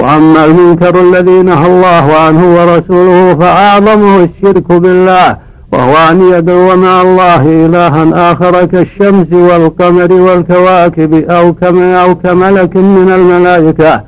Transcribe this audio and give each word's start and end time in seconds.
وأما 0.00 0.44
المنكر 0.44 1.00
الذي 1.00 1.42
نهى 1.42 1.66
الله 1.66 2.14
عنه 2.14 2.54
ورسوله 2.56 3.34
فأعظمه 3.34 4.16
الشرك 4.24 4.72
بالله 4.72 5.36
وهو 5.72 5.94
أن 6.10 6.32
يدعو 6.32 6.76
مع 6.76 7.02
الله 7.02 7.66
إلها 7.66 8.32
آخر 8.32 8.64
كالشمس 8.64 9.32
والقمر 9.32 10.12
والكواكب 10.12 11.30
أو 11.30 11.52
كما 11.52 12.02
أو 12.02 12.14
كملك 12.14 12.76
من 12.76 13.10
الملائكة 13.14 14.02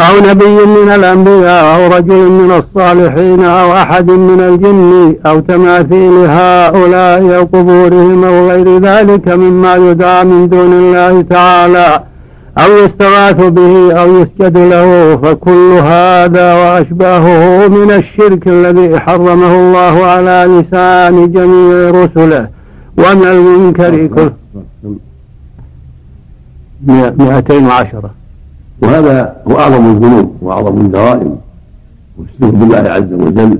أو 0.00 0.30
نبي 0.30 0.66
من 0.66 0.88
الأنبياء 0.94 1.74
أو 1.74 1.96
رجل 1.96 2.30
من 2.30 2.62
الصالحين 2.62 3.44
أو 3.44 3.72
أحد 3.72 4.10
من 4.10 4.40
الجن 4.40 5.16
أو 5.26 5.40
تماثيل 5.40 6.12
هؤلاء 6.28 7.36
أو 7.36 7.42
قبورهم 7.42 8.24
أو 8.24 8.50
غير 8.50 8.78
ذلك 8.78 9.28
مما 9.28 9.76
يدعى 9.76 10.24
من 10.24 10.48
دون 10.48 10.72
الله 10.72 11.22
تعالى. 11.22 12.09
أو 12.58 12.70
يستغاث 12.84 13.52
به 13.52 13.92
أو 13.92 14.16
يسجد 14.16 14.58
له 14.58 15.16
فكل 15.16 15.70
هذا 15.82 16.54
وأشباهه 16.54 17.68
من 17.68 17.90
الشرك 17.90 18.48
الذي 18.48 19.00
حرمه 19.00 19.54
الله 19.54 20.06
على 20.06 20.46
لسان 20.48 21.32
جميع 21.32 21.90
رسله. 21.90 22.48
ومن 22.98 23.24
المنكر 23.24 24.06
كل 24.06 24.30
مئتين 27.18 27.66
وعشرة. 27.66 28.10
وهذا 28.82 29.36
هو 29.48 29.58
أعظم 29.58 29.90
الذنوب 29.90 30.36
وأعظم 30.42 30.80
الجرائم 30.80 31.36
والشرك 32.18 32.54
بالله 32.54 32.76
عز 32.76 33.12
وجل. 33.12 33.58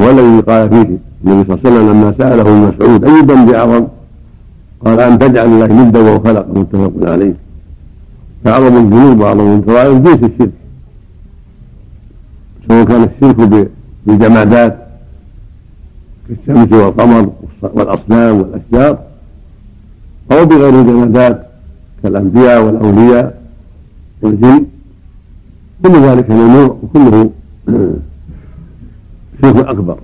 هو 0.00 0.10
الذي 0.10 0.40
قال 0.40 0.70
فيه 0.70 0.98
النبي 1.24 1.44
صلى 1.48 1.54
الله 1.54 1.60
عليه 1.64 1.70
وسلم 1.70 1.90
لما 1.90 2.14
سأله 2.18 2.42
ابن 2.42 2.52
مسعود 2.52 3.04
أي 3.04 3.20
ذنب 3.20 3.50
أعظم؟ 3.50 3.86
قال 4.84 5.00
أن 5.00 5.18
تجعل 5.18 5.46
الله 5.46 5.66
ندا 5.66 6.00
وهو 6.00 6.20
خلق 6.20 6.46
متفق 6.54 6.92
عليه. 7.02 7.49
فأعظم 8.44 8.76
الذنوب 8.76 9.20
وأعظم 9.20 9.54
الجرائم 9.54 10.02
جنس 10.02 10.18
الشرك. 10.30 10.50
سواء 12.68 12.84
كان 12.84 13.02
الشرك 13.02 13.68
بالجمادات 14.06 14.88
كالشمس 16.28 16.72
والقمر 16.72 17.32
والأصنام 17.62 18.38
والأشجار 18.40 18.98
أو 20.32 20.44
بغير 20.46 20.80
الجمادات 20.80 21.46
كالأنبياء 22.02 22.62
والأولياء 22.64 23.42
والجن. 24.22 24.66
كل 25.84 25.92
ذلك 25.92 26.30
ممنوع 26.30 26.76
وكله 26.82 27.30
شرك 29.42 29.66
أكبر. 29.68 29.98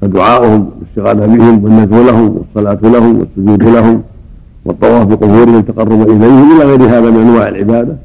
فدعاؤهم 0.00 0.70
والاستغاثة 0.70 1.26
بهم 1.36 1.64
والندعو 1.64 2.02
لهم 2.06 2.36
والصلاة 2.36 2.78
لهم 2.90 3.18
والسجود 3.18 3.62
لهم 3.62 4.02
والطواف 4.64 5.06
بقبورهم 5.06 5.56
التقرب 5.58 6.02
اليهم 6.02 6.56
إلى 6.56 6.64
غير 6.64 6.82
هذا 6.82 7.10
من 7.10 7.20
أنواع 7.20 7.48
العبادة. 7.48 7.96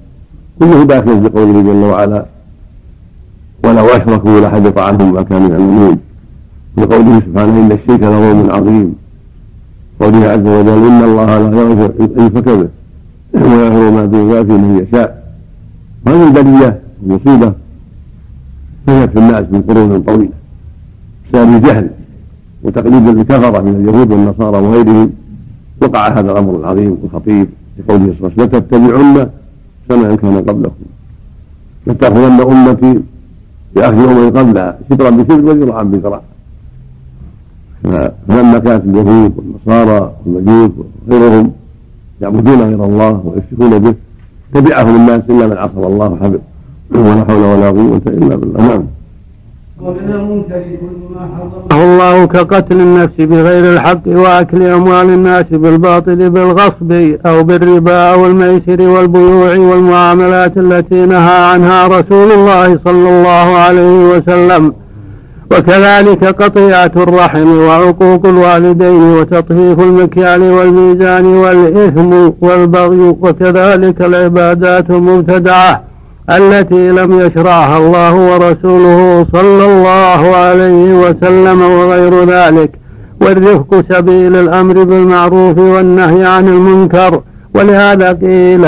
كله 0.59 0.83
داخل 0.83 1.21
في 1.21 1.29
قوله 1.29 1.61
جل 1.61 1.83
وعلا 1.91 2.25
ولو 3.63 3.85
اشركوا 3.85 4.39
لحبط 4.39 4.80
عنهم 4.80 5.13
ما 5.13 5.21
كانوا 5.23 5.49
يعملون 5.49 5.97
في 6.75 6.81
قوله 6.85 7.19
سبحانه 7.19 7.59
ان 7.59 7.71
الشرك 7.71 8.03
لظلم 8.03 8.49
عظيم 8.49 8.95
قوله 10.02 10.27
عز 10.27 10.47
وجل 10.47 10.85
ان 10.87 11.03
الله 11.03 11.25
لا 11.25 11.61
يغفر 11.61 11.91
ان 11.99 12.27
يشرك 12.27 12.43
به 12.49 12.67
ويغفر 13.33 13.91
ما 13.91 14.05
دون 14.05 14.31
ذلك 14.31 14.49
من 14.49 14.85
يشاء 14.87 15.23
وهذه 16.05 16.27
البليه 16.27 16.80
المصيبة 17.03 17.53
فشت 18.87 19.09
في 19.09 19.19
الناس 19.19 19.45
من 19.52 19.61
قرون 19.61 20.02
طويلة. 20.02 20.31
بسبب 21.33 21.55
الجهل 21.55 21.89
وتقليد 22.63 23.07
الكفرة 23.07 23.61
من 23.61 23.75
اليهود 23.75 24.11
والنصارى 24.11 24.57
وغيرهم 24.57 25.09
وقع 25.81 26.08
هذا 26.08 26.31
الأمر 26.31 26.55
العظيم 26.55 26.97
الخطير 27.03 27.47
لقوله 27.80 28.16
صلى 28.19 28.27
الله 28.27 28.31
عليه 28.31 28.44
وسلم 28.44 28.45
لتتبعن 28.45 29.30
سنة 29.89 30.16
كان 30.16 30.36
قبلكم 30.49 30.86
لتأخذن 31.88 32.41
أمتي 32.41 33.02
بأخذ 33.75 33.97
أمم 34.09 34.30
قبلها 34.38 34.80
شبرا 34.89 35.09
بشبر 35.09 35.45
وذراعا 35.45 35.83
بذراع. 35.83 36.21
فلما 38.27 38.59
كانت 38.59 38.83
اليهود 38.86 39.33
والنصارى 39.38 40.14
والمجوس 40.26 40.71
وغيرهم 41.08 41.52
يعبدون 42.21 42.61
غير 42.61 42.86
الله 42.86 43.21
ويشركون 43.25 43.80
به 43.80 43.95
تبعهم 44.54 44.95
الناس 44.95 45.21
إلا 45.30 45.48
من 45.48 45.58
عصر 45.58 45.87
الله 45.87 46.08
وحفظ 46.09 46.39
ولا 46.92 47.23
حول 47.27 47.43
ولا 47.52 47.70
قوة 47.70 48.02
إلا 48.08 48.36
بالله. 48.36 48.67
نعم 48.67 48.83
ومن 48.83 48.87
المنكر 48.87 48.87
كل 48.87 48.87
ما 48.87 48.87
حرمه 48.87 48.87
الله 51.72 52.26
كقتل 52.26 52.82
النفس 52.82 53.17
بغير 53.20 53.73
الحق 53.73 54.02
وأكل 54.08 54.64
أموال 54.64 55.10
الناس 55.10 55.45
بالباطل 55.52 56.30
بالغصب 56.30 56.92
أو 57.26 57.44
بالربا 57.44 58.14
أو 58.14 58.26
الميسر 58.26 58.82
والبيوع 58.82 59.58
والمعاملات 59.58 60.58
التي 60.58 61.06
نهى 61.06 61.52
عنها 61.52 61.88
رسول 61.88 62.32
الله 62.32 62.80
صلى 62.86 63.10
الله 63.10 63.58
عليه 63.58 64.17
وسلم. 64.17 64.73
وكذلك 65.52 66.26
قطيعة 66.26 66.92
الرحم 66.98 67.58
وعقوق 67.58 68.26
الوالدين 68.26 69.02
وتطهيف 69.14 69.80
المكيال 69.80 70.42
والميزان 70.42 71.26
والإثم 71.26 72.32
والبغي 72.42 73.16
وكذلك 73.22 74.02
العبادات 74.02 74.90
المبتدعة. 74.90 75.89
التي 76.32 76.90
لم 76.90 77.20
يشرعها 77.20 77.78
الله 77.78 78.14
ورسوله 78.32 79.26
صلى 79.34 79.66
الله 79.66 80.36
عليه 80.36 80.94
وسلم 80.94 81.62
وغير 81.62 82.23
ذلك. 82.26 82.72
والرفق 83.22 83.84
سبيل 83.92 84.36
الأمر 84.36 84.84
بالمعروف 84.84 85.58
والنهي 85.58 86.26
عن 86.26 86.48
المنكر. 86.48 87.22
ولهذا 87.56 88.12
قيل 88.12 88.66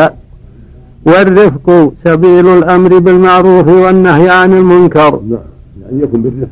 والرفق 1.06 1.92
سبيل 2.06 2.48
الأمر 2.48 3.00
بالمعروف 3.00 3.68
والنهي 3.68 4.30
عن 4.30 4.54
المنكر. 4.54 5.20
يعني 5.82 6.04
يكن 6.04 6.22
بالرفق. 6.22 6.48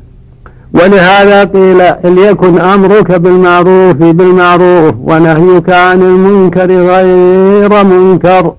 ولهذا 0.74 1.44
قيل 1.44 1.78
ليكن 2.04 2.60
أمرك 2.60 3.12
بالمعروف 3.12 3.96
بالمعروف 3.96 4.94
ونهيك 5.04 5.70
عن 5.70 6.02
المنكر 6.02 6.72
غير 6.72 7.84
منكر؟ 7.84 8.54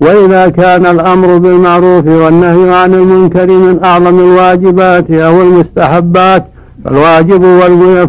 وإذا 0.00 0.48
كان 0.48 0.86
الأمر 0.86 1.38
بالمعروف 1.38 2.06
والنهي 2.06 2.74
عن 2.74 2.94
المنكر 2.94 3.46
من 3.46 3.84
أعظم 3.84 4.18
الواجبات 4.18 5.10
أو 5.10 5.42
المستحبات 5.42 6.46
فالواجب 6.84 7.42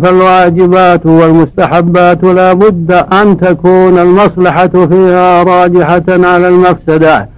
فالواجبات 0.03 1.05
والمستحبات 1.05 2.23
لا 2.23 2.53
بد 2.53 2.91
أن 2.91 3.37
تكون 3.37 3.97
المصلحة 3.97 4.67
فيها 4.67 5.43
راجحة 5.43 6.03
على 6.09 6.47
المفسدة. 6.47 7.29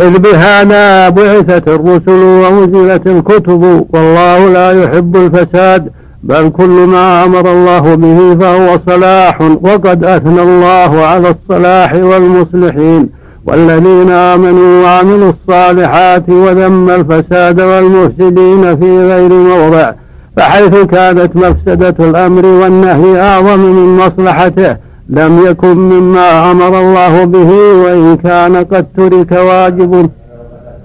إذ 0.00 0.18
بهذا 0.18 1.08
بعثت 1.08 1.68
الرسل 1.68 2.24
وأنزلت 2.24 3.06
الكتب 3.06 3.86
والله 3.92 4.48
لا 4.52 4.84
يحب 4.84 5.16
الفساد 5.16 5.90
بل 6.22 6.48
كل 6.48 6.86
ما 6.86 7.24
أمر 7.24 7.52
الله 7.52 7.94
به 7.94 8.34
فهو 8.40 8.78
صلاح 8.86 9.40
وقد 9.40 10.04
أثنى 10.04 10.42
الله 10.42 11.04
على 11.04 11.34
الصلاح 11.34 11.94
والمصلحين. 11.94 13.23
والذين 13.46 14.10
آمنوا 14.10 14.82
وعملوا 14.84 15.32
الصالحات 15.32 16.28
وذم 16.30 16.90
الفساد 16.90 17.60
والمفسدين 17.60 18.76
في 18.76 18.98
غير 19.08 19.32
موضع 19.32 19.92
فحيث 20.36 20.76
كانت 20.84 21.36
مفسدة 21.36 22.08
الأمر 22.10 22.46
والنهي 22.46 23.20
أعظم 23.20 23.60
من 23.60 23.96
مصلحته 23.96 24.76
لم 25.08 25.46
يكن 25.46 25.76
مما 25.76 26.50
أمر 26.50 26.80
الله 26.80 27.24
به 27.24 27.50
وإن 27.82 28.16
كان 28.16 28.56
قد 28.56 28.86
ترك 28.96 29.32
واجب. 29.32 30.10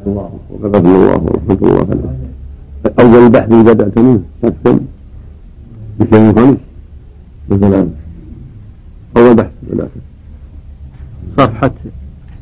الله 0.07 0.29
الله 0.63 1.19
ورحمة 1.25 1.57
الله 1.61 1.87
عليه 1.91 2.19
أول 2.99 3.29
بحث 3.29 3.49
بدأت 3.49 3.97
منه 3.97 4.19
نفسا 4.43 4.79
بشيء 5.99 6.33
خمس 6.35 6.57
مثلا 7.49 7.87
أول 9.17 9.35
بحث 9.35 9.51
بدأت 9.71 9.89
صفحة 11.37 11.71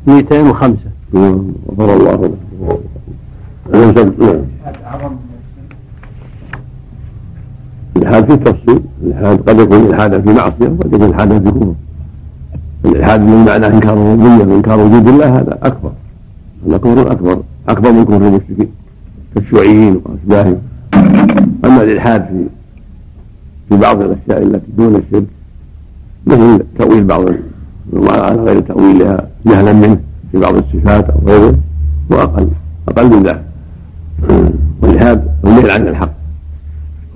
205 0.08 0.78
غفر 1.16 1.94
الله. 1.94 2.32
له 3.74 4.46
الإلحاد 7.98 8.26
في 8.26 8.34
التفصيل 8.34 8.82
الإلحاد 9.04 9.50
قد 9.50 9.60
يكون 9.60 9.86
إلحادا 9.86 10.22
في 10.22 10.30
معصية 10.30 10.68
وقد 10.68 10.94
يكون 10.94 11.10
إلحادا 11.10 11.40
في 11.40 11.52
كفر. 11.52 11.74
الإلحاد 12.86 13.22
من 13.22 13.46
معنى 13.46 13.68
إنكار 13.68 13.94
الربوبية 13.94 14.54
وإنكار 14.54 14.80
وجود 14.80 15.08
الله 15.08 15.40
هذا 15.40 15.58
أكبر. 15.64 15.92
هذا 16.68 16.78
كفر 16.78 17.12
أكبر 17.12 17.42
أكبر 17.70 17.92
من 17.92 18.06
كفر 18.06 18.28
المشركين 18.28 18.70
كالشيوعيين 19.36 20.02
وأشباههم. 20.06 20.58
أما 21.66 21.84
الإلحاد 21.84 22.26
في 22.28 22.46
في 23.70 23.78
بعض 23.82 24.02
الأشياء 24.02 24.44
التي 24.44 24.72
دون 24.78 24.96
الشرك 24.96 25.26
مثل 26.28 26.64
تأويل 26.80 27.04
بعض 27.04 27.26
على 27.96 28.42
غير 28.42 28.60
تأويلها 28.60 29.28
جهلا 29.50 29.74
منه 29.74 29.98
في 30.32 30.38
بعض 30.40 30.56
الصفات 30.56 31.10
أو 31.10 31.20
غيره 31.28 31.56
هو 32.12 32.22
أقل 32.22 32.48
أقل 32.90 33.06
من 33.10 33.24
ذلك. 33.24 33.42
ولهذا 34.82 35.24
الميل 35.46 35.72
عن 35.72 35.88
الحق. 35.88 36.10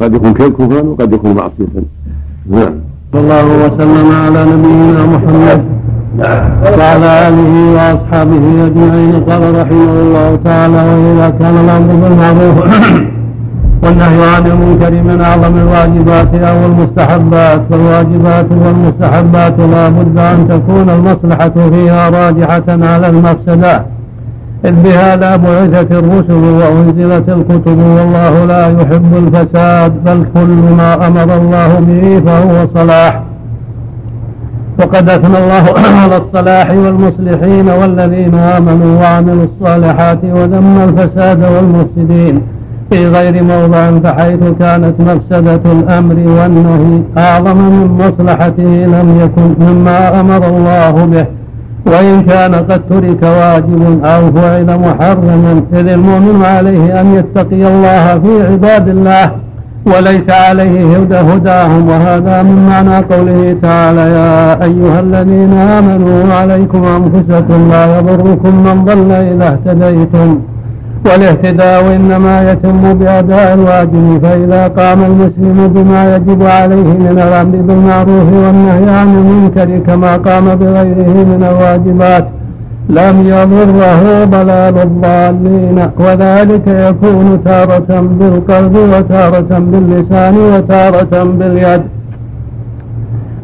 قد 0.02 0.14
يكون 0.16 0.34
كفرا 0.34 0.82
وقد 0.82 1.14
يكون 1.14 1.36
معصية. 1.36 1.68
نعم. 2.50 2.74
صلى 3.14 3.22
الله 3.22 3.46
وسلم 3.46 4.12
على 4.12 4.46
نبينا 4.46 5.06
محمد 5.06 5.62
وعلى 6.80 7.28
آله 7.28 7.52
وأصحابه 7.76 8.66
أجمعين. 8.68 9.14
قال 9.30 9.42
رحمه 9.62 9.94
الله 10.06 10.40
تعالى 10.44 10.76
وإذا 10.76 11.30
كان 11.40 11.56
الأمر 11.64 11.90
بالمعروف 12.02 12.58
والنهي 13.84 14.36
عن 14.36 14.46
المنكر 14.48 14.92
من 14.92 15.22
أعظم 15.22 15.58
الواجبات 15.58 16.36
أو 16.36 16.66
المستحبات 16.66 17.62
فالواجبات 17.70 18.46
والمستحبات 18.52 19.60
لا 19.60 19.90
بد 19.90 20.18
أن 20.20 20.48
تكون 20.48 20.90
المصلحة 20.90 21.70
فيها 21.70 22.10
راجحة 22.10 22.64
على 22.68 23.10
المفسدة 23.10 23.86
إذ 24.66 24.76
بهذا 24.84 25.36
بعثت 25.36 25.92
الرسل 25.92 26.44
وأنزلت 26.60 27.30
الكتب 27.30 27.78
والله 27.78 28.46
لا 28.46 28.68
يحب 28.68 29.12
الفساد 29.18 30.04
بل 30.04 30.26
كل 30.34 30.76
ما 30.78 31.08
أمر 31.08 31.38
الله 31.38 31.80
به 31.80 32.22
فهو 32.26 32.68
صلاح. 32.76 33.24
وقد 34.80 35.10
أثنى 35.10 35.38
الله 35.38 35.66
على 36.04 36.18
الصلاح 36.18 36.72
والمصلحين 36.72 37.70
والذين 37.70 38.36
آمنوا 38.36 39.02
وعملوا 39.02 39.46
الصالحات 39.46 40.20
وذم 40.24 40.78
الفساد 40.90 41.44
والمفسدين. 41.44 42.42
في 42.92 43.08
غير 43.08 43.44
موضع 43.44 44.00
فحيث 44.04 44.40
كانت 44.60 44.94
مفسدة 45.00 45.62
الأمر 45.72 46.16
والنهي 46.16 47.02
أعظم 47.18 47.58
من 47.58 47.98
مصلحته 48.00 48.64
لم 48.64 49.20
يكن 49.24 49.66
مما 49.66 50.20
أمر 50.22 50.48
الله 50.48 51.06
به 51.06 51.26
وإن 51.86 52.22
كان 52.22 52.56
قد 52.56 52.82
ترك 52.90 53.24
واجب 53.24 54.06
أو 54.06 54.32
فعل 54.32 54.80
محرما 54.80 55.62
إذ 55.74 55.88
المؤمن 55.88 56.46
عليه 56.46 57.02
أن 57.02 57.16
يتقي 57.16 57.68
الله 57.68 58.20
في 58.20 58.52
عباد 58.52 58.88
الله 58.88 59.32
وليس 59.86 60.30
عليه 60.30 60.98
هدى 60.98 61.16
هداهم 61.16 61.90
وهذا 61.90 62.44
من 62.44 62.68
معنى 62.70 63.06
قوله 63.06 63.58
تعالى 63.62 64.02
يا 64.02 64.64
أيها 64.64 65.00
الذين 65.00 65.54
آمنوا 65.54 66.34
عليكم 66.34 66.84
أنفسكم 66.84 67.70
لا 67.72 67.98
يضركم 67.98 68.56
من 68.66 68.86
ضل 68.86 69.12
إذا 69.12 69.48
اهتديتم. 69.48 70.40
والاهتداء 71.06 71.96
إنما 71.96 72.52
يتم 72.52 72.94
بأداء 72.94 73.54
الواجب 73.54 74.20
فإذا 74.24 74.68
قام 74.68 75.00
المسلم 75.04 75.58
بما 75.76 76.16
يجب 76.16 76.44
عليه 76.44 76.90
من 77.04 77.18
الأمر 77.28 77.56
بالمعروف 77.68 78.28
والنهي 78.44 78.90
عن 79.00 79.08
المنكر 79.20 79.70
كما 79.88 80.18
قام 80.18 80.56
بغيره 80.56 81.14
من 81.32 81.46
الواجبات 81.52 82.28
لم 82.90 83.16
يضره 83.28 84.04
ضلال 84.26 84.78
الضالين. 84.88 85.78
وذلك 86.00 86.68
يكون 86.68 87.44
تارة 87.46 87.92
بالقلب 88.20 88.76
وتارة 88.94 89.60
باللسان 89.60 90.36
وتارة 90.38 91.24
باليد. 91.24 91.82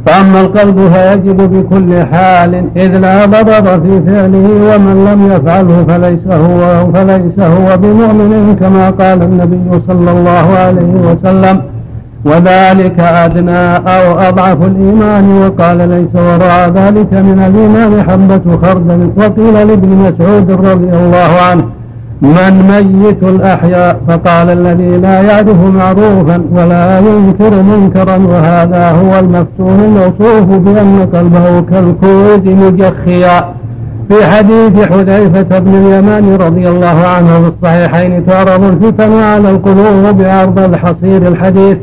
فأما 0.08 0.42
القلب 0.42 0.80
فيجب 0.94 1.38
بكل 1.38 2.06
حال 2.12 2.52
إذ 2.78 2.98
لا 2.98 3.26
ضرر 3.26 3.82
في 3.84 4.02
فعله 4.08 4.48
ومن 4.70 4.96
لم 5.10 5.32
يفعله 5.32 5.86
فليس 5.88 6.26
هو 6.28 6.92
فليس 6.94 7.40
هو 7.40 7.78
بمؤمن 7.78 8.56
كما 8.60 8.90
قال 8.90 9.22
النبي 9.22 9.82
صلى 9.88 10.12
الله 10.12 10.48
عليه 10.58 10.94
وسلم. 11.08 11.62
وذلك 12.26 13.00
أدنى 13.00 13.76
أو 13.78 14.20
أضعف 14.20 14.58
الإيمان. 14.72 15.26
وقال 15.42 15.78
ليس 15.78 16.14
وراء 16.16 16.70
ذلك 16.70 17.14
من 17.14 17.40
الإيمان 17.48 18.10
حبة 18.10 18.58
خردل. 18.64 19.12
وقيل 19.18 19.68
لابن 19.68 19.90
مسعود 19.90 20.52
رضي 20.52 20.90
الله 20.98 21.32
عنه 21.50 21.64
من 22.22 22.54
ميت 23.04 23.24
الأحياء 23.24 24.02
فقال 24.08 24.50
الذي 24.50 24.98
لا 24.98 25.22
يعرف 25.22 25.76
معروفا 25.76 26.42
ولا 26.52 27.00
ينكر 27.00 27.64
منكرا 27.64 28.18
وهذا 28.18 28.92
هو 28.92 29.20
المفتون 29.20 29.80
الموصوف 29.80 30.46
بأن 30.46 31.08
قلبه 31.14 31.62
كالكوز 31.62 32.42
مجخيا. 32.46 33.46
في 34.10 34.26
حديث 34.26 34.86
حذيفة 34.86 35.60
بن 35.60 35.74
اليمان 35.74 36.38
رضي 36.42 36.70
الله 36.70 37.08
عنه 37.08 37.42
في 37.42 37.52
الصحيحين 37.58 38.26
تعرض 38.26 38.64
الفتن 38.64 39.14
على 39.20 39.50
القلوب 39.50 40.18
بعرض 40.18 40.60
الحصير 40.60 41.28
الحديث. 41.28 41.78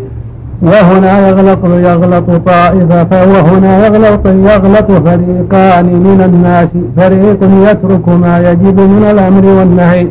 وهنا 0.62 1.28
يغلط 1.28 1.64
يغلط 1.64 2.31
طائفة 2.31 3.08
وهنا 3.32 3.86
يغلط 3.86 4.26
يغلط 4.26 4.92
فريقان 4.92 5.86
من 5.86 6.22
الناس. 6.25 6.69
فريق 6.96 7.38
يترك 7.70 8.08
ما 8.08 8.50
يجب 8.50 8.81
من 8.81 9.04
الأمر 9.10 9.46
والنهي. 9.58 10.08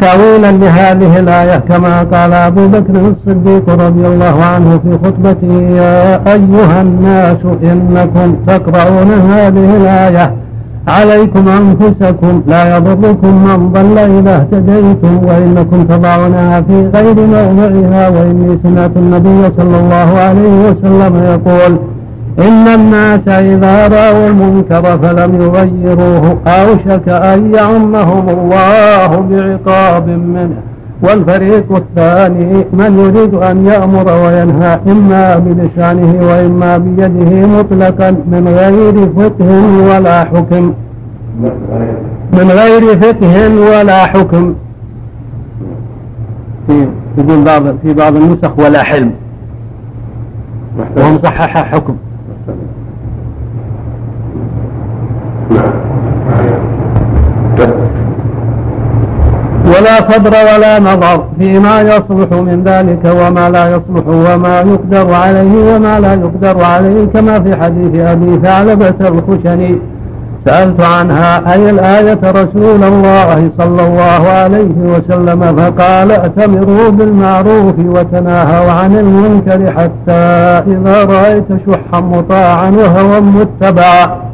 تأويلا 0.00 0.52
لهذه 0.52 1.18
الآية 1.18 1.56
كما 1.56 2.02
قال 2.02 2.32
أبو 2.32 2.68
بكر 2.68 2.94
الصديق 3.12 3.70
رضي 3.70 4.06
الله 4.06 4.36
عنه 4.54 4.80
في 4.82 4.98
خطبته 5.04 5.52
يا 5.80 6.16
أيها 6.34 6.80
الناس 6.82 7.36
إنكم 7.62 8.36
تقرؤون 8.46 9.10
هذه 9.30 9.76
الآية 9.76 10.34
عليكم 10.88 11.44
أنفسكم 11.48 12.42
لا 12.46 12.76
يضركم 12.76 13.32
من 13.46 13.72
ضل 13.72 13.98
إذا 13.98 14.36
اهتديتم 14.36 15.20
وإنكم 15.26 15.84
تضعونها 15.84 16.60
في 16.60 16.76
غير 16.94 17.14
موضعها. 17.14 18.08
وإني 18.08 18.58
سمعت 18.62 18.96
النبي 18.96 19.42
صلى 19.58 19.76
الله 19.80 20.08
عليه 20.26 20.70
وسلم 20.70 21.12
يقول 21.32 21.78
إن 22.38 22.68
الناس 22.68 23.28
إذا 23.28 23.88
رأوا 23.88 24.26
المنكر 24.28 24.98
فلم 24.98 25.40
يغيروه. 25.40 26.38
أوشك 26.46 27.08
أن 27.08 27.54
يعمهم 27.54 28.28
الله 28.28 29.10
بعقاب 29.30 30.08
منه. 30.08 30.56
والفريق 31.02 31.76
الثاني 31.76 32.64
من 32.72 32.98
يريد 32.98 33.34
أن 33.34 33.66
يأمر 33.66 34.06
وينهى 34.24 34.80
إما 34.86 35.38
بلسانه 35.38 36.26
وإما 36.28 36.78
بيده 36.78 37.46
مطلقا 37.46 38.10
من 38.10 38.48
غير 38.48 38.94
فقه 39.16 39.50
ولا 39.90 40.24
حكم. 40.24 40.72
من 42.32 42.50
غير 42.50 43.00
فقه 43.00 43.34
ولا 43.70 44.06
حكم. 44.06 44.54
في 46.66 47.44
بعض 47.46 47.62
في 47.82 47.94
بعض 47.94 48.16
النسخ 48.16 48.58
ولا 48.58 48.82
حلم. 48.82 49.12
وهم 50.96 51.18
صحح 51.24 51.72
حكم. 51.72 51.96
ولا 59.66 59.96
صبر 60.10 60.30
ولا 60.30 60.78
نظر 60.78 61.24
فيما 61.38 61.80
يصلح 61.80 62.32
من 62.32 62.62
ذلك 62.64 63.04
وما 63.04 63.50
لا 63.50 63.68
يصلح 63.68 64.06
وما 64.06 64.60
يقدر 64.60 65.14
عليه 65.14 65.74
وما 65.74 66.00
لا 66.00 66.12
يقدر 66.12 66.64
عليه 66.64 67.04
كما 67.04 67.40
في 67.40 67.56
حديث 67.56 68.00
أبي 68.00 68.40
ثعلبة 68.42 68.94
الخشني. 69.00 69.78
سألت 70.46 70.82
عنها 70.82 71.52
أي 71.52 71.70
الآية 71.70 72.18
رسول 72.24 72.84
الله 72.84 73.50
صلى 73.58 73.86
الله 73.86 74.28
عليه 74.28 74.74
وسلم؟ 74.92 75.56
فقال 75.56 76.12
ائتمروا 76.12 76.88
بالمعروف 76.90 77.74
وتناهوا 77.78 78.70
عن 78.70 78.96
المنكر 78.96 79.72
حتى 79.72 80.22
إذا 80.72 81.04
رأيت 81.04 81.48
شحا 81.66 82.00
مطاعا 82.00 82.70
وهوى 82.70 83.20
متبعا. 83.20 84.27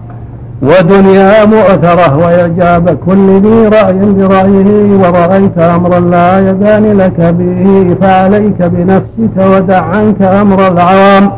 ودنيا 0.63 1.45
مؤثرة 1.45 2.17
وإعجاب 2.17 2.99
كل 3.07 3.41
ذي 3.45 3.69
رأي 3.69 4.13
برأيه 4.13 4.99
ورأيت 5.03 5.59
أمرا 5.59 6.01
لا 6.01 6.51
يدان 6.51 6.99
لك 6.99 7.21
به 7.39 7.97
فعليك 8.01 8.63
بنفسك 8.63 9.37
ودع 9.53 9.83
عنك 9.85 10.23
أمر 10.23 10.69
العوام 10.69 11.31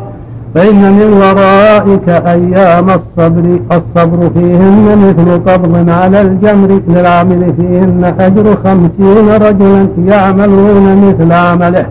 فإن 0.55 0.93
من 0.93 1.13
ورائك 1.23 2.09
أيام 2.09 2.87
الصبر 2.89 3.59
الصبر 3.71 4.29
فيهن 4.33 4.85
مثل 5.07 5.51
قبض 5.51 5.89
على 5.89 6.21
الجمر 6.21 6.81
للعامل 6.87 7.53
فيهن 7.59 8.13
أجر 8.19 8.57
خمسين 8.65 9.29
رجلا 9.29 9.87
يعملون 10.07 10.85
مثل 11.07 11.31
عمله. 11.31 11.85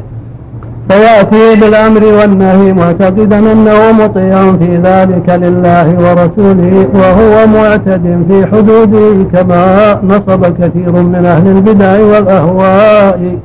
فيأتي 0.88 1.60
بالأمر 1.60 2.04
والنهي 2.04 2.72
معتقدا 2.72 3.38
أنه 3.38 3.92
مطيع 3.92 4.52
في 4.52 4.76
ذلك 4.76 5.28
لله 5.28 5.86
ورسوله 5.98 6.86
وهو 6.94 7.46
معتد 7.46 8.24
في 8.28 8.46
حدوده 8.46 9.24
كما 9.32 10.00
نصب 10.04 10.44
كثير 10.62 10.92
من 10.92 11.22
أهل 11.26 11.46
البدع 11.56 12.00
والأهواء. 12.00 13.38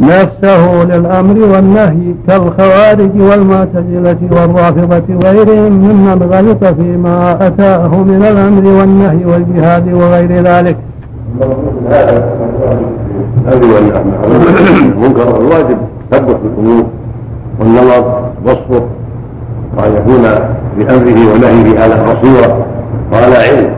نفسه 0.00 0.84
للأمر 0.84 1.36
والنهي 1.52 2.14
كالخوارج 2.28 3.10
والمعتزلة 3.20 4.16
والرافضة 4.30 5.02
وغيرهم 5.14 5.72
ممن 5.72 6.28
غلط 6.32 6.64
فيما 6.64 7.46
أتاه 7.46 7.88
من 7.88 8.24
الأمر 8.30 8.80
والنهي 8.80 9.24
والجهاد 9.24 9.92
وغير 9.92 10.42
ذلك. 10.42 10.76
هذه 13.46 13.78
المنكر 14.82 15.40
الواجب. 15.40 15.78
التثبت 16.12 16.36
بالامور 16.42 16.84
والنظر 17.60 18.22
والصبر 18.44 18.86
وان 19.78 19.92
يكون 19.96 20.22
بأمره 20.78 21.34
ونهيه 21.34 21.80
على 21.80 21.94
بصيره 21.94 22.66
وعلى 23.12 23.36
علم. 23.36 23.70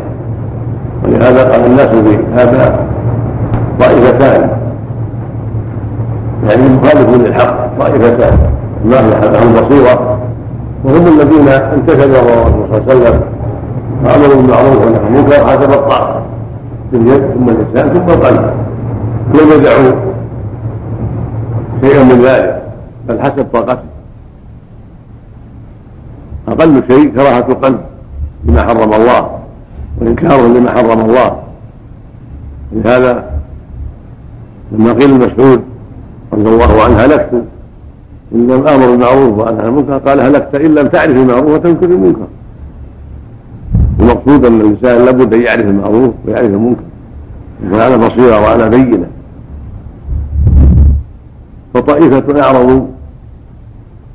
ولهذا 1.04 1.50
قال 1.50 1.66
الناس 1.66 1.88
بهذا 1.88 2.86
طائفتان. 3.80 4.50
يعني 6.48 6.62
مخالف 6.68 7.08
للحق 7.10 7.78
طائفتان. 7.78 8.38
ما 8.84 8.96
لهم 9.32 9.52
بصيرة. 9.52 10.18
وهم 10.84 11.06
الذين 11.06 11.48
امتثلوا 11.48 12.16
الرسول 12.16 12.64
صلى 12.70 12.78
الله 12.78 12.82
عليه 12.88 12.94
وسلم. 12.94 13.20
فامروا 14.04 14.36
بالمعروف 14.36 14.86
ونهوا 14.86 15.06
المنكر 15.08 15.46
حسب 15.46 15.72
الطاقه 15.72 16.22
باليد 16.92 17.22
ثم 17.34 17.48
اللسان 17.48 17.88
ثم 17.94 18.10
القلب. 18.10 18.50
لم 19.34 19.52
يدعوا 19.58 20.12
شيئا 21.84 22.04
من 22.04 22.22
ذلك 22.22 22.62
بل 23.08 23.20
حسب 23.20 23.46
طاقته. 23.52 23.82
أقل 26.48 26.82
شيء 26.90 27.14
كراهة 27.14 27.46
القلب 27.48 27.80
لما 28.44 28.62
حرم 28.62 28.92
الله 28.92 29.38
وإنكاره 30.00 30.46
لما 30.46 30.70
حرم 30.70 31.00
الله. 31.00 31.42
لهذا 32.72 33.30
لما 34.72 34.92
قيل 34.92 35.10
لمسعود 35.10 35.62
رضي 36.32 36.48
الله 36.48 36.82
عنه 36.82 36.94
هلكت؟ 36.94 37.44
إن 38.34 38.46
لم 38.46 38.66
آمر 38.66 38.86
بالمعروف 38.86 39.38
وأنهى 39.38 39.62
عن 39.62 39.68
المنكر 39.68 39.98
قال 39.98 40.20
هلكت 40.20 40.54
إن 40.54 40.74
لم 40.74 40.86
تعرف 40.86 41.16
المعروف 41.16 41.50
وتنكر 41.50 41.86
المنكر. 41.86 42.26
المقصود 44.00 44.44
أن 44.44 44.60
الإنسان 44.60 45.04
لابد 45.04 45.34
أن 45.34 45.42
يعرف 45.42 45.66
المعروف 45.66 46.14
ويعرف 46.26 46.46
المنكر. 46.46 46.82
يكون 47.66 47.80
على 47.80 47.98
بصيرة 47.98 48.40
وعلى 48.40 48.68
بينة. 48.68 49.06
فطائفة 51.74 52.42
أعرضوا 52.42 52.86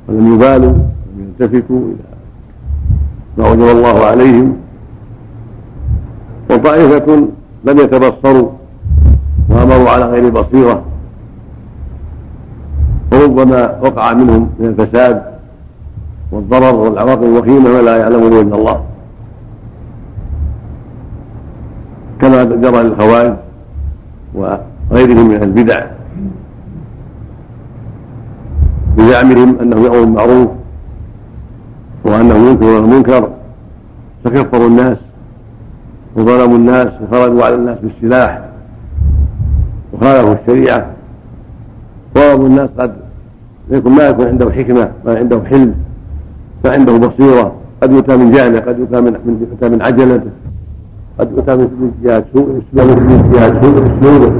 ولم 0.08 0.34
يبالوا 0.34 0.72
ولم 0.72 1.32
يلتفتوا 1.40 1.80
إلى 1.80 2.08
ما 3.38 3.50
وجب 3.50 3.68
الله 3.76 4.04
عليهم. 4.04 4.56
وطائفة 6.50 7.28
لم 7.64 7.78
يتبصروا 7.78 8.50
وأمروا 9.48 9.90
على 9.90 10.04
غير 10.04 10.30
بصيرة. 10.30 10.82
وربما 13.12 13.78
وقع 13.82 14.12
منهم 14.12 14.50
من 14.58 14.66
الفساد 14.66 15.22
والضرر 16.32 16.74
والعواقب 16.74 17.22
الوخيمه 17.22 17.70
ما 17.70 17.82
لا 17.82 17.96
يعلمه 17.96 18.40
إلا 18.40 18.56
الله. 18.56 18.84
كما 22.20 22.44
جرى 22.44 22.82
للخوارج 22.82 23.34
وغيرهم 24.34 25.28
من 25.28 25.42
البدع. 25.42 25.97
بزعمهم 28.98 29.58
أنه 29.60 29.76
يأمر 29.76 30.00
بالمعروف 30.00 30.48
وأنه 32.04 32.34
ينكر 32.34 32.78
المنكر 32.78 33.28
فكفروا 34.24 34.68
الناس 34.68 34.96
وظلموا 36.16 36.56
الناس 36.56 36.88
وخرجوا 37.02 37.44
على 37.44 37.54
الناس 37.54 37.78
بالسلاح 37.82 38.42
وخالفوا 39.92 40.34
الشريعة. 40.34 40.86
وبعض 42.16 42.44
الناس 42.44 42.68
قد 42.78 42.92
يكون 43.70 43.92
ما 43.92 44.08
يكون 44.08 44.26
عنده 44.26 44.50
حكمة 44.50 44.90
ما 45.04 45.18
عنده 45.18 45.40
حلم 45.44 45.74
ما 46.64 46.72
عنده 46.72 46.96
بصيرة. 46.98 47.52
قد 47.82 47.92
يؤتى 47.92 48.16
من 48.16 48.30
جهله 48.30 48.60
قد 48.60 48.78
يؤتى 48.78 49.00
من 49.00 49.38
يؤتى 49.50 49.68
من 49.68 49.82
عجلته 49.82 50.30
قد 51.18 51.32
يؤتى 51.32 51.56
من 51.56 51.92
جهة 52.04 52.24
سوء 52.34 52.62
اسلوبه 52.72 53.00
من 53.00 53.30
جهة 53.32 53.62
سوء 53.62 53.82
اسلوبه 53.86 54.32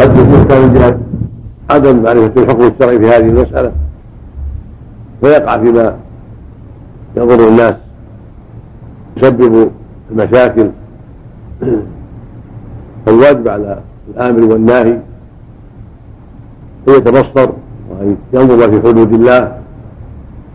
قد 0.00 0.16
يؤتى 0.16 0.66
من 0.66 0.74
جهة 0.74 0.98
عدم 1.70 2.02
معرفه 2.02 2.42
الحكم 2.42 2.62
الشرعي 2.62 2.98
في 2.98 3.06
هذه 3.06 3.28
المسألة. 3.28 3.72
ويقع 5.22 5.58
فيما 5.58 5.96
يضر 7.16 7.48
الناس 7.48 7.74
يسبب 9.16 9.70
المشاكل. 10.10 10.70
فالواجب 13.06 13.48
على 13.48 13.78
الآمر 14.08 14.52
والناهي 14.52 14.98
أن 16.88 16.94
يتبصر 16.94 17.50
وأن 17.90 18.16
ينظر 18.32 18.70
في 18.70 18.88
حدود 18.88 19.12
الله 19.12 19.58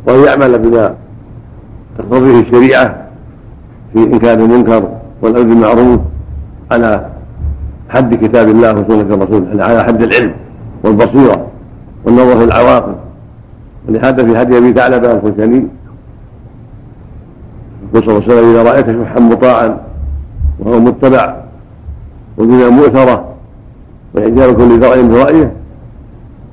وأن 0.08 0.24
يعمل 0.24 0.60
بما 0.60 0.96
تقتضيه 1.98 2.40
الشريعة 2.40 3.06
في 3.94 4.04
إنكار 4.04 4.34
المنكر 4.34 4.90
والامر 5.22 5.48
بالمعروف 5.48 6.00
على 6.72 7.06
حد 7.90 8.16
كتاب 8.16 8.50
الله 8.50 8.74
وسنة 8.74 9.16
الرسول 9.16 9.44
يعني 9.48 9.64
على 9.64 9.84
حد 9.84 10.02
العلم. 10.02 10.34
والبصيرة 10.86 11.48
والنظر 12.06 12.38
في 12.38 12.44
العواقب. 12.44 12.96
ولهذا 13.90 14.26
في 14.26 14.42
هدي 14.42 14.58
أبي 14.58 14.74
ثعلبة 14.74 15.12
الخشني 15.12 15.68
يقول 17.94 18.04
صلى 18.04 18.18
الله 18.18 18.24
عليه 18.24 18.34
وسلم 18.34 18.50
إذا 18.50 18.64
رأيت 18.72 18.86
شحا 18.86 19.20
مطاعا 19.20 19.78
وهو 20.60 20.80
متبع 20.80 21.36
وبما 22.38 22.70
مؤثره 22.70 23.26
وإعجاب 24.14 24.56
كل 24.56 24.80
ذرع 24.80 25.02
برأيه 25.02 25.52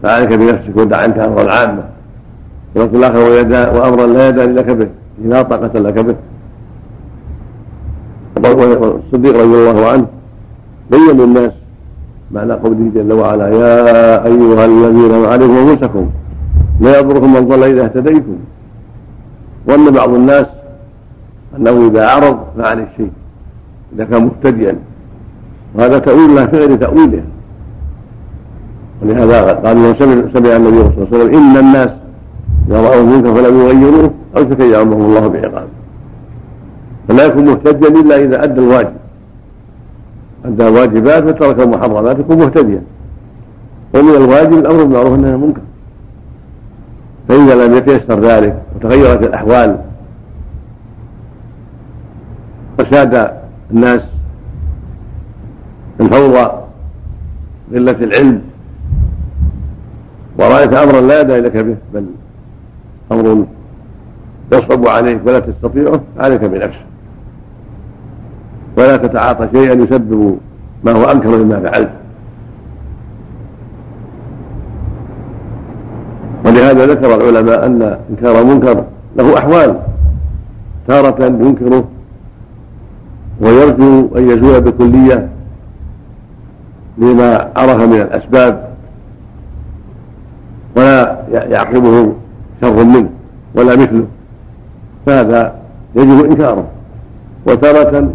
فعليك 0.02 0.32
بنفسك 0.32 0.76
ودع 0.76 0.96
عنك 0.96 1.18
أمر 1.18 1.42
العامة 1.42 1.82
ولكن 2.76 2.96
الآخر 2.96 3.18
وأمرا 3.76 4.06
لا 4.06 4.28
يدان 4.28 4.54
لك 4.54 4.70
به 4.70 4.88
لا 5.24 5.42
طاقة 5.42 5.78
لك 5.78 5.98
به. 5.98 6.16
والصديق 8.44 9.34
رضي 9.34 9.70
الله 9.70 9.88
عنه 9.88 10.06
بين 10.90 11.16
للناس 11.16 11.52
معنى 12.32 12.52
قوله 12.52 12.90
جل 12.94 13.12
وعلا 13.12 13.48
يا 13.48 14.26
أيها 14.26 14.64
الذين 14.64 15.24
عليكم 15.24 15.56
أنفسكم 15.56 16.10
لا 16.80 16.98
يضركم 16.98 17.32
من 17.34 17.48
ضل 17.48 17.62
إذا 17.62 17.84
اهتديتم. 17.84 18.36
وأن 19.68 19.90
بعض 19.90 20.14
الناس 20.14 20.46
أنه 21.56 21.88
إذا 21.88 22.06
عرض 22.08 22.38
فعل 22.58 22.78
الشيء 22.80 23.12
إذا 23.94 24.04
كان 24.04 24.24
مبتدئا. 24.24 24.76
وهذا 25.74 25.98
تأويل 25.98 26.34
له 26.34 26.46
في 26.46 26.56
غير 26.56 26.76
تأويله 26.76 27.22
ولهذا 29.02 29.52
قال 29.52 29.76
إنه 29.76 29.94
سمع 29.98 30.56
النبي 30.56 30.78
صلى 30.78 30.92
الله 30.92 31.06
عليه 31.12 31.16
وسلم 31.16 31.34
إن 31.34 31.56
الناس 31.56 31.90
إذا 32.68 32.80
راوا 32.80 33.00
المنكر 33.00 33.34
فلم 33.34 33.60
يغيروه 33.60 34.10
أو 34.36 34.42
تكيعهم 34.42 34.92
الله 34.92 35.28
بعقابه 35.28 35.68
فلا 37.08 37.24
يكون 37.24 37.44
مهتديا 37.44 37.88
إلا 37.88 38.16
إذا 38.16 38.44
أدى 38.44 38.60
الواجب. 38.60 39.01
ادى 40.44 40.68
الواجبات 40.68 41.22
وترك 41.24 41.60
المحرمات 41.60 42.18
يكون 42.18 42.38
مهتديا. 42.38 42.82
ومن 43.94 44.14
الواجب 44.14 44.58
الأمر 44.58 44.84
بالمعروف 44.84 45.10
والنهي 45.10 45.32
عن 45.32 45.34
المنكر. 45.34 45.60
فإذا 47.28 47.66
لم 47.66 47.76
يتيسر 47.76 48.20
ذلك 48.20 48.62
وتغيرت 48.76 49.22
الأحوال 49.22 49.78
وساد 52.80 53.30
الناس 53.70 54.00
الفوضى 56.00 56.50
قلة 57.74 57.90
العلم 57.92 58.42
ورأيت 60.38 60.74
أمرا 60.74 61.00
لا 61.00 61.20
يدعي 61.20 61.40
لك 61.40 61.56
به 61.56 61.76
بل 61.94 62.06
أمر 63.12 63.46
يصعب 64.52 64.86
عليك 64.86 65.20
ولا 65.26 65.40
تستطيعه 65.40 66.00
عليك 66.18 66.44
بنفسك. 66.44 66.91
ولا 68.78 68.96
تتعاطى 68.96 69.48
شيئا 69.54 69.74
يسبب 69.74 70.38
ما 70.84 70.92
هو 70.92 71.04
أنكر 71.04 71.28
مما 71.28 71.60
فعلت. 71.60 71.90
ولهذا 76.46 76.86
ذكر 76.86 77.14
العلماء 77.14 77.66
أن 77.66 77.98
إنكار 78.10 78.40
المنكر 78.40 78.84
له 79.16 79.38
أحوال. 79.38 79.76
تارة 80.88 81.24
ينكره 81.24 81.84
ويرجو 83.40 84.08
أن 84.16 84.30
يزول 84.30 84.60
بكلية 84.60 85.28
لما 86.98 87.50
عرف 87.56 87.80
من 87.82 88.00
الأسباب 88.00 88.68
ولا 90.76 91.18
يعقبه 91.30 92.12
شر 92.60 92.84
منه 92.84 93.08
ولا 93.54 93.76
مثله. 93.76 94.04
فهذا 95.06 95.54
يجب 95.96 96.24
إنكاره. 96.24 96.64
وتارة 97.46 98.10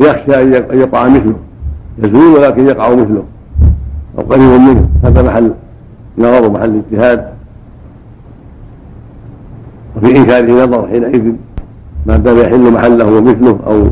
يخشى 0.00 0.42
أن 0.42 0.52
يقع 0.78 1.08
مثله. 1.08 1.34
يزول 1.98 2.38
ولكن 2.38 2.66
يقع 2.66 2.94
مثله. 2.94 3.24
أو 4.18 4.22
قريب 4.22 4.60
منه. 4.60 4.88
هذا 5.04 5.22
محل 5.22 5.54
نظر 6.18 6.46
ومحل 6.46 6.82
اجتهاد. 6.90 7.28
وفي 9.96 10.16
إنكاره 10.16 10.64
نظر 10.64 10.88
حينئذ 10.88 11.32
ما 12.06 12.16
دام 12.16 12.38
يحل 12.38 12.72
محله 12.72 13.20
مثله 13.20 13.58
أو 13.66 13.86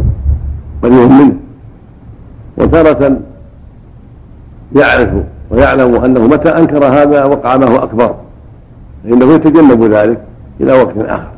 قريب 0.83 1.11
منه. 1.11 1.37
وتارة 2.59 3.21
يعرف 4.77 5.11
ويعلم 5.51 5.95
أنه 5.95 6.27
متى 6.27 6.49
أنكر 6.49 6.85
هذا 6.85 7.25
وقع 7.25 7.57
ما 7.57 7.67
هو 7.67 7.77
أكبر. 7.77 8.15
فإنه 9.05 9.33
يتجنب 9.33 9.85
ذلك 9.85 10.21
إلى 10.61 10.73
وقت 10.73 10.99
آخر. 10.99 11.31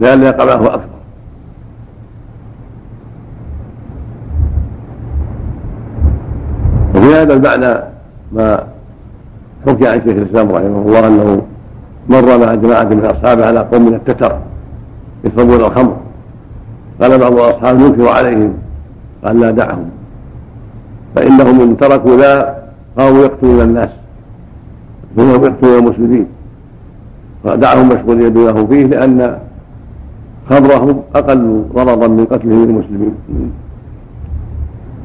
لئلا 0.00 0.28
يقع 0.28 0.44
ما 0.44 0.52
هو 0.52 0.66
أكبر. 0.66 0.89
هذا 7.20 7.34
المعنى 7.34 7.82
ما 8.32 8.66
حكي 9.66 9.88
عن 9.88 10.00
شيخ 10.04 10.16
الإسلام 10.16 10.50
رحمه 10.50 10.82
الله 10.86 11.06
أنه 11.08 11.42
مر 12.08 12.38
مع 12.38 12.54
جماعة 12.54 12.84
من 12.84 13.04
أصحابه 13.04 13.46
على 13.46 13.60
قوم 13.60 13.82
من 13.86 13.94
التتر 13.94 14.38
يشربون 15.24 15.54
الخمر. 15.54 15.96
قال 17.02 17.18
بعض 17.18 17.32
الأصحاب 17.32 17.80
ينكر 17.80 18.08
عليهم 18.08 18.52
قال 19.24 19.40
لا 19.40 19.50
دعهم. 19.50 19.90
فإنهم 21.16 21.60
إن 21.60 21.76
تركوا 21.76 22.16
لا 22.16 22.54
قاموا 22.98 23.24
يقتلون 23.24 23.60
الناس. 23.60 23.90
منهم 25.16 25.44
يقتلون 25.44 25.78
المسلمين. 25.78 26.26
فدعهم 27.44 27.88
مشغول 27.88 28.20
يدونه 28.20 28.66
فيه 28.66 28.84
لأن 28.86 29.38
خبرهم 30.50 31.02
أقل 31.14 31.64
ضررا 31.74 32.08
من 32.08 32.24
قتلهم 32.24 32.64
المسلمين. 32.64 33.14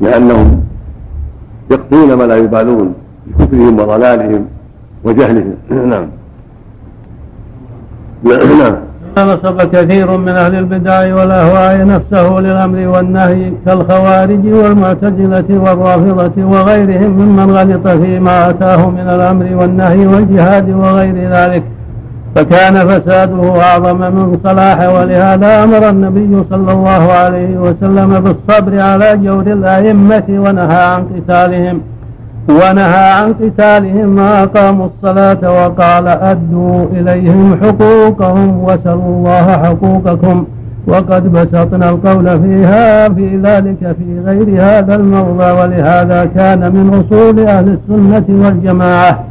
لأنهم 0.02 0.65
يقتلون 1.72 2.14
ما 2.14 2.24
لا 2.24 2.38
يبالون 2.38 2.94
بكفرهم 3.28 3.80
وضلالهم 3.80 4.46
وجهلهم. 5.04 5.56
نعم. 5.92 6.08
نعم. 8.60 8.76
نصب 9.18 9.62
كثير 9.62 10.18
من 10.18 10.30
أهل 10.30 10.56
البدع 10.56 11.16
والأهواء 11.16 11.86
نفسه 11.86 12.40
للأمر 12.40 12.88
والنهي 12.88 13.52
كالخوارج 13.66 14.46
والمعتزلة 14.46 15.46
والرافضة 15.50 16.46
وغيرهم 16.46 17.12
ممن 17.12 17.52
غلط 17.52 17.88
فيما 17.88 18.50
أتاه 18.50 18.90
من 18.90 19.10
الأمر 19.10 19.56
والنهي 19.56 20.08
والجهاد 20.08 20.70
وغير 20.70 21.32
ذلك. 21.32 21.64
فكان 22.36 22.88
فساده 22.88 23.62
أعظم 23.62 23.98
من 23.98 24.38
صلاح 24.44 24.90
ولهذا 24.90 25.64
أمر 25.64 25.90
النبي 25.90 26.44
صلى 26.50 26.72
الله 26.72 27.12
عليه 27.12 27.58
وسلم 27.58 28.20
بالصبر 28.20 28.82
على 28.82 29.18
جور 29.18 29.42
الأئمة 29.42 30.24
ونهى 30.30 30.84
عن 30.94 31.06
قتالهم. 31.16 31.82
ونهى 32.50 33.10
عن 33.12 33.34
قتالهم 33.34 34.10
ما 34.16 34.44
أقاموا 34.44 34.88
الصلاة 34.88 35.52
وقال 35.52 36.08
أدوا 36.08 36.86
إليهم 36.92 37.60
حقوقهم 37.64 38.64
وسلوا 38.64 39.10
الله 39.10 39.48
حقوقكم 39.64 40.46
وقد 40.88 41.32
بسطنا 41.32 41.90
القول 41.90 42.42
فيها 42.42 43.10
في 43.10 43.38
ذلك 43.44 43.80
في 43.80 44.20
غير 44.26 44.62
هذا 44.62 44.96
الموضع 44.96 45.52
ولهذا 45.64 46.26
كان 46.26 46.60
من 46.60 46.88
أصول 46.94 47.40
أهل 47.40 47.78
السنة 47.78 48.46
والجماعة 48.46 49.24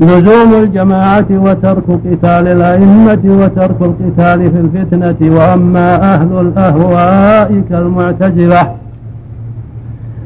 لزوم 0.00 0.54
الجماعة 0.62 1.26
وترك 1.30 1.84
قتال 1.88 2.48
الأئمة 2.48 3.24
وترك 3.24 3.76
القتال 3.80 4.50
في 4.52 4.60
الفتنة 4.60 5.36
وأما 5.36 6.14
أهل 6.14 6.40
الأهواء 6.40 7.62
كالمعتزلة. 7.70 8.74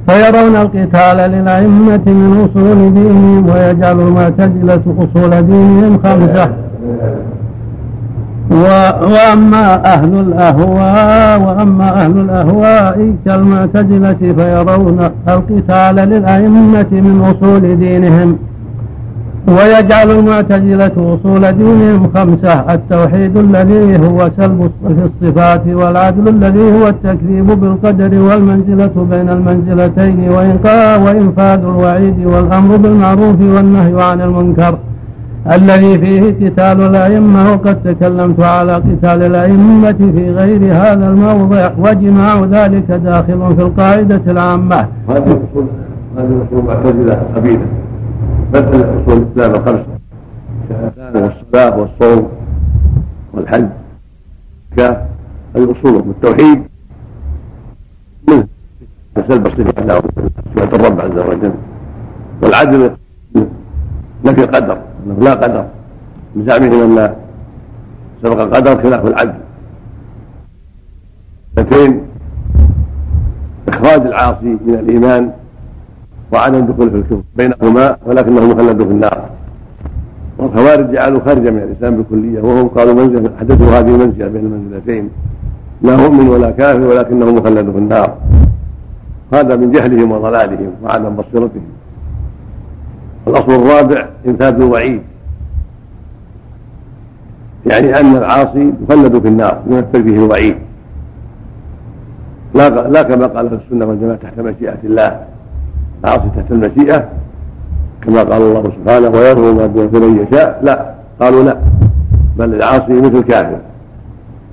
فيرون 0.08 0.56
القتال 0.56 1.30
للأئمة 1.30 2.06
من 2.06 2.48
أصول 2.50 2.94
دينهم 2.94 3.48
ويجعل 3.50 4.00
المعتزلة 4.00 4.82
أصول 4.98 5.42
دينهم 5.42 5.98
خمسة. 6.04 6.52
وأما 8.50 9.84
أهل 9.94 10.20
الأهواء 10.20 11.40
وأما 11.46 12.04
أهل 12.04 12.18
الأهواء 12.20 13.14
كالمعتزلة 13.26 14.12
فيرون 14.38 14.98
القتال 15.28 15.96
للأئمة 15.96 16.87
من 16.92 17.20
أصول 17.30 17.76
دينهم. 17.76 18.38
ويجعل 19.47 20.11
المعتزلة 20.11 20.97
أصول 21.14 21.52
دينهم 21.52 22.11
خمسة 22.14 22.75
التوحيد 22.75 23.37
الذي 23.37 24.07
هو 24.07 24.30
سلب 24.37 24.71
الصفات 24.85 25.66
والعدل 25.66 26.28
الذي 26.28 26.73
هو 26.73 26.88
التكذيب 26.88 27.47
بالقدر 27.47 28.21
والمنزلة 28.21 29.07
بين 29.11 29.28
المنزلتين 29.30 30.28
وإنقاء 30.33 31.00
وإنفاذ 31.00 31.59
الوعيد 31.59 32.26
والأمر 32.26 32.76
بالمعروف 32.76 33.40
والنهي 33.40 34.02
عن 34.02 34.21
المنكر. 34.21 34.78
الذي 35.52 35.99
فيه 35.99 36.23
قتال 36.49 36.80
الأئمة 36.80 37.52
وقد 37.52 37.83
تكلمت 37.83 38.40
على 38.42 38.75
قتال 38.75 39.23
الأئمة 39.23 39.92
في 40.14 40.30
غير 40.30 40.75
هذا 40.75 41.07
الموضع 41.11 41.71
وجماع 41.78 42.45
ذلك 42.45 42.90
داخل 42.90 43.57
في 43.57 43.62
القاعدة 43.62 44.21
العامة. 44.26 44.87
هذه 45.11 45.40
أصول 45.50 45.66
هذه 46.18 46.47
أصول 46.47 47.11
قبيلة 47.37 47.61
بدل 48.52 48.80
اصول 48.80 49.22
الإسلام 49.22 49.50
الخمسه 49.54 49.98
الشهادتان 50.64 51.22
والصلاة 51.22 51.78
والصوم 51.78 52.28
والحج. 53.32 53.68
هذه 54.78 55.72
اصولهم 55.72 56.10
التوحيد. 56.10 56.62
منه. 58.28 58.46
سلب 59.28 59.46
الصفات 59.46 59.78
له 59.78 60.02
صفات 60.56 60.74
الرب 60.74 61.00
عز 61.00 61.18
وجل. 61.18 61.52
والعدل 62.42 62.90
نفي 64.24 64.44
القدر 64.44 64.78
إنه 65.06 65.18
لا 65.20 65.34
قدر. 65.34 65.66
بزعمهم 66.37 66.98
أن 66.98 67.16
سبق 68.22 68.40
القدر 68.40 68.82
خلاف 68.82 69.06
العدل. 69.06 69.40
اثنتين 71.58 72.02
إخراج 73.68 74.00
العاصي 74.06 74.56
من 74.66 74.74
الإيمان 74.74 75.32
وعدم 76.32 76.66
دخول 76.66 76.90
في 76.90 76.96
الكفر 76.96 77.22
بينهما 77.36 77.96
ولكنه 78.06 78.46
مخلد 78.46 78.82
في 78.82 78.90
النار. 78.90 79.30
والخوارج 80.38 80.92
جعلوا 80.92 81.20
خارجا 81.26 81.50
من 81.50 81.58
الإسلام 81.58 81.96
بالكليه 81.96 82.42
وهم 82.42 82.68
قالوا 82.68 82.94
منزله 82.94 83.30
حدثوا 83.40 83.66
هذه 83.66 83.94
المنزلة 83.94 84.28
بين 84.28 84.44
المنزلتين. 84.44 85.08
لا 85.82 85.96
مؤمن 85.96 86.28
ولا 86.28 86.50
كافر 86.50 86.80
ولكنه 86.80 87.32
مخلد 87.32 87.70
في 87.70 87.78
النار. 87.78 88.14
هذا 89.34 89.56
من 89.56 89.70
جهلهم 89.70 90.12
وضلالهم 90.12 90.70
وعدم 90.82 91.16
بصيرتهم. 91.16 91.62
الأصل 93.28 93.52
الرابع 93.52 94.08
إنفاذ 94.26 94.54
الوعيد. 94.54 95.02
يعني 97.66 98.00
أن 98.00 98.16
العاصي 98.16 98.72
يخلد 98.88 99.22
في 99.22 99.28
النار 99.28 99.62
يمثل 99.66 100.04
فيه 100.04 100.16
الوعيد. 100.24 100.56
لا 102.54 102.68
لا 102.68 103.02
كما 103.02 103.26
قال 103.26 103.48
في 103.48 103.54
السنة 103.54 103.86
والجماعة 103.86 104.16
تحت 104.16 104.40
مشيئة 104.40 104.78
الله. 104.84 105.20
العاصي 106.04 106.28
تحت 106.37 106.50
المشيئة 106.50 107.08
كما 108.02 108.22
قال 108.22 108.42
الله 108.42 108.62
سبحانه 108.64 109.08
ويغفر 109.08 109.52
ما 109.54 109.66
دون 109.66 110.02
من 110.02 110.26
يشاء. 110.26 110.61
لا 110.62 110.94
قالوا 111.20 111.42
لا 111.44 111.56
بل 112.37 112.54
العاصي 112.54 112.92
مثل 112.92 113.16
الكافر. 113.16 113.58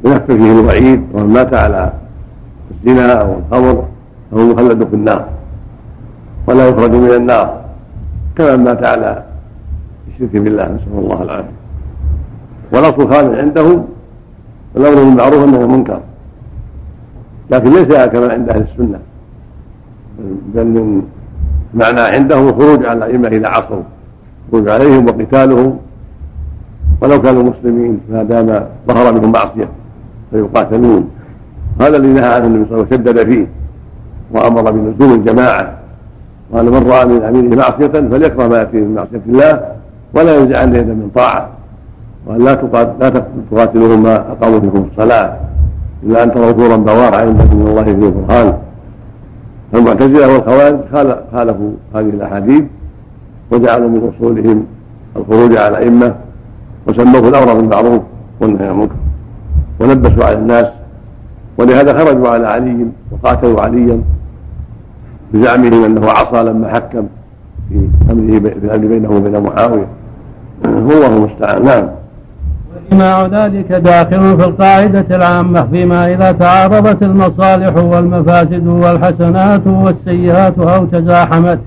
ينفذ 0.05 0.37
فيه 0.37 0.51
الوعيد 0.59 1.01
ومن 1.13 1.33
مات 1.33 1.53
على 1.53 1.93
الزنا 2.71 3.21
أو 3.21 3.35
الخمر 3.39 3.85
فهو 4.31 4.43
مخلد 4.53 4.87
في 4.87 4.95
النار 4.95 5.25
ولا 6.47 6.67
يخرج 6.67 6.91
من 6.91 7.11
النار 7.11 7.61
كما 8.35 8.55
مات 8.55 8.85
على 8.85 9.23
الشرك 10.07 10.33
بالله 10.43 10.63
نسأل 10.63 10.97
الله 10.97 11.23
العافية. 11.23 11.57
والأصل 12.73 13.01
الخامس 13.01 13.37
عندهم 13.37 13.85
الأمر 14.77 14.95
بالمعروف 14.95 15.43
انه 15.43 15.67
منكر 15.67 15.99
لكن 17.51 17.69
ليس 17.69 17.91
كما 18.13 18.33
عند 18.33 18.49
أهل 18.49 18.61
السنة. 18.61 18.99
بل 20.55 20.65
من 20.65 21.01
معنى 21.75 21.99
عندهم 21.99 22.47
الخروج 22.47 22.85
على 22.85 22.97
الأئمة 22.97 23.27
إذا 23.27 23.47
عصوا 23.47 23.83
الخروج 24.47 24.69
عليهم 24.69 25.05
وقتالهم. 25.05 25.77
ولو 27.01 27.21
كانوا 27.21 27.43
مسلمين 27.43 27.99
ما 28.09 28.23
دام 28.23 28.47
ظهر 28.87 29.13
منهم 29.13 29.31
معصية 29.31 29.69
فيقاتلون. 30.31 31.09
هذا 31.81 31.97
الذي 31.97 32.07
نهى 32.07 32.33
عنه 32.33 32.47
النبي 32.47 32.65
صلى 32.69 32.75
الله 32.75 32.87
عليه 32.91 32.95
وسلم 32.95 33.07
وشدد 33.07 33.29
فيه 33.29 33.47
وأمر 34.31 34.71
بنزول 34.71 35.19
الجماعة. 35.19 35.73
قال 36.53 36.65
من 36.65 36.87
رأى 36.87 37.05
من 37.05 37.23
أميره 37.23 37.55
معصية 37.55 37.87
فليكره 37.87 38.47
ما 38.47 38.57
يأتيه 38.57 38.79
من 38.79 38.95
معصية 38.95 39.21
الله 39.27 39.61
ولا 40.13 40.35
ينزعن 40.37 40.75
يدا 40.75 40.93
من 40.93 41.09
طاعة 41.15 41.49
وأن 42.27 42.45
لا 42.45 42.53
تقاتلوهم 43.51 44.03
ما 44.03 44.15
أقاموا 44.15 44.59
فيكم 44.59 44.87
الصلاة 44.91 45.37
إلا 46.03 46.23
أن 46.23 46.33
تروا 46.33 46.51
ثورا 46.51 46.75
بواقع 46.75 47.17
عندكم 47.17 47.57
من 47.57 47.67
الله 47.67 47.83
في 47.83 47.91
القرآن. 47.91 48.53
المعتزله 49.73 50.33
والخوارج 50.33 50.77
خالفوا 51.31 51.71
هذه 51.95 52.09
الأحاديث 52.09 52.63
وجعلوا 53.51 53.89
من 53.89 54.13
أصولهم 54.15 54.65
الخروج 55.15 55.57
على 55.57 55.67
الأئمة 55.67 56.15
وسموه 56.87 57.27
الأمر 57.29 57.53
بالمعروف 57.53 58.01
والنهي 58.41 58.67
عن 58.67 58.71
المنكر 58.73 58.95
ولبسوا 59.79 60.25
على 60.25 60.35
الناس 60.35 60.65
ولهذا 61.57 61.97
خرجوا 61.97 62.27
على 62.27 62.47
علي 62.47 62.85
وقاتلوا 63.11 63.61
عليا 63.61 64.01
بزعمهم 65.33 65.83
أنه 65.83 66.09
عصى 66.09 66.43
لما 66.43 66.73
حكم 66.73 67.07
في 67.69 67.87
أمره 68.11 68.39
في 68.39 68.65
الامر 68.65 68.87
بينه 68.87 69.09
وبين 69.09 69.43
معاوية. 69.43 69.87
والله 70.65 71.17
المستعان. 71.17 71.65
نعم. 71.65 71.87
إجماع 72.91 73.25
ذلك 73.25 73.71
داخل 73.71 74.37
في 74.37 74.45
القاعدة 74.45 75.15
العامة 75.15 75.67
فيما 75.71 76.13
إذا 76.13 76.31
تعارضت 76.31 77.03
المصالح 77.03 77.83
والمفاسد 77.83 78.67
والحسنات 78.67 79.67
والسيئات 79.67 80.59
أو 80.59 80.85
تزاحمت 80.85 81.59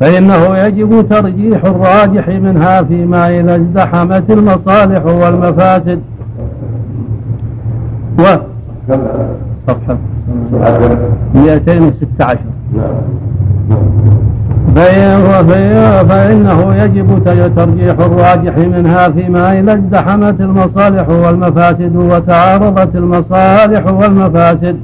فإنه 0.00 0.56
يجب 0.56 1.08
ترجيح 1.08 1.64
الراجح 1.64 2.28
منها 2.28 2.82
فيما 2.82 3.40
إذا 3.40 3.56
ازدحمت 3.56 4.30
المصالح 4.30 5.04
والمفاسد. 5.06 6.00
و 8.18 8.22
صفحة 9.68 9.98
216 11.34 12.38
فإنه 16.08 16.74
يجب 16.82 17.24
ترجيح 17.56 17.94
الراجح 17.98 18.58
منها 18.58 19.08
فيما 19.08 19.60
إذا 19.60 19.72
ازدحمت 19.72 20.40
المصالح 20.40 21.08
والمفاسد 21.08 21.96
وتعارضت 21.96 22.96
المصالح 22.96 23.86
والمفاسد. 23.92 24.76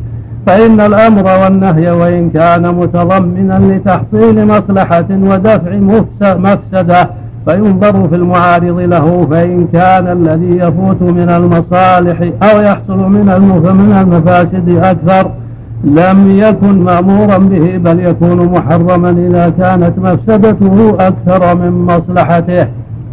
فإن 0.47 0.81
الأمر 0.81 1.25
والنهي 1.43 1.91
وإن 1.91 2.31
كان 2.31 2.75
متضمنا 2.75 3.59
لتحصيل 3.59 4.47
مصلحة 4.47 5.07
ودفع 5.11 5.75
مفسدة 6.23 7.11
فينظر 7.47 8.09
في 8.09 8.15
المعارض 8.17 8.79
له 8.81 9.27
فإن 9.31 9.67
كان 9.73 10.07
الذي 10.19 10.59
يفوت 10.59 11.03
من 11.03 11.31
المصالح 11.31 12.21
أو 12.43 12.61
يحصل 12.61 12.99
من 12.99 13.29
المفاسد 14.03 14.69
أكثر. 14.69 15.31
لم 15.85 16.39
يكن 16.39 16.85
مأمورا 16.85 17.39
به 17.39 17.77
بل 17.77 18.01
يكون 18.01 18.53
محرما 18.53 19.11
إذا 19.11 19.53
كانت 19.59 19.93
مفسدته 19.99 20.97
أكثر 21.01 21.55
من 21.57 21.87
مصلحته. 21.87 22.67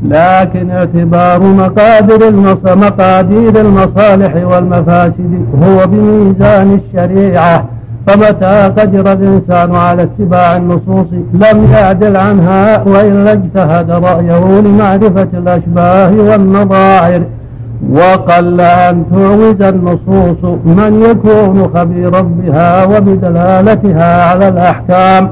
لكن 0.04 0.70
اعتبار 0.70 1.44
مقادر 1.44 2.32
مقادير 2.76 3.62
المصالح 3.62 4.36
والمفاسد 4.36 5.46
هو 5.64 5.88
بميزان 5.88 6.80
الشريعة. 6.80 7.66
فمتى 8.08 8.72
قدر 8.78 9.14
الإنسان 9.14 9.76
على 9.76 10.04
اتباع 10.04 10.58
النصوص؟ 10.58 11.08
لم 11.34 11.68
يعدل 11.74 12.18
عنها 12.18 12.84
وإلا 12.84 13.32
اجتهد 13.32 13.92
رأيه 13.92 14.62
لمعرفة 14.62 15.28
الأشباه 15.34 16.12
والنظائر. 16.12 17.22
وقل 17.92 18.62
أن 18.62 19.04
تعوز 19.12 19.62
النصوص 19.62 20.44
من 20.66 21.06
يكون 21.10 21.70
خبيرا 21.76 22.22
بها 22.22 22.86
وبدلالتها 22.86 24.30
على 24.30 24.48
الأحكام. 24.48 25.30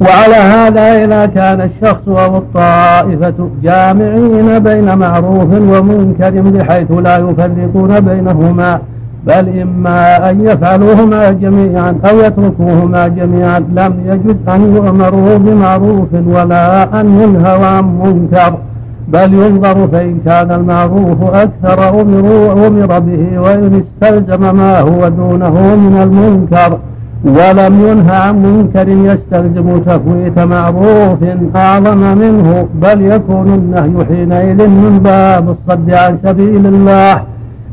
وعلى 0.00 0.34
هذا 0.34 1.04
إذا 1.04 1.26
كان 1.26 1.60
الشخص 1.60 2.08
أو 2.08 2.36
الطائفة 2.36 3.48
جامعين 3.62 4.58
بين 4.58 4.98
معروف 4.98 5.48
ومنكر 5.52 6.30
بحيث 6.30 6.90
لا 6.92 7.16
يفرقون 7.18 8.00
بينهما 8.00 8.78
بل 9.26 9.60
إما 9.60 10.30
أن 10.30 10.46
يفعلوهما 10.46 11.30
جميعا 11.30 11.96
أو 12.10 12.18
يتركوهما 12.18 13.08
جميعا 13.08 13.58
لم 13.58 13.92
يجد 14.06 14.36
أن 14.48 14.74
يؤمروا 14.76 15.38
بمعروف 15.38 16.08
ولا 16.26 17.00
أن 17.00 17.20
ينهوا 17.20 17.66
عن 17.66 17.98
منكر. 18.04 18.58
بل 19.08 19.34
ينظر 19.34 19.88
فإن 19.92 20.18
كان 20.26 20.52
المعروف 20.52 21.22
أكثر 21.22 22.00
أمروا 22.00 22.52
أمر 22.66 22.98
به 22.98 23.40
وإن 23.40 23.82
استلزم 23.82 24.56
ما 24.56 24.80
هو 24.80 25.08
دونه 25.08 25.76
من 25.76 25.96
المنكر 26.02 26.78
ولم 27.24 27.80
ينهى 27.88 28.16
عن 28.16 28.42
منكر 28.42 28.88
يستلزم 28.88 29.78
تفويت 29.78 30.38
معروف 30.38 31.18
أعظم 31.56 32.18
منه 32.18 32.66
بل 32.74 33.02
يكون 33.02 33.46
النهي 33.54 34.04
حينئذ 34.04 34.68
من 34.68 35.00
باب 35.04 35.48
الصد 35.56 35.94
عن 35.94 36.18
سبيل 36.24 36.66
الله 36.66 37.22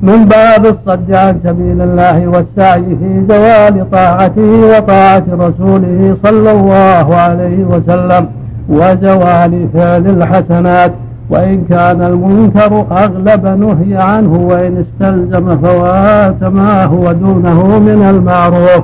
من 0.01 0.25
باب 0.25 0.65
الصد 0.65 1.13
عن 1.13 1.39
سبيل 1.43 1.81
الله 1.81 2.27
والسعي 2.27 2.81
في 2.99 3.23
زوال 3.29 3.91
طاعته 3.91 4.77
وطاعة 4.77 5.23
رسوله 5.31 6.17
صلى 6.23 6.51
الله 6.51 7.15
عليه 7.15 7.63
وسلم 7.63 8.27
وزوال 8.69 9.67
فعل 9.73 10.07
الحسنات 10.07 10.91
وإن 11.31 11.63
كان 11.69 12.01
المنكر 12.01 12.85
أغلب 12.91 13.45
نهي 13.45 14.01
عنه 14.01 14.47
وإن 14.49 14.85
استلزم 14.85 15.57
فوات 15.57 16.43
ما 16.43 16.85
هو 16.85 17.11
دونه 17.11 17.79
من 17.79 18.05
المعروف 18.09 18.83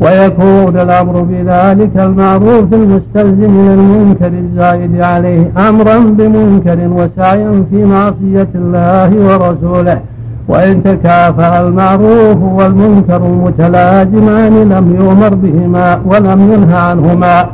ويكون 0.00 0.78
الأمر 0.78 1.22
بذلك 1.22 1.90
المعروف 1.96 2.72
المستلزم 2.72 3.68
للمنكر 3.68 4.26
الزائد 4.26 5.02
عليه 5.02 5.52
أمرا 5.68 5.98
بمنكر 5.98 6.78
وسعيا 6.88 7.64
في 7.70 7.84
معصية 7.84 8.48
الله 8.54 9.10
ورسوله. 9.26 10.00
وإن 10.48 10.82
تكافأ 10.82 11.60
المعروف 11.60 12.38
والمنكر 12.42 13.22
متلازمان 13.28 14.68
لم 14.68 14.96
يؤمر 15.00 15.34
بهما 15.34 16.00
ولم 16.06 16.52
ينهى 16.52 16.78
عنهما. 16.78 17.46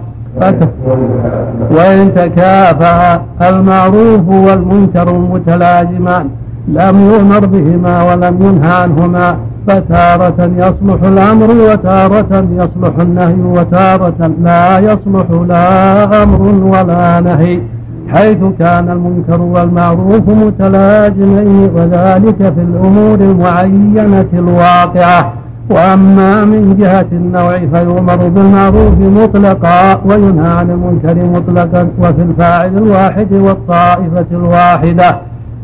وإن 1.70 2.14
تكافأ 2.14 3.22
المعروف 3.42 4.28
والمنكر 4.28 5.18
متلازمان 5.18 6.28
لم 6.68 7.10
يؤمر 7.10 7.46
بهما 7.46 8.02
ولم 8.02 8.42
ينهى 8.42 8.72
عنهما 8.82 9.36
فتارة 9.66 10.50
يصلح 10.56 11.02
الأمر 11.02 11.50
وتارة 11.50 12.46
يصلح 12.58 12.94
النهي 13.00 13.42
وتارة 13.42 14.30
لا 14.42 14.78
يصلح 14.78 15.26
لا 15.48 16.22
أمر 16.22 16.42
ولا 16.64 17.20
نهي 17.20 17.60
حيث 18.08 18.38
كان 18.58 18.90
المنكر 18.90 19.40
والمعروف 19.40 20.28
متلازمين 20.28 21.70
وذلك 21.74 22.36
في 22.54 22.60
الأمور 22.68 23.14
المعينة 23.14 24.26
الواقعة. 24.32 25.32
وأما 25.74 26.44
من 26.44 26.76
جهة 26.80 27.10
النوع 27.12 27.58
فيؤمر 27.72 28.28
بالمعروف 28.34 28.94
مطلقا 28.98 30.00
وينهى 30.06 30.48
عن 30.48 30.70
المنكر 30.70 31.16
مطلقا 31.36 31.88
وفي 31.98 32.22
الفاعل 32.22 32.76
الواحد 32.78 33.32
والطائفة 33.32 34.26
الواحدة. 34.32 35.10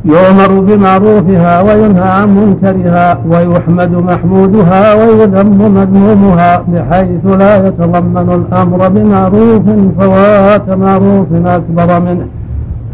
يؤمر 0.05 0.61
بمعروفها 0.61 1.63
وينهى 1.63 2.09
عن 2.19 2.29
منكرها 2.39 3.19
ويحمد 3.31 3.91
محمودها 3.91 4.95
ويذم 4.95 5.59
مذمومها 5.75 6.63
بحيث 6.69 7.25
لا 7.39 7.67
يتضمن 7.67 8.29
الأمر 8.39 8.89
بمعروف 8.89 9.63
فوات 9.99 10.69
معروف 10.79 11.27
أكبر 11.47 12.01
منه. 12.01 12.27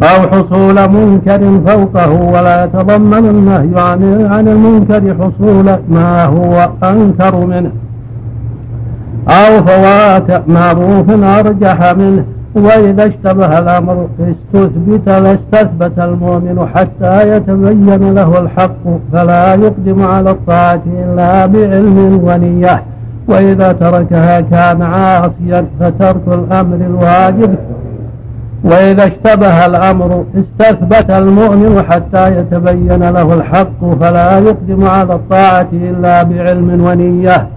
أو 0.02 0.28
حصول 0.32 0.74
منكر 0.74 1.60
فوقه 1.66 2.12
ولا 2.12 2.64
يتضمن 2.64 3.26
النهي 3.28 3.82
عن 3.82 4.28
عن 4.32 4.48
المنكر 4.48 5.14
حصول 5.14 5.64
ما 5.88 6.24
هو 6.24 6.70
أنكر 6.84 7.46
منه. 7.46 7.70
أو 9.28 9.64
فوات 9.66 10.48
معروف 10.48 11.10
أرجح 11.10 11.94
منه 11.94 12.24
وإذا 12.54 13.06
اشتبه 13.06 13.58
الأمر 13.58 14.08
استثبت 14.20 15.08
لاستثبت 15.08 15.98
المؤمن 15.98 16.68
حتى 16.74 17.36
يتبين 17.36 18.14
له 18.14 18.38
الحق 18.38 18.84
فلا 19.12 19.54
يقدم 19.54 20.02
على 20.02 20.30
الطاعة 20.30 20.82
إلا 20.86 21.46
بعلم 21.46 22.20
ونية. 22.24 22.82
وإذا 23.28 23.72
تركها 23.72 24.40
كان 24.40 24.82
عاصيا 24.82 25.66
فترك 25.80 26.22
الأمر 26.28 26.76
الواجب. 26.76 27.56
وإذا 28.64 29.04
اشتبه 29.04 29.66
الأمر 29.66 30.24
استثبت 30.34 31.10
المؤمن 31.10 31.82
حتى 31.90 32.38
يتبين 32.38 33.10
له 33.10 33.34
الحق 33.34 33.80
فلا 34.00 34.38
يقدم 34.38 34.84
على 34.84 35.14
الطاعة 35.14 35.68
إلا 35.72 36.22
بعلم 36.22 36.84
ونية. 36.84 37.48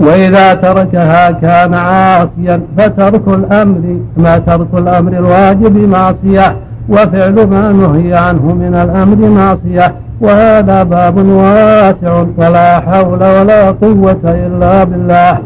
وإذا 0.00 0.54
تركها 0.54 1.30
كان 1.30 1.74
عاصيا 1.74 2.62
فترك 2.78 3.28
الأمر 3.28 3.98
ما 4.16 4.38
ترك 4.38 4.68
الأمر 4.74 5.12
الواجب 5.12 5.88
معصية 5.88 6.56
وفعل 6.88 7.46
ما 7.46 7.72
نهي 7.72 8.14
عنه 8.14 8.54
من 8.54 8.74
الأمر 8.74 9.28
معصية. 9.28 9.94
وهذا 10.20 10.82
باب 10.82 11.16
واسع 11.26 12.24
ولا 12.36 12.80
حول 12.80 13.22
ولا 13.24 13.70
قوة 13.70 14.20
إلا 14.24 14.84
بالله. 14.84 15.38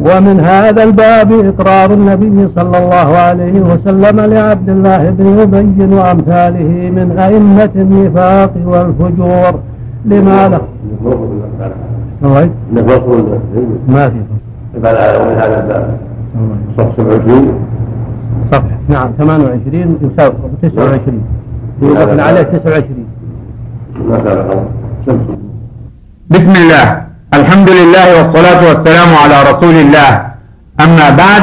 ومن 0.00 0.40
هذا 0.40 0.82
الباب 0.82 1.32
إقرار 1.32 1.92
النبي 1.94 2.48
صلى 2.56 2.78
الله 2.78 3.16
عليه 3.16 3.60
وسلم 3.60 4.20
لعبد 4.20 4.68
الله 4.68 5.10
بن 5.10 5.26
أبي 5.38 5.94
وأمثاله 5.94 6.90
من 6.90 7.18
أئمة 7.18 7.70
النفاق 7.76 8.52
والفجور. 8.66 9.60
لماذا؟ 10.04 10.60
ما 13.88 14.08
في. 14.08 14.20
بعد 14.82 14.96
هذا 14.96 15.60
الباب. 15.62 15.98
صف 16.78 16.96
27 16.96 17.54
صفحة 18.52 18.78
نعم 18.88 19.10
28 19.18 19.98
يساوي 20.02 20.34
29 20.62 21.22
يوقفنا 21.82 22.22
عليه 22.22 22.42
29 22.42 23.06
ما 24.08 24.18
بسم 26.30 26.52
الله. 26.52 27.09
الحمد 27.38 27.70
لله 27.70 28.06
والصلاة 28.16 28.60
والسلام 28.68 29.10
على 29.22 29.36
رسول 29.50 29.74
الله. 29.74 30.10
أما 30.80 31.10
بعد 31.10 31.42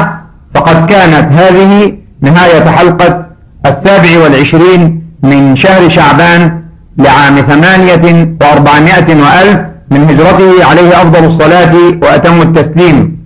فقد 0.54 0.86
كانت 0.92 1.26
هذه 1.40 1.92
نهاية 2.20 2.64
حلقة 2.64 3.26
السابع 3.66 4.12
والعشرين 4.22 5.02
من 5.22 5.56
شهر 5.56 5.88
شعبان 5.88 6.62
لعام 6.98 7.36
ثمانية 7.50 8.36
وأربعمائة 8.40 9.08
وألف 9.22 9.58
من 9.90 10.00
هجرته 10.08 10.64
عليه 10.68 10.90
أفضل 11.02 11.24
الصلاة 11.30 11.74
وأتم 12.02 12.42
التسليم. 12.42 13.18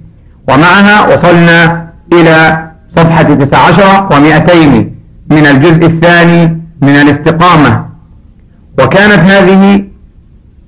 ومعها 0.49 0.97
وصلنا 1.09 1.59
إلى 2.13 2.37
صفحة 2.97 3.23
تسع 3.23 3.59
عشر 3.59 4.09
ومئتين 4.13 4.73
من 5.31 5.47
الجزء 5.47 5.87
الثاني 5.87 6.43
من 6.83 6.97
الاستقامة. 7.03 7.87
وكانت 8.79 9.23
هذه 9.33 9.85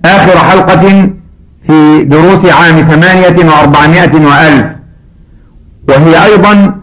آخر 0.04 0.36
حلقة 0.38 1.10
في 1.66 2.04
دروس 2.04 2.52
عام 2.52 2.76
ثمانية 2.90 3.50
وأربعمائة 3.50 4.26
وألف. 4.26 4.66
وهي 5.88 6.24
أيضا 6.24 6.74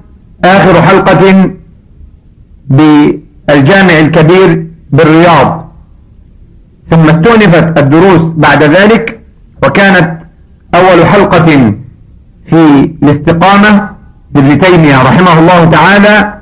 آخر 0.45 0.81
حلقة 0.81 1.51
بالجامع 2.69 3.99
الكبير 3.99 4.67
بالرياض. 4.91 5.71
ثم 6.91 7.09
استؤنفت 7.09 7.79
الدروس 7.79 8.21
بعد 8.35 8.63
ذلك 8.63 9.19
وكانت 9.63 10.17
أول 10.75 11.05
حلقة 11.05 11.73
في 12.49 12.89
الاستقامة 13.03 13.89
لابن 14.35 14.59
تيمية 14.59 15.03
رحمه 15.03 15.39
الله 15.39 15.65
تعالى 15.65 16.33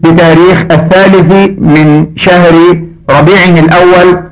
بتاريخ 0.00 0.58
الثالث 0.70 1.32
من 1.58 2.06
شهر 2.16 2.54
ربيع 3.10 3.44
الأول 3.44 4.22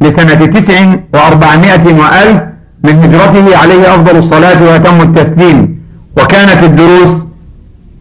لسنة 0.00 0.46
تسع 0.46 0.94
وأربعمائة 1.14 1.94
وألف. 2.00 2.42
من 2.84 2.94
هجرته 3.02 3.56
عليه 3.56 3.94
أفضل 3.94 4.16
الصلاة 4.16 4.62
وأتم 4.62 5.00
التسليم. 5.00 5.78
وكانت 6.18 6.64
الدروس 6.64 7.10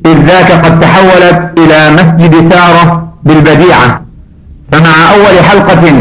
إذ 0.06 0.18
ذاك 0.26 0.52
قد 0.52 0.80
تحولت 0.80 1.40
إلى 1.58 1.80
مسجد 1.92 2.54
سارة 2.54 3.14
بالبديعة. 3.24 4.02
فمع 4.72 4.96
أول 5.14 5.44
حلقة 5.44 5.92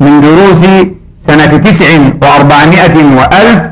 من 0.00 0.20
دروس 0.20 0.86
سنة 1.28 1.56
تسع 1.56 1.98
وأربعمائة 2.22 2.96
وألف 3.18 3.62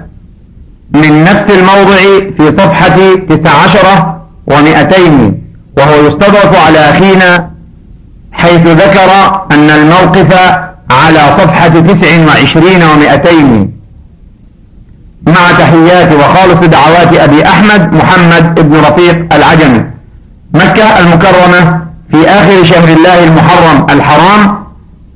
من 0.94 1.24
نفس 1.24 1.54
الموضع 1.58 2.00
في 2.36 2.56
صفحة 2.58 2.96
تسع 3.28 3.54
عشرة 3.64 4.22
ومئتين 4.46 5.42
وهو 5.78 6.06
يستضرف 6.06 6.66
على 6.66 6.78
أخينا 6.78 7.50
حيث 8.32 8.66
ذكر 8.66 9.10
أن 9.52 9.70
الموقف 9.70 10.34
على 10.90 11.18
صفحة 11.38 11.68
تسع 11.68 12.26
وعشرين 12.26 12.82
ومئتين 12.82 13.72
مع 15.26 15.52
تحيات 15.58 16.12
وخالص 16.12 16.66
دعوات 16.66 17.16
أبي 17.16 17.44
أحمد 17.46 17.92
محمد 17.92 18.68
بن 18.68 18.76
رفيق 18.76 19.34
العجمي. 19.34 19.84
مكة 20.54 20.98
المكرمة 21.00 21.80
في 22.12 22.28
آخر 22.28 22.64
شهر 22.64 22.88
الله 22.88 23.24
المحرم 23.24 23.86
الحرام 23.90 24.64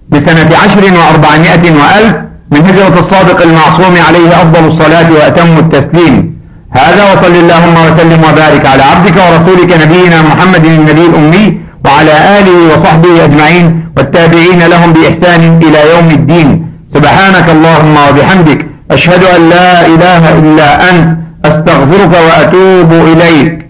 بسنة 0.08 0.50
عشر 0.62 0.98
وأربعمائة 0.98 1.72
وألف 1.72 2.14
من 2.50 2.66
هجرة 2.66 2.94
الصادق 3.00 3.42
المعصوم 3.42 3.94
عليه 4.08 4.28
أفضل 4.28 4.64
الصلاة 4.68 5.12
وأتم 5.12 5.58
التسليم. 5.58 6.36
هذا 6.70 7.12
وصل 7.12 7.34
اللهم 7.34 7.74
وسلم 7.86 8.20
وبارك 8.24 8.66
على 8.66 8.82
عبدك 8.82 9.16
ورسولك 9.16 9.82
نبينا 9.82 10.22
محمد 10.22 10.64
النبي 10.64 11.06
الأمي 11.06 11.60
وعلى 11.84 12.38
آله 12.38 12.74
وصحبه 12.74 13.24
أجمعين 13.24 13.86
والتابعين 13.96 14.62
لهم 14.62 14.92
بإحسان 14.92 15.60
إلى 15.62 15.90
يوم 15.90 16.08
الدين. 16.10 16.66
سبحانك 16.94 17.50
اللهم 17.50 17.96
وبحمدك 18.08 18.65
أشهد 18.90 19.22
أن 19.24 19.48
لا 19.48 19.86
إله 19.86 20.38
إلا 20.38 20.90
أنت 20.90 21.18
أستغفرك 21.44 22.12
وأتوب 22.12 22.92
إليك. 22.92 23.66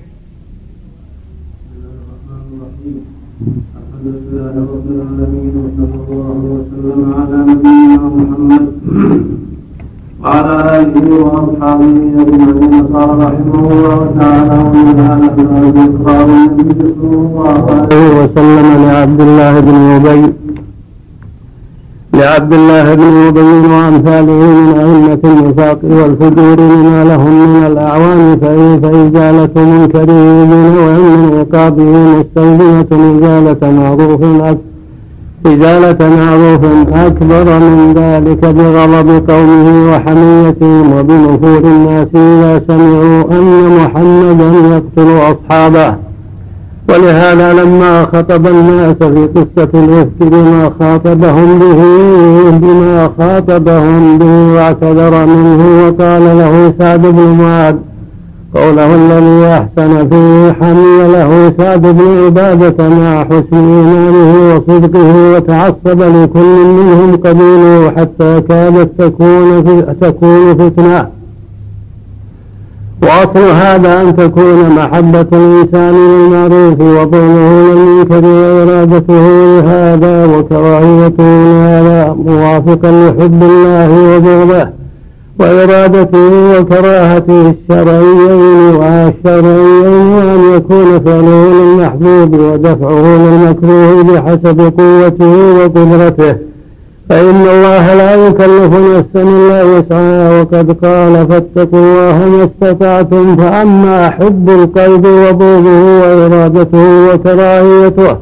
وعلى 10.22 10.54
آله 10.80 11.06
وأصحابه 11.24 11.94
أجمعين 12.22 12.86
قال 12.94 13.08
رحمه 13.18 13.72
الله 13.72 14.14
تعالى 14.20 14.56
ومن 14.64 14.86
كان 14.96 15.20
في 15.36 15.42
إقرار 15.86 16.28
النبي 16.28 16.94
صلى 17.00 17.16
الله 17.16 17.64
عليه 17.70 18.08
وسلم 18.20 18.66
لعبد 18.84 19.20
الله 19.20 19.60
بن 19.60 19.74
أبي 19.74 20.45
لعبد 22.16 22.52
الله 22.52 22.94
بن 22.94 23.02
أبي 23.28 23.40
وأمثاله 23.40 24.32
من 24.32 24.74
أئمة 24.78 25.18
النفاق 25.24 25.78
والفجور 25.84 26.60
لما 26.60 27.04
لهم 27.04 27.54
من 27.54 27.66
الأعوان 27.66 28.38
فإزالة 28.42 29.54
منكره 29.56 30.12
من 30.50 31.38
عقابه 31.38 31.84
مستلزمة 31.84 32.86
إزالة 32.92 33.72
معروف 33.80 34.20
إزالة 35.46 36.00
معروف 36.16 36.64
أكبر 37.06 37.58
من 37.58 37.94
ذلك 37.96 38.42
بغضب 38.56 39.30
قومه 39.30 39.66
وحميتهم 39.90 40.98
وبنفور 40.98 41.70
الناس 41.70 42.08
إذا 42.14 42.62
سمعوا 42.68 43.22
أن 43.30 43.76
محمدا 43.78 44.48
يقتل 44.74 45.08
أصحابه. 45.32 45.94
ولهذا 46.88 47.52
لما 47.52 48.04
خطب 48.04 48.46
الناس 48.46 48.96
في 48.96 49.28
قصة 49.36 49.68
الإفك 49.74 50.20
بما 50.20 50.72
خاطبهم 50.80 51.58
به 51.58 51.80
بما 52.50 53.10
خاطبهم 53.18 54.18
به 54.18 54.54
واعتذر 54.54 55.26
منه 55.26 55.86
وقال 55.86 56.22
له 56.22 56.72
سعد 56.78 57.02
بن 57.02 57.36
معاذ 57.40 57.74
قوله 58.54 58.94
الذي 58.94 59.46
أحسن 59.46 60.08
فيه 60.08 60.52
حمي 60.52 60.98
له 61.12 61.52
سعد 61.58 61.82
بن 61.82 62.24
عبادة 62.24 62.88
مع 62.88 63.24
حسن 63.24 63.46
إيمانه 63.52 64.54
وصدقه 64.54 65.34
وتعصب 65.34 66.02
لكل 66.02 66.64
منهم 66.64 67.16
قبيله 67.16 67.92
حتى 67.96 68.40
كادت 68.40 68.90
تكون 68.98 69.64
تكون 70.00 70.54
فتنة. 70.54 71.08
وأصل 73.02 73.48
هذا 73.56 74.00
أن 74.02 74.16
تكون 74.16 74.70
محبة 74.76 75.26
الإنسان 75.32 75.94
للمعروف 75.94 76.80
وطوله 76.80 77.74
للمنكر 77.74 78.26
وإرادته 78.26 79.26
لهذا 79.60 80.26
وكراهيته 80.26 81.24
لهذا 81.24 82.16
موافقا 82.24 82.90
لحب 82.90 83.42
الله 83.42 84.16
وبغضه 84.16 84.68
وإرادته 85.40 86.60
وكراهته 86.60 87.54
الشرعيين 87.54 88.74
والشرعيين 88.76 90.12
وأن 90.16 90.40
يكون 90.56 91.00
فعله 91.04 91.52
للمحبوب 91.52 92.40
ودفعه 92.40 93.16
للمكروه 93.16 94.02
بحسب 94.02 94.60
قوته 94.78 95.34
وقدرته. 95.58 96.36
فإن 97.08 97.46
الله 97.54 97.94
لا 97.94 98.14
يكلف 98.26 98.72
نفسا 98.74 99.22
إلا 99.22 99.64
وسعها 99.64 100.40
وقد 100.40 100.76
قال 100.84 101.26
فاتقوا 101.28 101.78
الله 101.80 102.28
ما 102.28 102.44
استطعتم 102.44 103.36
فأما 103.36 104.10
حب 104.10 104.50
القلب 104.50 105.06
وبغضه 105.06 106.00
وإرادته 106.00 107.14
وكراهيته 107.14 108.16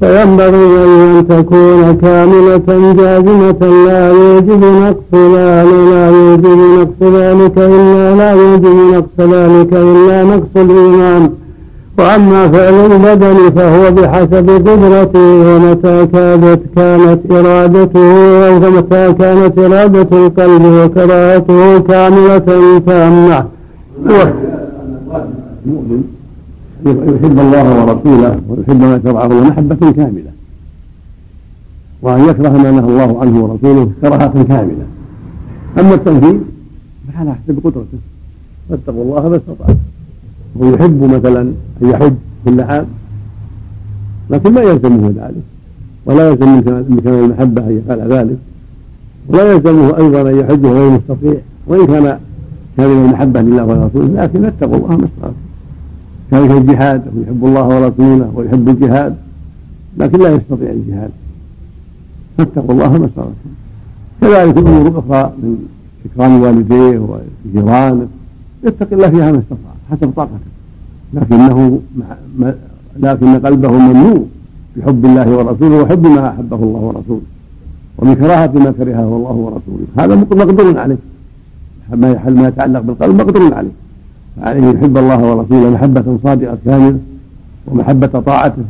فينبغي 0.00 0.84
أن 0.84 1.24
تكون 1.28 1.98
كاملة 2.02 2.94
جازمة 2.98 3.86
لا 3.86 4.08
يوجب 4.08 4.64
نقص 4.64 5.12
ذلك 5.14 5.82
لا 5.92 6.10
يوجب 6.10 6.46
نقص 6.78 7.12
ذلك 7.14 7.58
إلا 7.58 8.14
لا 8.14 8.30
يوجب 8.32 8.76
نقص 8.94 9.16
ذلك 9.18 9.72
إلا 9.72 10.24
نقص 10.24 10.54
الإيمان. 10.56 11.30
وأما 11.98 12.48
فعل 12.48 12.74
البدن 12.92 13.50
فهو 13.56 13.90
بحسب 13.90 14.50
قدرته 14.50 15.28
ومتى 15.46 16.06
كانت 16.06 16.60
كانت 16.76 17.32
إرادته 17.32 18.48
أو 18.48 18.60
كانت 19.14 19.58
إرادة 19.58 20.26
القلب 20.26 20.64
وكراهته 20.64 21.78
كاملة 21.78 22.38
تامة. 22.78 23.46
المؤمن 25.66 26.02
يحب 26.86 27.38
الله 27.38 27.66
ورسوله 27.78 28.40
ويحب 28.48 28.80
ما 28.80 29.00
شرعه 29.04 29.26
له 29.26 29.40
محبة 29.40 29.92
كاملة. 29.92 30.32
وأن 32.02 32.20
يكره 32.28 32.48
ما 32.48 32.70
نهى 32.70 32.88
الله 32.92 33.20
عنه 33.20 33.44
ورسوله 33.44 33.90
كراهة 34.02 34.42
كاملة. 34.42 34.86
أما 35.78 35.94
التنفيذ 35.94 36.36
فعلى 37.14 37.34
حسب 37.34 37.56
قدرته. 37.64 38.00
فاتقوا 38.70 39.02
الله 39.04 39.28
ما 39.28 39.36
استطعتم. 39.36 39.91
هو 40.60 40.74
يحب 40.74 41.02
مثلا 41.02 41.40
أن 41.82 41.90
يحج 41.90 42.14
كل 42.44 42.60
عام 42.60 42.86
لكن 44.30 44.52
ما 44.52 44.60
يلزمه 44.60 45.08
ذلك 45.08 45.42
ولا 46.06 46.28
يلزم 46.30 46.48
من 46.48 47.00
كمال 47.04 47.24
المحبة 47.24 47.66
أن 47.66 47.78
يفعل 47.78 48.12
ذلك 48.12 48.38
ولا 49.28 49.52
يلزمه 49.52 49.96
أيضا 49.96 50.30
أن 50.30 50.38
يحج 50.38 50.66
غير 50.66 50.90
مستطيع 50.90 51.40
وإن 51.66 51.86
كان 51.86 52.18
كامل 52.76 52.92
المحبة 52.92 53.40
لله 53.40 53.64
ورسوله 53.64 54.22
لكن 54.22 54.44
اتقوا 54.44 54.76
الله 54.76 54.96
ما 54.96 55.04
استطعتم. 55.04 55.34
كذلك 56.30 56.50
الجهاد 56.50 57.02
ويحب 57.16 57.44
الله 57.44 57.66
ورسوله 57.68 58.32
ويحب 58.34 58.68
الجهاد 58.68 59.16
لكن 59.98 60.18
لا 60.18 60.28
يستطيع 60.28 60.70
الجهاد. 60.70 61.10
فاتقوا 62.38 62.72
الله 62.74 62.98
ما 62.98 63.06
استطعتم. 63.06 63.52
كذلك 64.20 64.58
الأمور 64.58 64.88
الاخرى 64.88 65.32
من 65.42 65.66
إكرام 66.06 66.42
والديه 66.42 66.98
وجيرانه 66.98 68.06
يتقي 68.64 68.96
الله 68.96 69.10
فيها 69.10 69.32
ما 69.32 69.38
استطاع. 69.38 69.71
حسب 69.92 70.10
طاقته 70.16 70.50
لكنه 71.14 71.80
لكن 72.96 73.38
قلبه 73.46 73.72
ممنوع 73.72 74.22
بحب 74.76 75.04
الله 75.04 75.28
ورسوله 75.36 75.82
وحب 75.82 76.06
ما 76.06 76.28
أحبه 76.30 76.56
الله 76.56 76.80
ورسوله. 76.80 77.26
ومن 77.98 78.14
كراهة 78.14 78.52
ما 78.64 78.70
كرهه 78.78 79.10
الله 79.18 79.36
ورسوله. 79.44 79.86
هذا 80.00 80.14
مقدور 80.14 80.78
عليه. 80.78 81.00
ما 82.40 82.48
يتعلق 82.48 82.80
بالقلب 82.80 83.14
مقدور 83.20 83.54
عليه. 83.54 83.74
فعليه 84.36 84.66
يحب 84.74 84.96
الله 85.02 85.20
ورسوله 85.30 85.70
محبة 85.70 86.18
صادقة 86.24 86.58
كاملة 86.64 86.98
ومحبة 87.66 88.06
طاعته. 88.06 88.64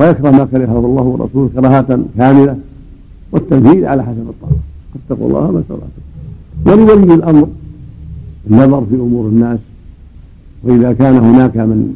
ويكره 0.00 0.30
ما 0.30 0.44
كرهه 0.44 0.78
الله 0.78 1.02
ورسوله 1.02 1.48
كراهة 1.56 2.00
كاملة. 2.18 2.56
والتنفيذ 3.32 3.84
على 3.84 4.02
حسب 4.02 4.26
الطاعة. 4.28 4.60
اتقوا 4.96 5.28
الله 5.28 5.50
ما 5.50 5.60
استطعتم. 5.60 6.02
ولولي 6.66 7.14
الأمر. 7.14 7.48
النظر 8.50 8.82
في 8.90 8.94
أمور 8.94 9.26
الناس. 9.26 9.58
وإذا 10.62 10.92
كان 10.92 11.16
هناك 11.16 11.56
من 11.56 11.94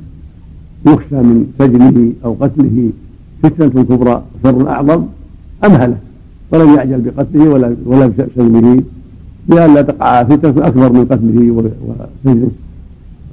يخشى 0.87 1.14
من 1.14 1.46
سجنه 1.59 2.12
أو 2.25 2.37
قتله 2.40 2.90
فتنة 3.42 3.83
كبرى 3.83 4.22
شر 4.42 4.68
أعظم 4.68 5.05
أمهله 5.66 5.96
ولم 6.53 6.75
يعجل 6.75 7.01
بقتله 7.01 7.48
ولا 7.48 7.77
ولا 7.87 8.07
بسجنه 8.07 8.83
لئلا 9.48 9.83
تقع 9.83 10.25
فتنة 10.25 10.66
أكبر 10.66 10.92
من 10.92 11.05
قتله 11.05 11.51
وسجنه 11.51 12.51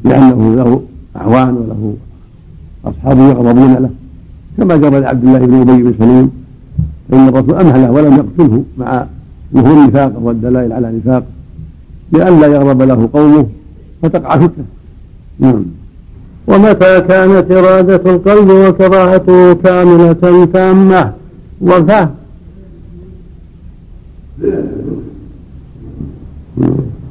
لأنه 0.04 0.56
له 0.56 0.82
أعوان 1.16 1.54
وله 1.54 1.94
أصحاب 2.86 3.18
يغضبون 3.18 3.74
له. 3.74 3.90
كما 4.58 4.78
جرى 4.78 5.00
لعبد 5.00 5.24
الله 5.26 5.40
بن 5.40 5.70
أبي 5.70 5.84
بن 5.84 5.94
سلول 6.00 6.30
فان 7.10 7.28
الرسول 7.28 7.56
أمهله 7.56 7.92
ولم 7.92 8.14
يقتله 8.14 8.64
مع 8.78 9.06
ظهور 9.54 9.84
النفاق 9.84 10.14
والدلائل 10.22 10.74
على 10.74 10.92
نفاق 10.98 11.24
لئلا 12.12 12.48
يغضب 12.48 12.82
له 12.82 13.10
قومه 13.14 13.46
فتقع 14.02 14.38
فتنة. 14.38 14.66
نعم. 15.40 15.64
ومتى 16.48 17.02
كانت 17.02 17.52
إرادة 17.52 18.12
القلب 18.12 18.50
وكراهته 18.50 19.54
كاملة 19.54 20.46
تامة؟ 20.54 21.14
وفهم 21.62 22.10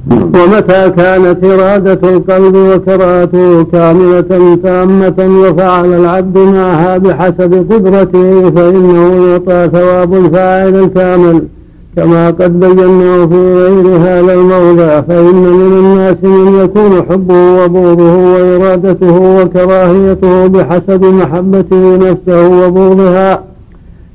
ومتى 0.09 0.89
كانت 0.89 1.43
إرادة 1.43 2.09
القلب 2.09 2.55
وكراهته 2.55 3.63
كاملة 3.63 4.55
تامة؟ 4.63 5.41
وفعل 5.41 5.93
العبد 5.93 6.37
معها 6.37 6.97
بحسب 6.97 7.53
قدرته 7.71 8.49
فإنه 8.49 9.25
يعطى 9.25 9.69
ثواب 9.73 10.13
الفاعل 10.13 10.75
الكامل. 10.83 11.47
كما 11.95 12.27
قد 12.27 12.59
بيناه 12.59 13.25
في 13.25 13.53
غير 13.53 13.97
هذا 13.97 14.33
الموضع 14.33 15.01
فإن 15.01 15.35
من 15.35 15.79
الناس 15.79 16.17
من 16.23 16.63
يكون 16.63 17.03
حبه 17.09 17.63
وبغضه 17.63 18.15
وإرادته 18.15 19.41
وكراهيته 19.41 20.47
بحسب 20.47 21.05
محبته 21.05 21.97
نفسه 21.97 22.67
وبغضها 22.67 23.43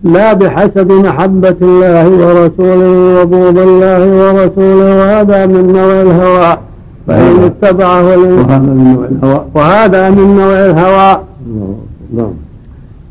لا 0.04 0.32
بحسب 0.32 0.92
محبة 0.92 1.56
الله 1.62 2.08
ورسوله 2.08 3.22
وبغض 3.22 3.58
الله 3.58 4.02
ورسوله 4.06 4.98
وهذا 4.98 5.46
من 5.46 5.72
نوع 5.72 6.02
الهوى. 6.02 6.58
فإن 7.06 7.42
اتبعه 7.44 8.02
وهذا 8.04 8.58
من 8.58 8.84
نوع 8.84 9.06
الهوى. 9.06 9.44
وهذا 9.54 10.10
من 10.10 10.36
نوع 10.36 10.52
الهوى. 10.52 11.20
نعم. 12.14 12.43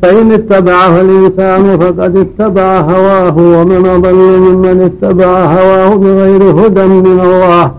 فإن 0.03 0.31
اتبعه 0.31 1.01
الإنسان 1.01 1.79
فقد 1.79 2.17
اتبع 2.17 2.79
هواه 2.79 3.37
ومن 3.37 3.85
أضل 3.85 4.39
ممن 4.39 4.91
اتبع 4.91 5.25
هواه 5.25 5.95
بغير 5.95 6.43
هدى 6.43 6.83
من 6.83 7.19
الله. 7.23 7.71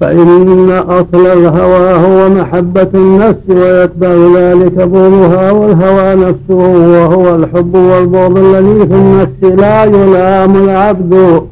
فإن 0.00 0.70
أصل 0.70 1.26
الهوى 1.26 1.92
هو 1.92 2.28
محبة 2.28 2.88
النفس 2.94 3.48
ويتبع 3.48 4.08
ذلك 4.36 4.72
بغضها 4.72 5.50
والهوى 5.50 6.14
نفسه 6.14 6.68
وهو 6.90 7.34
الحب 7.34 7.74
والبغض 7.74 8.38
الذي 8.38 8.86
في 8.88 8.94
النفس 8.94 9.60
لا 9.60 9.84
يلام 9.84 10.56
العبد 10.56 11.42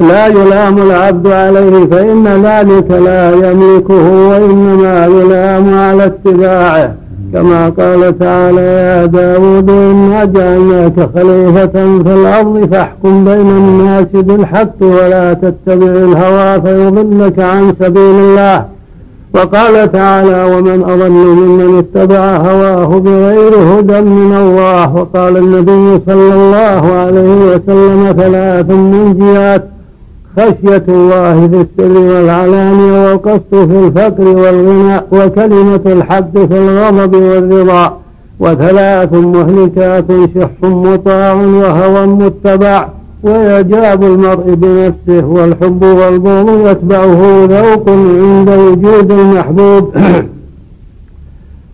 لا 0.00 0.26
يلام 0.26 0.78
العبد 0.78 1.26
عليه. 1.26 1.86
فإن 1.86 2.26
ذلك 2.26 2.90
لا 2.90 3.50
يملكه 3.50 4.28
وإنما 4.28 5.06
يلام 5.06 5.74
على 5.74 6.04
اتباعه. 6.04 7.03
كما 7.34 7.68
قال 7.68 8.18
تعالى 8.18 8.60
يا 8.60 9.06
داود 9.06 9.70
إنا 9.70 10.24
جعلناك 10.24 11.08
خليفة 11.14 11.66
في 12.04 12.12
الأرض 12.14 12.68
فاحكم 12.72 13.24
بين 13.24 13.48
الناس 13.48 14.06
بالحق 14.12 14.78
ولا 14.80 15.32
تتبع 15.32 15.86
الهوى 15.86 16.62
فيضلك 16.62 17.40
عن 17.40 17.74
سبيل 17.80 18.16
الله. 18.24 18.64
وقال 19.34 19.92
تعالى 19.92 20.44
ومن 20.54 20.84
أضل 20.84 21.10
ممن 21.10 21.78
اتبع 21.78 22.36
هواه 22.36 22.98
بغير 22.98 23.52
هدى 23.54 24.00
من 24.00 24.32
الله. 24.42 24.94
وقال 24.96 25.36
النبي 25.36 26.02
صلى 26.06 26.34
الله 26.34 26.82
عليه 26.92 27.34
وسلم 27.50 28.14
ثلاث 28.18 28.70
منجيات 28.70 29.73
خشية 30.36 30.84
الله 30.88 31.48
في 31.48 31.66
السر 31.66 31.98
والعلانية 31.98 33.08
والقصد 33.08 33.42
في 33.50 33.78
الفقر 33.86 34.28
والغنى 34.28 35.00
وكلمة 35.12 35.80
الحق 35.86 36.32
في 36.38 36.58
الغضب 36.58 37.14
والرضا 37.14 37.98
وثلاث 38.40 39.12
مهلكات 39.12 40.04
شح 40.34 40.50
مطاع 40.62 41.32
وهوى 41.34 42.06
متبع 42.06 42.88
وإعجاب 43.22 44.04
المرء 44.04 44.54
بنفسه 44.54 45.26
والحب 45.26 45.84
والبغض 45.84 46.66
يتبعه 46.70 47.44
ذوق 47.44 47.90
عند 47.90 48.50
وجود 48.50 49.12
المحبوب 49.12 49.94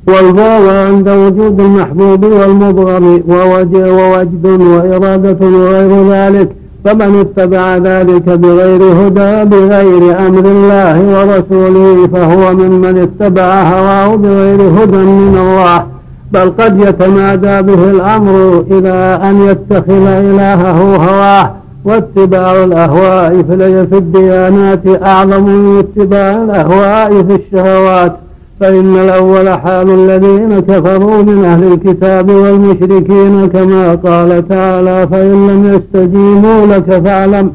والبغض 0.09 0.68
عند 0.68 1.09
وجود 1.09 1.61
المحبوب 1.61 2.25
والمبغض 2.25 3.23
ووجد 3.29 4.46
وإرادة 4.46 5.46
وغير 5.46 6.11
ذلك 6.11 6.60
فمن 6.85 7.21
اتبع 7.21 7.77
ذلك 7.77 8.29
بغير 8.29 8.83
هدى 8.83 9.45
بغير 9.45 10.27
أمر 10.27 10.45
الله 10.45 11.01
ورسوله 11.01 12.09
فهو 12.14 12.53
ممن 12.55 12.99
اتبع 12.99 13.62
هواه 13.62 14.16
بغير 14.16 14.61
هدى 14.61 14.97
من 14.97 15.37
الله. 15.40 15.87
بل 16.33 16.53
قد 16.59 16.81
يتمادى 16.81 17.62
به 17.62 17.90
الأمر 17.90 18.64
إلى 18.71 19.21
أن 19.23 19.40
يتخذ 19.49 20.07
إلهه 20.07 20.97
هواه. 20.97 21.51
واتباع 21.85 22.64
الأهواء 22.64 23.43
في 23.90 23.99
الديانات 23.99 24.83
أعظم 25.05 25.45
من 25.45 25.79
اتباع 25.79 26.37
الأهواء 26.37 27.23
في 27.23 27.35
الشهوات. 27.35 28.16
فإن 28.61 28.96
الأول 28.96 29.49
حال 29.49 29.90
الذين 29.90 30.61
كفروا 30.61 31.23
من 31.23 31.44
أهل 31.44 31.73
الكتاب 31.73 32.31
والمشركين 32.31 33.46
كما 33.46 33.94
قال 33.94 34.49
تعالى 34.49 35.09
فإن 35.11 35.46
لم 35.49 35.75
يستجيبوا 35.75 36.66
لك 36.66 37.03
فاعلم 37.05 37.53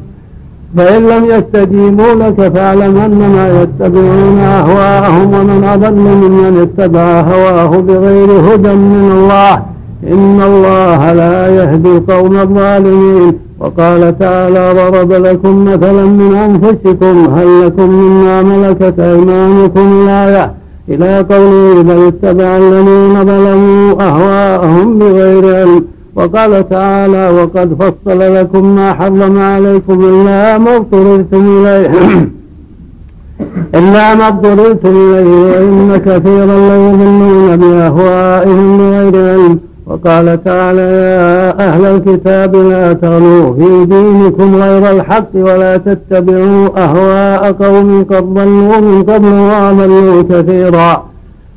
فإن 0.76 1.02
لم 1.02 1.24
يستجيبوا 1.24 2.14
لك 2.14 2.52
فاعلم 2.54 2.96
أنما 2.96 3.62
يتبعون 3.62 4.38
أهواءهم 4.38 5.34
ومن 5.34 5.64
أضل 5.64 5.94
ممن 5.94 6.60
اتبع 6.62 7.20
هواه 7.20 7.80
بغير 7.80 8.30
هدى 8.30 8.74
من 8.74 9.10
الله 9.12 9.54
إن 10.12 10.40
الله 10.46 11.12
لا 11.12 11.48
يهدي 11.48 11.88
القوم 11.88 12.36
الظالمين 12.36 13.32
وقال 13.60 14.18
تعالى 14.18 14.72
ضرب 14.72 15.12
لكم 15.12 15.64
مثلا 15.64 16.04
من 16.04 16.34
أنفسكم 16.34 17.34
هل 17.34 17.66
لكم 17.66 17.90
مما 17.90 18.42
ملكت 18.42 19.00
أيمانكم 19.00 20.02
الآية 20.04 20.65
إلى 20.88 21.18
قوله 21.30 21.82
بل 21.82 22.06
اتبع 22.06 22.56
الذين 22.56 23.24
ظلموا 23.24 24.02
أهواءهم 24.02 24.98
بغير 24.98 25.56
علم. 25.56 25.84
وقال 26.16 26.68
تعالى 26.68 27.30
وقد 27.30 27.76
فصل 27.80 28.34
لكم 28.34 28.74
ما 28.74 28.94
حرم 28.94 29.38
عليكم 29.38 30.04
إلا 30.04 30.58
ما 30.58 30.76
اضطررتم 30.76 31.66
إليه. 31.66 31.90
إلا 33.78 34.14
ما 34.14 34.28
اضطررتم 34.28 34.88
إليه 34.88 35.28
وإن 35.28 35.96
كثيرا 36.06 36.56
ليضلون 36.68 37.56
بأهوائهم 37.56 38.78
بغير 38.78 39.30
علم. 39.30 39.58
وقال 39.86 40.44
تعالى 40.44 40.80
يا 40.80 41.68
أهل 41.68 41.84
الكتاب 41.84 42.56
لا 42.56 42.92
تغلوا 42.92 43.54
في 43.54 43.84
دينكم 43.84 44.56
غير 44.62 44.90
الحق 44.90 45.28
ولا 45.34 45.76
تتبعوا 45.76 46.68
أهواء 46.84 47.52
قوم 47.52 48.04
قد 48.10 48.34
ضلوا 48.34 48.80
من 48.80 49.02
قبل 49.02 49.32
وأضلوا 49.32 50.22
كثيرا 50.22 51.04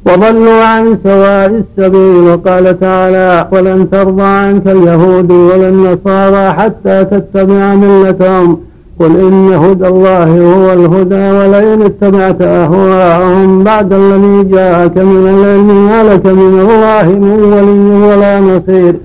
وضلوا 0.07 0.63
عن 0.63 0.97
سواء 1.03 1.63
السبيل. 1.63 2.29
وقال 2.29 2.79
تعالى 2.79 3.47
ولن 3.51 3.89
ترضى 3.89 4.23
عنك 4.23 4.67
اليهود 4.67 5.31
ولا 5.31 5.69
النصارى 5.69 6.53
حتى 6.53 7.05
تتبع 7.05 7.75
ملتهم. 7.75 8.57
قل 8.99 9.17
إن 9.17 9.53
هدى 9.53 9.87
الله 9.87 10.23
هو 10.23 10.73
الهدى 10.73 11.31
ولئن 11.31 11.81
اتبعت 11.81 12.41
أهواءهم 12.41 13.63
بعد 13.63 13.93
الذي 13.93 14.43
جاءك 14.43 14.97
من 14.97 15.27
العلم 15.27 15.85
ما 15.85 16.13
لك 16.13 16.25
من 16.25 16.59
الله 16.59 17.19
من 17.19 17.43
ولي 17.43 18.07
ولا 18.07 18.39
نصير 18.39 18.95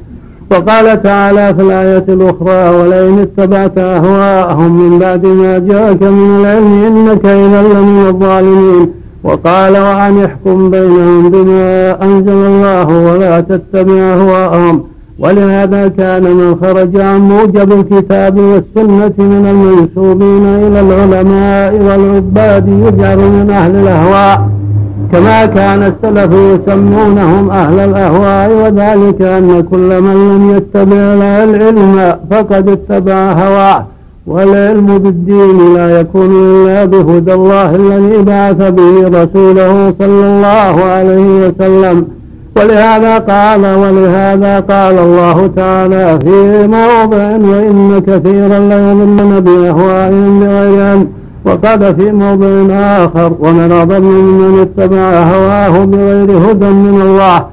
وقال 0.51 1.03
تعالى 1.03 1.55
في 1.55 1.63
الآية 1.63 2.05
الأخرى 2.09 2.77
ولئن 2.77 3.19
اتبعت 3.19 3.79
أهواءهم 3.79 4.73
من 4.81 4.99
بعد 4.99 5.27
ما 5.27 5.59
جاءك 5.59 6.03
من 6.03 6.41
العلم 6.41 6.85
إنك 6.87 7.27
إذا 7.27 7.63
لمن 7.63 8.07
الظالمين 8.09 8.91
وقال 9.25 9.73
وأن 9.73 10.19
يحكم 10.19 10.71
بينهم 10.71 11.31
بما 11.31 12.03
أنزل 12.03 12.33
الله 12.33 13.13
ولا 13.13 13.41
تتبع 13.41 13.93
أهواءهم 13.93 14.94
ولهذا 15.19 15.89
كان 15.89 16.23
من 16.23 16.57
خرج 16.63 17.01
عن 17.01 17.21
موجب 17.21 17.73
الكتاب 17.73 18.39
والسنة 18.39 19.15
من 19.19 19.47
المنسوبين 19.51 20.45
إلى 20.47 20.81
العلماء 20.81 21.75
والعباد 21.75 22.69
يجعل 22.69 23.19
من 23.19 23.51
أهل 23.51 23.77
الأهواء 23.77 24.49
كما 25.13 25.47
كان 25.47 25.83
السلف 25.83 26.33
يسمونهم 26.33 27.51
أهل 27.51 27.79
الأهواء 27.79 28.51
وذلك 28.51 29.23
أن 29.23 29.67
كل 29.71 30.01
من 30.03 30.15
لم 30.15 30.57
يتبع 30.57 30.97
العلم 30.97 32.17
فقد 32.31 32.69
اتبع 32.69 33.33
هواه 33.33 33.87
والعلم 34.27 34.99
بالدين 34.99 35.75
لا 35.75 36.01
يكون 36.01 36.31
إلا 36.31 36.85
بهدى 36.85 37.35
الله 37.35 37.75
الذي 37.75 38.23
بعث 38.23 38.71
به 38.71 39.09
رسوله 39.09 39.95
صلى 39.99 40.27
الله 40.27 40.85
عليه 40.85 41.49
وسلم. 41.49 42.07
ولهذا 42.57 43.19
قال 43.19 43.61
ولهذا 43.61 44.61
قال 44.61 44.99
الله 44.99 45.51
تعالى 45.57 46.19
في 46.25 46.67
موضع 46.67 47.27
وإن 47.51 48.03
كثيرا 48.07 48.59
ليضلن 48.59 49.41
بأهوائهم 49.41 50.41
بغير 50.41 51.07
وقال 51.45 51.97
في 51.97 52.13
موضع 52.13 52.75
آخر 53.05 53.33
ومن 53.41 53.73
أضل 53.73 54.03
ممن 54.03 54.61
اتبع 54.61 55.23
هواه 55.23 55.85
بغير 55.85 56.51
هدى 56.51 56.71
من 56.71 57.03
الله 57.03 57.47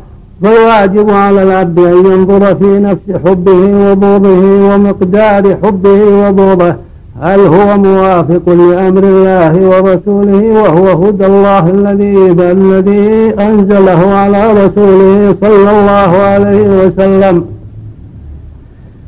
فالواجب 0.44 1.10
على 1.10 1.44
العبد 1.44 1.80
أن 1.80 2.06
ينظر 2.06 2.56
في 2.56 2.80
نفس 2.80 3.22
حبه 3.26 3.92
وبغضه 3.92 4.74
ومقدار 4.74 5.58
حبه 5.64 6.28
وبغضه. 6.28 6.76
هل 7.20 7.40
هو 7.40 7.78
موافق 7.78 8.50
لأمر 8.50 9.04
الله 9.04 9.54
ورسوله 9.70 10.62
وهو 10.62 11.08
هدى 11.08 11.26
الله 11.26 11.70
الذي 11.70 12.32
الذي 12.52 13.34
أنزله 13.40 14.14
على 14.14 14.52
رسوله 14.52 15.36
صلى 15.42 15.72
الله 15.72 16.18
عليه 16.18 16.86
وسلم 16.86 17.46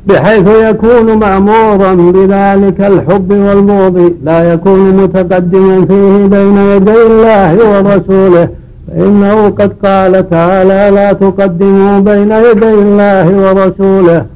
بحيث 0.06 0.48
يكون 0.48 1.18
مأمورا 1.18 1.94
بذلك 1.94 2.80
الحب 2.80 3.32
والبغض 3.32 4.12
لا 4.24 4.52
يكون 4.52 4.96
متقدما 4.96 5.86
فيه 5.86 6.26
بين 6.26 6.56
يدي 6.56 7.02
الله 7.06 7.56
ورسوله 7.70 8.48
فإنه 8.88 9.48
قد 9.48 9.72
قال 9.84 10.30
تعالى 10.30 10.90
لا 10.94 11.12
تقدموا 11.12 12.00
بين 12.00 12.32
يدي 12.32 12.74
الله 12.74 13.26
ورسوله. 13.44 14.33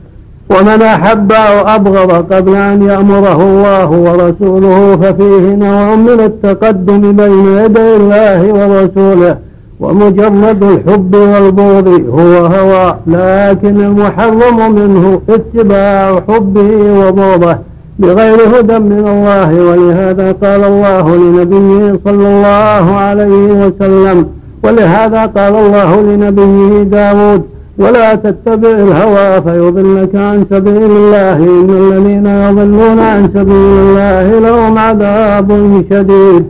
ومن 0.50 0.82
أحب 0.82 1.32
أو 1.32 1.66
أبغض 1.74 2.32
قبل 2.32 2.54
أن 2.54 2.82
يأمره 2.82 3.42
الله 3.42 3.90
ورسوله 3.90 4.96
ففيه 4.96 5.54
نوع 5.54 5.94
من 5.94 6.20
التقدم 6.20 7.00
بين 7.12 7.46
يدي 7.64 7.96
الله 7.96 8.42
ورسوله 8.52 9.36
ومجرد 9.80 10.62
الحب 10.64 11.14
والبغض 11.14 11.88
هو 12.10 12.46
هوى 12.46 12.94
لكن 13.06 13.76
المحرم 13.80 14.74
منه 14.74 15.20
اتباع 15.28 16.20
حبه 16.28 16.70
وبغضه 17.08 17.58
بغير 17.98 18.38
هدى 18.58 18.78
من 18.78 19.04
الله 19.08 19.54
ولهذا 19.70 20.32
قال 20.32 20.64
الله 20.64 21.16
لنبيه 21.16 22.00
صلى 22.04 22.28
الله 22.28 22.94
عليه 22.94 23.66
وسلم 23.66 24.26
ولهذا 24.64 25.26
قال 25.26 25.54
الله 25.56 26.00
لنبيه 26.00 26.82
داود 26.82 27.42
ولا 27.78 28.14
تتبع 28.14 28.70
الهوى 28.70 29.42
فيضلك 29.42 30.16
عن 30.16 30.46
سبيل 30.50 30.82
الله. 30.82 31.36
إن 31.36 31.70
الذين 31.70 32.26
يضلون 32.26 32.98
عن 32.98 33.30
سبيل 33.34 33.54
الله 33.54 34.38
لهم 34.38 34.78
عذاب 34.78 35.82
شديد. 35.90 36.46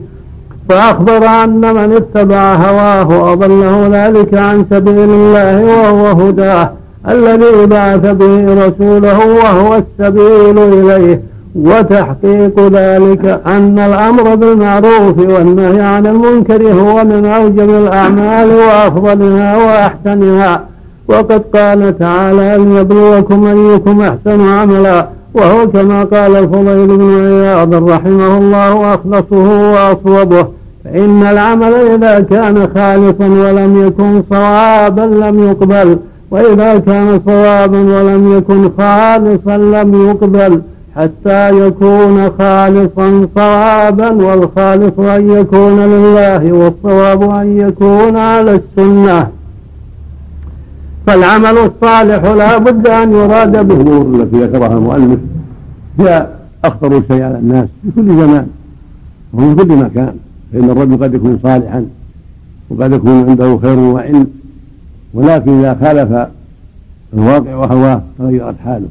فأخبر 0.69 1.27
أن 1.45 1.61
من 1.61 1.93
اتبع 1.93 2.55
هواه 2.55 3.33
أضله 3.33 3.89
ذلك 3.93 4.35
عن 4.35 4.65
سبيل 4.71 5.11
الله 5.11 5.65
وهو 5.65 6.07
هداه 6.07 6.71
الذي 7.09 7.67
بعث 7.67 8.07
به 8.21 8.67
رسوله 8.67 9.19
وهو 9.27 9.83
السبيل 9.83 10.59
إليه. 10.59 11.23
وتحقيق 11.55 12.61
ذلك 12.61 13.41
أن 13.47 13.79
الأمر 13.79 14.35
بالمعروف 14.35 15.19
والنهي 15.19 15.81
عن 15.81 16.07
المنكر 16.07 16.63
هو 16.73 17.05
من 17.05 17.27
أوجب 17.27 17.71
الأعمال 17.71 18.49
وأفضلها 18.49 19.57
وأحسنها. 19.57 20.78
وقد 21.09 21.43
قال 21.55 21.99
تعالى 21.99 22.65
ليبلوكم 22.65 23.47
أيكم 23.47 24.01
أحسن 24.01 24.41
عملا 24.41 25.09
وهو 25.35 25.69
كما 25.69 26.05
قال 26.05 26.37
الفضيل 26.37 26.87
بن 26.87 27.15
عياض 27.15 27.91
رحمه 27.91 28.39
الله 28.39 28.95
أخلصه 28.95 29.73
وأصوبه 29.73 30.47
فإن 30.85 31.23
العمل 31.23 31.75
إذا 31.75 32.21
كان 32.21 32.69
خالصا 32.75 33.27
ولم 33.27 33.87
يكن 33.87 34.23
صوابا 34.31 35.01
لم 35.01 35.49
يقبل 35.49 35.99
وإذا 36.31 36.79
كان 36.79 37.21
صوابا 37.27 37.79
ولم 37.79 38.37
يكن 38.37 38.71
خالصا 38.79 39.57
لم 39.57 40.09
يقبل 40.09 40.63
حتى 40.97 41.67
يكون 41.67 42.31
خالصا 42.39 43.29
صوابا 43.37 44.11
والخالص 44.11 44.99
أن 44.99 45.31
يكون 45.31 45.81
لله 45.81 46.53
والصواب 46.53 47.23
أن 47.23 47.59
يكون 47.59 48.17
على 48.17 48.61
السنة. 48.61 49.38
فالعمل 51.09 51.57
الصالح 51.59 52.23
لا 52.23 52.59
بد 52.59 52.87
أن 52.87 53.13
يراد 53.13 53.67
به 53.69 53.81
الأمور 53.81 54.23
التي 54.23 54.37
ذكرها 54.45 54.79
المؤلف. 54.79 55.21
هي 56.01 56.29
أخطر 56.65 57.03
شيء 57.09 57.23
على 57.23 57.39
الناس 57.39 57.69
في 57.83 57.91
كل 57.97 58.09
زمان 58.09 58.47
وفي 59.33 59.55
كل 59.55 59.77
مكان 59.77 60.15
فإن 60.53 60.71
الرجل 60.71 61.03
قد 61.03 61.15
يكون 61.15 61.39
صالحا 61.43 61.87
وقد 62.71 62.93
يكون 62.93 63.29
عنده 63.29 63.59
خير 63.59 63.79
وعلم 63.79 64.27
ولكن 65.15 65.53
إذا 65.59 65.79
خالف 65.83 66.29
الواقع 67.15 67.55
وهواه 67.55 68.03
تغيرت 68.19 68.55
حاله 68.65 68.89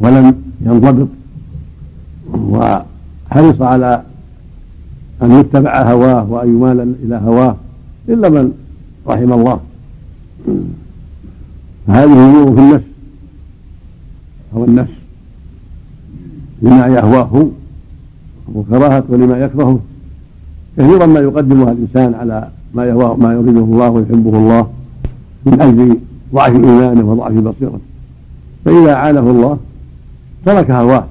ولم 0.00 0.34
ينضبط 0.66 1.08
وحرص 2.34 3.62
على 3.62 4.02
أن 5.22 5.30
يتبع 5.40 5.82
هواه 5.82 6.26
وأن 6.30 6.48
يمال 6.48 6.94
إلى 7.04 7.20
هواه 7.24 7.56
إلا 8.08 8.28
من 8.28 8.52
رحم 9.08 9.32
الله. 9.32 9.60
فهذه 11.86 12.12
امور 12.12 12.54
في 12.54 12.60
النفس. 12.60 12.84
أو 14.56 14.64
النفس. 14.64 14.92
لما 16.62 16.86
يهواه 16.86 17.48
وكراهة 18.54 19.04
لما 19.10 19.38
يكرهه. 19.38 19.80
كثيرا 20.76 21.06
ما 21.06 21.20
يقدمها 21.20 21.72
الإنسان 21.72 22.14
على 22.14 22.48
ما 22.74 22.84
يهواه 22.84 23.16
ما 23.16 23.32
يريده 23.32 23.60
الله 23.60 23.90
ويحبه 23.90 24.38
الله 24.38 24.66
من 25.46 25.60
أجل 25.60 25.96
ضعف 26.34 26.54
ايمانه 26.54 27.10
وضعف 27.10 27.32
بصيرته 27.32 27.78
فإذا 28.64 28.94
عانه 28.94 29.20
الله 29.20 29.58
ترك 30.46 30.70
هواه 30.70 31.04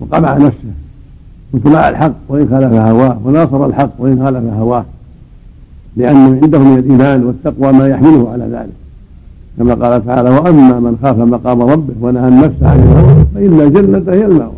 وقمع 0.00 0.36
نفسه 0.36 0.72
واتباع 1.52 1.88
الحق 1.88 2.14
وإن 2.28 2.48
خالف 2.50 2.72
هواه 2.72 3.18
وناصر 3.24 3.66
الحق 3.66 3.90
وإن 3.98 4.24
خالف 4.24 4.54
هواه. 4.54 4.84
لأنه 5.96 6.40
عنده 6.42 6.58
من 6.58 6.78
الإيمان 6.78 7.24
والتقوى 7.24 7.72
ما 7.72 7.88
يحمله 7.88 8.30
على 8.32 8.44
ذلك. 8.44 8.79
كما 9.58 9.74
قال 9.74 10.06
تعالى 10.06 10.30
وأما 10.30 10.80
من 10.80 10.98
خاف 11.02 11.18
مقام 11.18 11.62
ربه 11.62 11.94
ونهى 12.00 12.28
النفس 12.28 12.62
عن 12.62 12.78
الهوى 12.78 13.26
فإن 13.34 13.60
الجنة 13.60 14.12
هي 14.12 14.24
المأوى. 14.24 14.52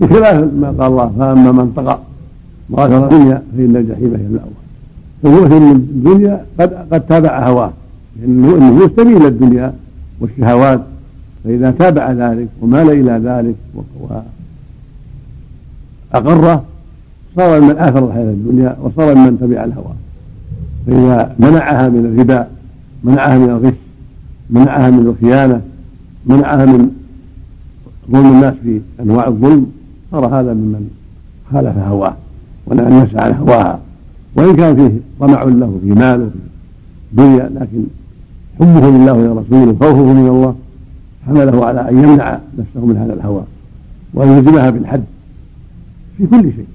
بخلاف 0.00 0.36
ما 0.60 0.74
قال 0.78 0.92
الله 0.92 1.12
فأما 1.18 1.52
من 1.52 1.72
طغى 1.76 1.98
وآثر 2.70 3.04
الدنيا 3.04 3.42
فإن 3.56 3.76
الجحيم 3.76 4.14
هي 4.14 4.26
المأوى. 4.26 4.50
فهو 5.22 5.48
في 5.48 5.72
الدنيا 5.72 6.44
قد 6.60 6.74
قد 6.92 7.00
تابع 7.00 7.48
هواه. 7.48 7.72
لأنه 8.20 8.54
النفوس 8.54 8.90
تميل 8.96 9.16
إلى 9.16 9.28
الدنيا 9.28 9.72
والشهوات 10.20 10.80
فإذا 11.44 11.70
تابع 11.70 12.12
ذلك 12.12 12.48
ومال 12.62 12.90
إلى 12.90 13.20
ذلك 13.24 13.54
وأقره 16.12 16.64
صار 17.36 17.60
من 17.60 17.70
آثر 17.78 18.08
الحياة 18.08 18.30
الدنيا 18.30 18.76
وصار 18.82 19.14
من 19.14 19.38
تبع 19.40 19.64
الهوى. 19.64 19.94
فإذا 20.86 21.34
منعها 21.38 21.88
من 21.88 22.06
الربا 22.06 22.46
منعها 23.04 23.38
من 23.38 23.50
الغش 23.50 23.74
منعها 24.50 24.90
من 24.90 25.06
الخيانة 25.06 25.60
منعها 26.26 26.66
من 26.66 26.90
ظلم 28.10 28.26
الناس 28.26 28.54
في 28.62 28.80
أنواع 29.00 29.26
الظلم 29.28 29.66
صار 30.12 30.26
هذا 30.26 30.54
ممن 30.54 30.90
خالف 31.52 31.78
هواه 31.78 32.16
ونهى 32.66 32.88
الناس 32.88 33.08
عن 33.14 33.34
هواها. 33.34 33.80
وإن 34.36 34.56
كان 34.56 34.76
فيه 34.76 35.00
طمع 35.20 35.42
له 35.42 35.78
في 35.82 35.86
مال 35.86 36.22
وفي 36.22 36.38
دنيا 37.12 37.50
لكن 37.54 37.84
حبه 38.60 38.90
لله 38.90 39.12
ولرسوله 39.12 39.76
خوفه 39.80 40.12
من 40.12 40.28
الله 40.28 40.54
حمله 41.26 41.66
على 41.66 41.88
أن 41.88 42.04
يمنع 42.04 42.38
نفسه 42.58 42.86
من 42.86 42.96
هذا 42.96 43.12
الهوى 43.12 43.42
وأن 44.14 44.28
يلزمها 44.28 44.70
بالحد 44.70 45.04
في 46.18 46.26
كل 46.26 46.42
شيء. 46.42 46.66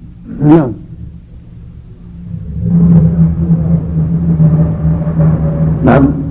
نعم. 0.42 0.72
نعم. 5.84 6.25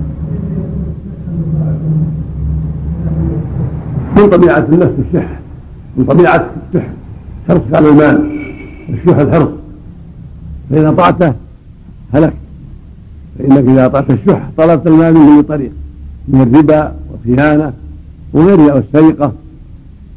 من 4.16 4.30
طبيعة 4.30 4.66
النفس 4.72 4.92
الشح. 5.08 5.38
من 5.96 6.04
طبيعة 6.04 6.50
الشح. 6.68 6.86
حرصك 7.48 7.74
على 7.74 7.88
المال 7.88 8.30
الشح 8.88 9.16
الحرص. 9.18 9.48
فإذا 10.70 10.88
أطعته 10.88 11.32
هلك. 12.12 12.32
فإنك 13.38 13.68
إذا 13.68 13.86
أطعت 13.86 14.10
الشح 14.10 14.50
طلبت 14.56 14.86
المال 14.86 15.14
من 15.14 15.36
كل 15.36 15.48
طريق؟ 15.48 15.72
من 16.28 16.40
الربا 16.40 16.94
والخيانة 17.10 17.72
وغيرها 18.32 18.74
والسرقة 18.74 19.32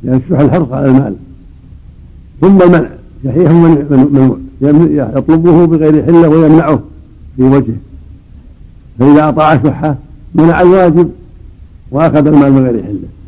لأن 0.04 0.22
الشح 0.26 0.40
الحرص 0.40 0.72
على 0.72 0.86
المال. 0.86 1.16
ثم 2.42 2.62
المنع 2.62 2.90
شحيح 3.24 3.52
من 3.52 4.38
يطلبه 5.18 5.66
بغير 5.66 6.06
حلة 6.06 6.30
ويمنعه 6.30 6.80
في 7.36 7.44
وجهه. 7.44 7.78
فإذا 9.00 9.30
أطاع 9.30 9.64
شحه 9.64 9.96
منع 10.36 10.62
الواجب 10.62 11.12
وأخذ 11.92 12.28
المال 12.28 12.52
بغير 12.52 12.84
حلة. 12.84 13.19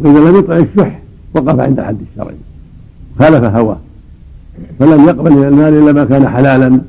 وإذا 0.00 0.30
لم 0.30 0.36
يطع 0.36 0.56
الشح 0.56 1.00
وقف 1.34 1.60
عند 1.60 1.80
حد 1.80 1.96
الشرع. 2.10 2.32
خالف 3.18 3.44
هواه. 3.44 3.78
فلم 4.78 5.04
يقبل 5.04 5.32
من 5.32 5.44
المال 5.44 5.74
إلا 5.74 5.92
ما 5.92 6.04
كان 6.04 6.28
حلالا. 6.28 6.80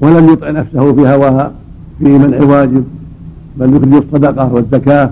ولم 0.00 0.32
يطع 0.32 0.50
نفسه 0.50 0.92
في 0.92 1.00
هواها 1.00 1.52
في 1.98 2.04
منع 2.04 2.36
الواجب 2.36 2.84
بل 3.56 3.76
يخرج 3.76 3.94
الصدقة 3.94 4.52
والزكاة 4.52 5.10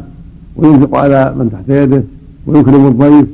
وينفق 0.56 0.96
على 0.96 1.34
من 1.38 1.50
تحت 1.52 1.68
يده 1.68 2.02
ويكرم 2.46 2.86
الضيف 2.86 3.26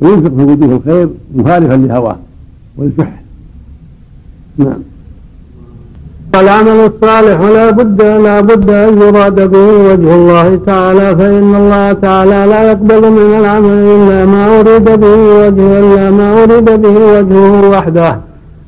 وينفق 0.00 0.36
في 0.36 0.42
وجوه 0.42 0.76
الخير 0.76 1.08
مخالفا 1.34 1.74
لهواه. 1.74 2.18
والشح. 2.76 3.22
نعم. 4.58 4.78
والعمل 6.36 6.90
الصالح 6.90 7.40
لا 7.40 7.70
بد 7.70 8.02
لا 8.02 8.40
بد 8.40 8.70
أن 8.70 9.02
يراد 9.02 9.50
به 9.50 9.68
وجه 9.88 10.14
الله 10.14 10.60
تعالى 10.66 11.16
فإن 11.16 11.54
الله 11.54 11.92
تعالى 11.92 12.46
لا 12.50 12.70
يقبل 12.70 13.10
من 13.10 13.36
العمل 13.40 13.72
إلا 13.94 14.26
ما 14.26 14.60
أريد 14.60 14.84
به 14.84 15.16
وجه 15.40 15.78
إلا 15.80 16.10
ما 16.10 16.42
أريد 16.42 16.64
به 16.82 17.18
وجهه 17.18 17.68
وحده. 17.70 18.18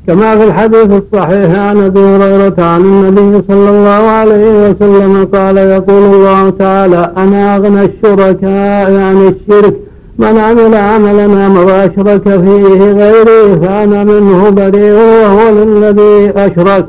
كما 0.07 0.37
في 0.37 0.45
الحديث 0.45 0.89
الصحيح 1.03 1.59
عن 1.59 1.77
أبي 1.85 2.01
هريرة 2.01 2.55
عن 2.59 2.81
النبي 2.81 3.45
صلى 3.49 3.71
الله 3.71 4.03
عليه 4.21 4.71
وسلم 4.71 5.29
قال 5.35 5.57
يقول 5.57 6.15
الله 6.15 6.51
تعالى 6.51 7.13
أنا 7.17 7.57
أغنى 7.57 7.85
الشركاء 7.85 8.93
عن 8.93 9.33
الشرك. 9.33 9.75
من 10.19 10.39
عمل 10.39 10.75
عملا 10.75 11.49
واشرك 11.61 12.23
فيه 12.23 12.93
غيري 12.93 13.61
فأنا 13.63 14.05
منه 14.05 14.51
بريء 14.51 14.93
وهو 14.93 15.51
للذي 15.51 16.33
أشرك. 16.37 16.87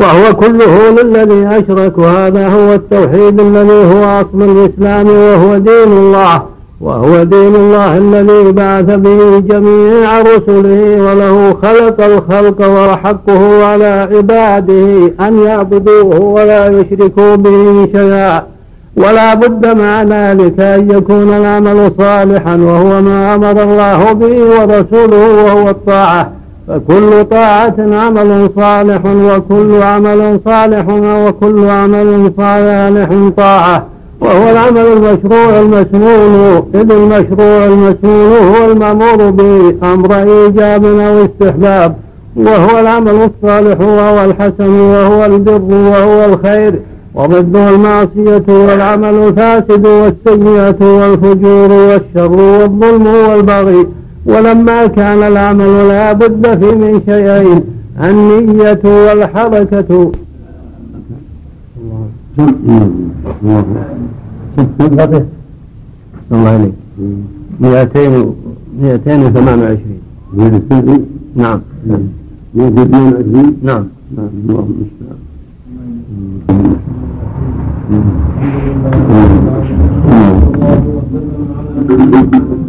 وهو 0.00 0.34
كله 0.34 0.90
للذي 0.90 1.46
أشرك. 1.46 1.98
وهذا 1.98 2.48
هو 2.48 2.74
التوحيد 2.74 3.40
الذي 3.40 3.94
هو 3.94 4.04
أصل 4.20 4.42
الإسلام 4.42 5.06
وهو 5.06 5.58
دين 5.58 5.92
الله. 5.92 6.42
وهو 6.80 7.22
دين 7.22 7.54
الله 7.54 7.96
الذي 7.98 8.52
بعث 8.52 8.84
به 8.84 9.38
جميع 9.38 10.20
رسله 10.20 10.82
وله 11.06 11.56
خلق 11.62 12.04
الخلق 12.04 12.68
وحقه 12.68 13.64
على 13.64 14.08
عباده 14.12 15.12
أن 15.20 15.38
يعبدوه 15.38 16.20
ولا 16.20 16.68
يشركوا 16.68 17.36
به 17.36 17.88
شيئا. 17.94 18.42
ولا 18.96 19.34
بد 19.34 19.66
مع 19.66 20.02
ذلك 20.02 20.60
أن 20.60 20.90
يكون 20.90 21.28
العمل 21.32 21.92
صالحا 21.98 22.56
وهو 22.56 23.02
ما 23.02 23.34
أمر 23.34 23.62
الله 23.62 24.12
به 24.12 24.36
ورسوله 24.42 25.44
وهو 25.44 25.70
الطاعة. 25.70 26.32
فكل 26.68 27.24
طاعة 27.24 27.74
عمل 27.78 28.50
صالح 28.56 29.00
وكل 29.06 29.82
عمل 29.82 30.40
صالح 30.44 30.86
وكل 30.88 31.68
عمل 31.68 32.32
صالح 32.36 33.08
طاعة. 33.36 33.86
وهو 34.20 34.50
العمل 34.50 34.86
المشروع 34.86 35.60
المسنون 35.60 36.62
إذ 36.74 36.92
المشروع 36.92 37.64
المسنون 37.64 38.54
هو 38.54 38.72
المأمور 38.72 39.30
به 39.30 39.74
أمر 39.82 40.14
إيجاب 40.14 40.84
أو 40.84 41.24
استحباب. 41.24 41.96
وهو 42.36 42.80
العمل 42.80 43.30
الصالح 43.30 43.80
وهو 43.80 44.24
الحسن 44.24 44.70
وهو 44.70 45.24
البر 45.24 45.74
وهو 45.74 46.24
الخير. 46.24 46.80
وضده 47.14 47.70
المعصية 47.70 48.44
والعمل 48.48 49.14
الفاسد 49.14 49.86
والسيئة 49.86 50.76
والفجور 50.80 51.72
والشر 51.72 52.32
والظلم 52.32 53.06
والبغي. 53.06 53.86
ولما 54.26 54.86
كان 54.86 55.22
العمل 55.22 55.88
لا 55.88 56.12
بد 56.12 56.46
في 56.60 56.74
من 56.74 57.02
شيئين 57.06 57.60
النية 58.04 58.80
والحركة. 58.84 60.12
الله 66.32 66.50
عليك. 66.50 66.72
200 67.60 68.34
228 68.80 70.00
نعم 71.36 71.60
228 72.54 73.56
نعم. 73.62 73.84
نعم. 74.16 74.28
الله 74.48 74.68
المستعان 74.70 75.18
اللهم 81.90 82.63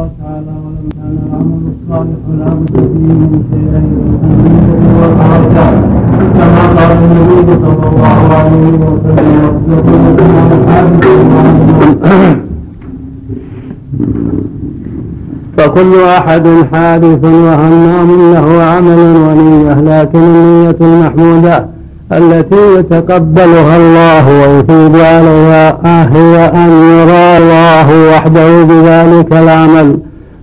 الله 0.00 0.12
تعالى 0.24 0.52
ولم 0.64 0.88
كان 0.96 1.14
العمل 1.26 1.62
الصالح 1.72 2.20
لا 2.38 2.50
بد 2.54 2.76
فيه 2.92 3.12
من 3.30 3.42
شيئين 3.50 3.94
والحركه 5.00 5.66
كما 6.36 6.62
قال 6.76 6.90
النبي 7.04 7.52
صلى 7.64 7.86
الله 7.92 8.18
عليه 8.34 8.72
وسلم 8.86 9.52
فكل 15.56 15.92
أحد 16.18 16.46
حادث 16.72 17.24
وهمام 17.24 18.08
له 18.32 18.62
عمل 18.62 18.98
ونية 19.16 19.74
لكن 19.80 20.18
النية 20.18 20.76
المحمودة. 20.80 21.79
التي 22.12 22.78
يتقبلها 22.78 23.76
الله 23.76 24.24
ويثيب 24.40 24.96
عليها 24.96 25.78
هي 26.14 26.50
أن 26.54 26.70
يرى 26.70 27.38
الله 27.38 28.16
وحده 28.16 28.62
بذلك 28.62 29.32
العمل. 29.32 29.98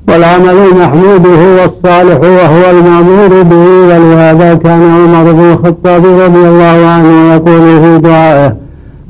والعمل 0.07 0.55
المحمود 0.71 1.27
هو 1.27 1.65
الصالح 1.65 2.19
وهو 2.21 2.71
المأمور 2.71 3.43
به 3.43 3.65
ولهذا 3.87 4.53
كان 4.63 4.81
عمر 4.91 5.31
بن 5.31 5.51
الخطاب 5.51 6.05
رضي 6.05 6.47
الله 6.47 6.87
عنه 6.87 7.33
يقول 7.33 7.81
في 7.81 7.97
دعائه 7.97 8.55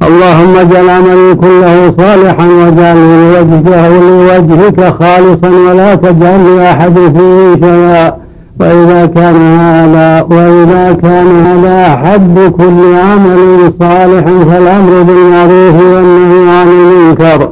اللهم 0.03 0.57
اجعل 0.57 0.89
عملي 0.89 1.35
كله 1.35 1.93
صالحا 1.99 2.45
واجعله 2.45 3.39
لوجهك 3.39 3.91
لوجهك 4.01 4.95
خالصا 4.99 5.49
ولا 5.69 5.95
تجعل 5.95 6.57
لأحد 6.57 6.93
فيه 6.93 7.55
شيئا. 7.61 8.26
وإذا 8.59 9.05
كان 9.05 9.35
هذا 9.35 10.21
وإذا 10.21 10.93
كان 10.93 11.27
هذا 11.27 11.89
حد 11.89 12.39
كل 12.39 12.95
عمل 12.95 13.73
صالح 13.79 14.25
فالأمر 14.25 15.01
بالمعروف 15.03 15.75
والنهي 15.83 16.49
عن 16.49 16.67
المنكر. 16.67 17.51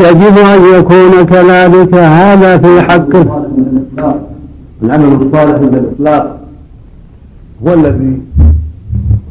يجب 0.00 0.38
أن 0.38 0.78
يكون 0.78 1.24
كذلك 1.24 1.94
هذا 1.94 2.58
في 2.58 2.82
حق. 2.82 3.16
العمل 4.82 5.26
الصالح 5.26 5.54
عند 5.54 5.74
الإطلاق 5.74 6.40
هو 7.66 7.74
الذي 7.74 8.18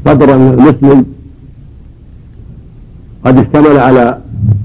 صدر 0.06 0.36
المسلم. 0.36 1.06
قد 3.26 3.38
اشتمل 3.38 3.80
على 3.80 4.18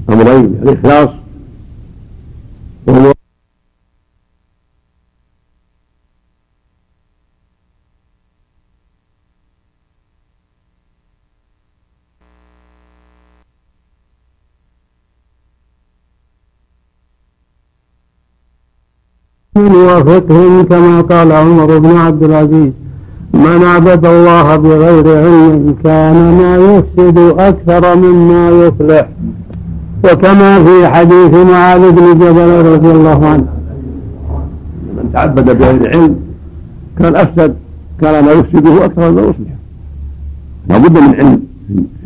أمرين 0.09 0.45
الإخلاص 0.63 1.09
وهو 2.87 3.13
وفقه 19.55 20.63
كما 20.63 21.01
قال 21.01 21.31
عمر 21.31 21.77
بن 21.77 21.97
عبد 21.97 22.23
العزيز. 22.23 22.71
من 23.33 23.63
عبد 23.63 24.05
الله 24.05 24.55
بغير 24.55 25.17
علم 25.17 25.75
كان 25.83 26.15
ما 26.37 26.55
يفسد 26.55 27.17
أكثر 27.39 27.95
مما 27.95 28.49
يصلح. 28.49 29.07
وكما 30.03 30.63
في 30.63 30.87
حديث 30.87 31.33
معاذ 31.33 31.91
بن 31.91 32.19
جبل 32.19 32.65
رضي 32.73 32.91
الله 32.91 33.27
عنه. 33.27 33.47
من 34.97 35.09
تعبد 35.13 35.57
بغير 35.57 35.89
علم 35.89 36.15
كان 36.99 37.15
أفسد 37.15 37.55
كان 38.01 38.25
ما 38.25 38.31
يفسده 38.31 38.85
أكثر 38.85 39.11
مما 39.11 39.21
يصلح. 39.21 39.53
لابد 40.69 40.97
من 40.97 41.15
علم 41.15 41.41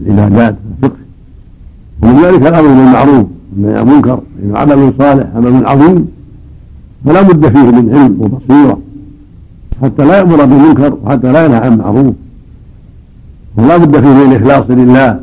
في 0.06 0.12
العبادات 0.12 0.56
والفقه 0.82 1.00
ومن 2.04 2.24
ذلك 2.24 2.48
الأمر 2.48 2.68
بالمعروف 2.68 3.26
عن 3.58 3.88
المنكر 3.88 4.20
إنه 4.44 4.58
عمل 4.58 4.94
صالح 5.00 5.28
عمل 5.36 5.66
عظيم. 5.66 6.08
فلا 7.06 7.22
بد 7.22 7.48
فيه 7.48 7.72
من 7.72 7.96
علم 7.96 8.22
وبصيرة. 8.22 8.80
حتى 9.82 10.06
لا 10.06 10.18
يأمر 10.18 10.46
بالمنكر 10.46 10.98
وحتى 11.04 11.32
لا 11.32 11.46
ينهى 11.46 11.58
عن 11.58 11.78
معروف 11.78 12.16
ولا 13.58 13.78
بد 13.78 14.00
فيه 14.00 14.08
من 14.08 14.32
الإخلاص 14.32 14.66
لله. 14.70 15.20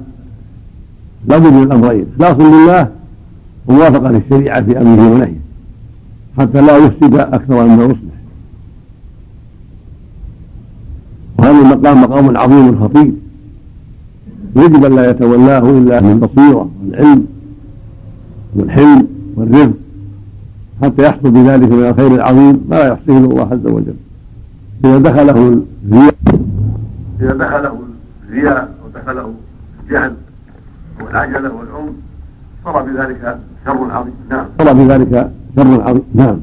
لا 1.26 1.38
بد 1.38 1.52
من 1.52 1.62
الأمرين 1.62 2.06
إخلاص 2.14 2.36
لله 2.40 2.88
وموافقة 3.66 4.10
للشريعة 4.10 4.62
في 4.62 4.80
أمره 4.80 5.10
ونهيه. 5.12 5.40
حتى 6.38 6.60
لا 6.60 6.76
يفسد 6.76 7.14
أكثر 7.14 7.64
مما 7.64 7.84
يصلح 7.84 8.20
وهذا 11.38 11.58
المقام 11.60 12.02
مقام 12.02 12.36
عظيم 12.36 12.84
خطير. 12.84 13.12
يجب 14.56 14.84
أن 14.84 14.96
لا 14.96 15.10
يتولاه 15.10 15.70
إلا 15.70 16.02
من 16.02 16.20
بصيرة 16.20 16.70
والعلم 16.82 17.26
والحلم 18.56 19.06
والرفق 19.36 19.72
حتى 20.82 21.02
يحصل 21.02 21.30
بذلك 21.30 21.70
من 21.72 21.86
الخير 21.88 22.14
العظيم 22.14 22.64
ما 22.68 22.76
لا 22.76 22.88
يحصيه 22.88 23.18
الله 23.18 23.48
عز 23.52 23.66
وجل. 23.66 23.94
إذا 24.84 24.98
دخله 24.98 25.62
الرياء 25.84 26.14
إذا 27.20 27.32
دخله 27.34 27.74
الرياء 28.28 28.68
ودخله 28.84 29.32
الجهل 29.84 30.12
والعجلة 31.00 31.50
والعمر 31.54 31.92
صار 32.64 32.82
بذلك 32.82 33.38
شر 33.66 33.90
عظيم. 33.90 34.12
نعم. 34.30 34.44
صار 34.58 34.72
بذلك 34.72 35.30
شر 35.56 35.82
عظيم. 35.82 36.02
نعم. 36.14 36.36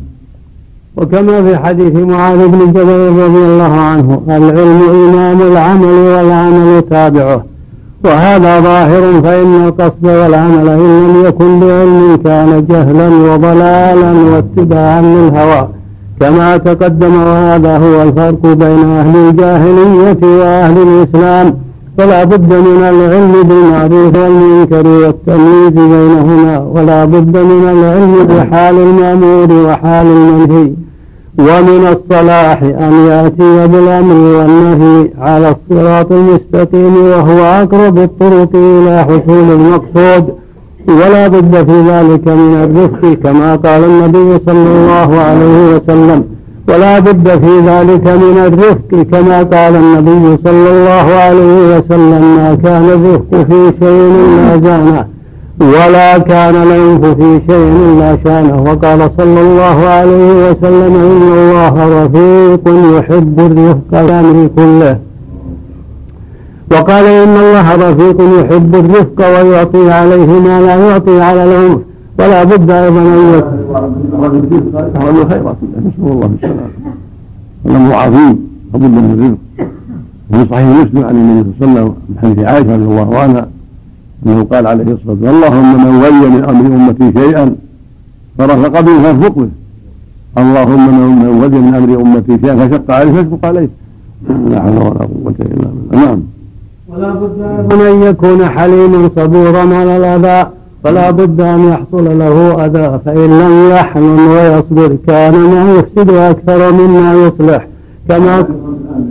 وكما 0.96 1.44
في 1.44 1.58
حديث 1.58 1.96
معاذ 1.96 2.48
بن 2.48 2.60
جبل 2.74 3.10
رضي 3.24 3.46
الله 3.46 3.74
عنه 3.80 4.24
العلم 4.28 4.82
إمام 4.90 5.42
العمل 5.42 5.86
والعمل 5.86 6.82
تابعه. 6.90 7.46
وهذا 8.08 8.60
ظاهر 8.60 9.22
فإن 9.24 9.66
القصد 9.68 10.06
والعمل 10.06 10.70
إن 10.70 11.14
لم 11.14 11.26
يكن 11.26 11.60
بعلم 11.60 12.20
كان 12.24 12.66
جهلا 12.70 13.08
وضلالا 13.08 14.12
واتباعا 14.32 15.02
للهوى. 15.02 15.68
كما 16.20 16.58
تقدم 16.58 17.14
وهذا 17.16 17.78
هو 17.78 18.02
الفرق 18.02 18.42
بين 18.42 18.86
أهل 19.02 19.16
الجاهلية 19.30 20.22
وأهل 20.40 20.78
الإسلام. 20.88 21.54
فلا 21.98 22.24
بد 22.24 22.54
من 22.54 22.84
العلم 22.94 23.34
بالمعروف 23.48 24.18
والمنكر 24.18 24.88
والتمييز 24.88 25.72
بينهما. 25.72 26.58
ولا 26.74 27.06
بد 27.06 27.38
من 27.38 27.64
العلم 27.76 28.28
بحال 28.30 28.76
المأمور 28.76 29.70
وحال 29.70 30.06
المنهي. 30.08 30.72
ومن 31.40 31.96
الصلاح 31.96 32.64
أن 32.64 32.94
يأتي 33.08 33.68
بالأمر 33.68 34.16
والنهي 34.16 35.10
على 35.20 35.56
الصراط 35.56 36.12
المستقيم 36.12 36.96
وهو 36.98 37.40
أقرب 37.40 37.98
الطرق 37.98 38.50
إلى 38.56 39.04
حصول 39.04 39.52
المقصود. 39.52 40.36
ولا 40.88 41.28
بد 41.28 41.56
في 41.56 41.82
ذلك 41.92 42.28
من 42.28 42.56
الرفق 42.64 43.14
كما 43.24 43.56
قال 43.56 43.84
النبي 43.84 44.40
صلى 44.46 44.68
الله 44.78 45.20
عليه 45.20 45.76
وسلم. 45.76 46.24
ولا 46.70 47.00
بد 47.00 47.30
في 47.30 47.60
ذلك 47.60 48.08
من 48.08 48.38
الرفق 48.48 49.04
كما 49.12 49.44
قال 49.44 49.76
النبي 49.76 50.38
صلى 50.46 50.70
الله 50.70 51.14
عليه 51.26 51.78
وسلم 51.78 52.36
ما 52.38 52.58
كان 52.64 52.84
الرفق 52.84 53.46
في 53.50 53.74
شيء 53.80 54.12
إلا 54.16 54.62
زانه 54.64 55.17
ولا 55.62 56.18
كان 56.18 56.56
العنف 56.56 57.06
في 57.06 57.42
شيء 57.50 57.94
إلا 57.94 58.18
شانه 58.24 58.62
وقال 58.64 59.10
صلى 59.18 59.42
الله 59.42 59.88
عليه 59.88 60.50
وسلم 60.50 60.96
إن 60.96 61.22
الله 61.34 62.04
رفيق 62.06 62.66
يحب 62.98 63.40
الرفق 63.40 64.06
في 64.06 64.50
كله 64.56 65.00
وقال 66.72 67.06
إن 67.06 67.36
الله 67.38 67.76
رفيق 67.76 68.22
يحب 68.40 68.76
الرفق 68.76 69.20
ويعطي 69.20 69.92
عليه 69.92 70.26
ما 70.40 70.62
لا 70.62 70.76
يعطي 70.76 71.22
على 71.22 71.44
العنف 71.44 71.80
ولا 72.20 72.44
بد 72.44 72.72
أيضا 72.72 73.02
أن 73.02 73.34
يكون 73.34 74.72
نسأل 75.86 76.12
الله 76.12 76.30
السلامة 76.36 76.70
الأمر 77.66 77.94
عظيم 77.94 78.48
لابد 78.74 78.86
من 78.92 79.12
الرزق 79.14 79.38
وفي 80.32 80.50
صحيح 80.54 80.68
مسلم 80.68 81.06
عن 81.06 81.16
النبي 81.16 81.52
صلى 81.60 81.70
الله 81.70 81.80
عليه 81.80 81.90
وسلم 81.90 81.96
من 82.10 82.18
حديث 82.22 82.46
عائشة 82.46 82.76
رضي 82.76 82.84
الله 82.86 83.20
عنها 83.20 83.48
أنه 84.26 84.44
قال 84.44 84.68
عليه 84.68 84.84
الصلاة 84.84 85.10
والسلام 85.10 85.36
اللهم 85.36 85.70
من 85.86 85.96
ولي 86.04 86.30
من 86.30 86.44
أمر 86.52 86.66
أمتي 86.76 87.20
شيئا 87.20 87.56
فرفق 88.38 88.80
به 88.80 89.02
فارفق 89.04 89.36
به 89.38 89.50
اللهم 90.38 90.86
من 91.20 91.28
ولي 91.44 91.60
من 91.60 91.76
أمر 91.76 92.02
أمتي 92.02 92.38
شيئا 92.42 92.56
فشق 92.68 92.92
عليه 92.92 93.12
فاشفق 93.12 93.46
عليه. 93.46 93.70
لا 94.50 94.62
حول 94.62 94.78
ولا 94.78 95.06
قوة 95.14 95.36
إلا 95.40 95.68
بالله. 95.90 96.06
نعم. 96.06 96.20
ولا 96.90 97.14
بد 97.14 97.82
أن 97.82 98.02
يكون 98.02 98.46
حليما 98.46 99.10
صبورا 99.16 99.76
على 99.76 99.98
الأذى 99.98 100.50
فلا 100.84 101.12
بد 101.12 101.42
أن 101.42 101.60
يحصل 101.64 102.20
له 102.20 102.66
أذى 102.66 103.00
فإن 103.06 103.30
لم 103.42 103.70
يحلم 103.72 104.20
ويصبر 104.28 104.98
كان 105.08 105.34
ما 105.34 105.74
يفسد 105.74 106.10
أكثر 106.10 106.74
مما 106.74 107.14
يصلح. 107.14 107.68
كما 108.10 108.46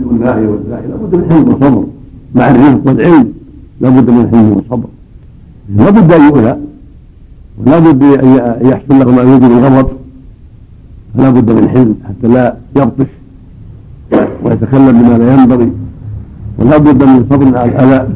والناهي 0.05 0.47
والداعي 0.47 0.83
لابد 0.87 1.15
من 1.15 1.25
حلم 1.29 1.47
وصبر. 1.49 1.83
مع 2.35 2.51
الرزق 2.51 2.81
والعلم 2.85 3.33
لابد 3.81 4.09
من 4.09 4.29
حلم 4.31 4.51
وصبر. 4.57 4.89
لابد 5.75 6.11
أن 6.11 6.21
يؤذى 6.21 6.55
ولا 7.65 7.79
بد 7.79 8.03
أن 8.03 8.27
يحصل 8.61 8.99
له 8.99 9.11
ما 9.11 9.21
يريد 9.21 9.43
الغضب 9.43 9.87
فلا 11.13 11.29
بد 11.29 11.51
من 11.51 11.69
حلم 11.69 11.95
حتى 12.07 12.27
لا 12.27 12.55
يبطش 12.75 13.11
ويتكلم 14.43 14.91
بما 15.01 15.17
لا 15.17 15.33
ينبغي. 15.33 15.71
ولا 16.59 16.77
بد 16.77 17.03
من 17.03 17.25
صبر 17.29 17.57
على 17.57 17.71
الأذى. 17.71 18.07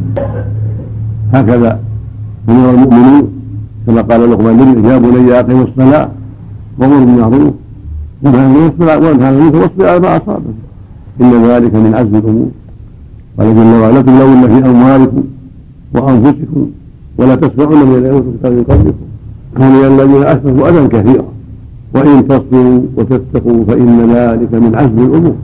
هكذا 1.34 1.80
أمر 2.50 2.70
المؤمنون 2.70 3.32
كما 3.88 4.02
قال 4.02 4.32
لقمان 4.32 4.58
لابنه 4.58 4.90
يا 4.90 4.98
بني 4.98 5.40
اقم 5.40 5.62
الصلاة 5.62 6.10
وأمر 6.80 6.98
بالمعروف 7.06 7.54
وانهى 8.22 9.26
عن 9.28 9.34
المنكر 9.34 9.58
واصبر 9.58 9.90
على 9.90 10.00
ما 10.00 10.18
أصابك. 10.18 10.58
إن 11.22 11.44
ذلك 11.46 11.74
من 11.76 11.94
عزم 11.96 12.16
الأمور. 12.16 12.50
قال 13.38 13.56
جل 13.56 13.80
وعلا 13.82 14.02
تبلون 14.02 14.48
في 14.48 14.70
أموالكم 14.70 15.24
وأنفسكم 15.94 16.70
ولا 17.18 17.36
تسمعون 17.36 17.86
من 17.88 17.96
الذين 17.96 18.24
كتاب 18.40 18.52
من 18.52 18.64
قبلكم. 18.64 19.08
كانوا 19.58 19.88
الذين 19.88 20.24
أشركوا 20.24 20.70
أذى 20.70 20.88
كثيرا. 20.88 21.26
وإن 21.96 22.28
تصبروا 22.28 22.82
وتتقوا 22.98 23.66
فإن 23.68 24.12
ذلك 24.16 24.54
من 24.54 24.72
عزم 24.76 25.00
الأمور. 25.08 25.36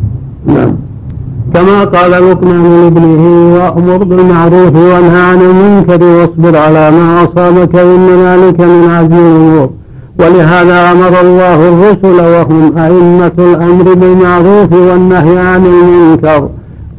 نعم. 0.46 0.74
كما 1.54 1.84
قال 1.84 2.12
لقمان 2.12 2.64
لابنه 2.64 3.24
وأمر 3.56 4.04
بالمعروف 4.04 4.76
وانهى 4.76 5.22
عن 5.22 5.42
المنكر 5.42 6.04
واصبر 6.04 6.58
على 6.58 6.92
ما 6.92 7.24
أصابك 7.24 7.76
إن 7.76 8.08
ذلك 8.08 8.60
من 8.60 8.90
عزم 8.90 9.14
الأمور. 9.14 9.70
ولهذا 10.20 10.92
أمر 10.92 11.22
الله 11.22 11.70
الرسل 11.70 12.18
وهم 12.34 12.78
أئمة 12.78 13.32
الأمر 13.40 13.94
بالمعروف 13.94 14.74
والنهي 14.74 15.38
عن 15.40 15.66
المنكر. 15.66 16.50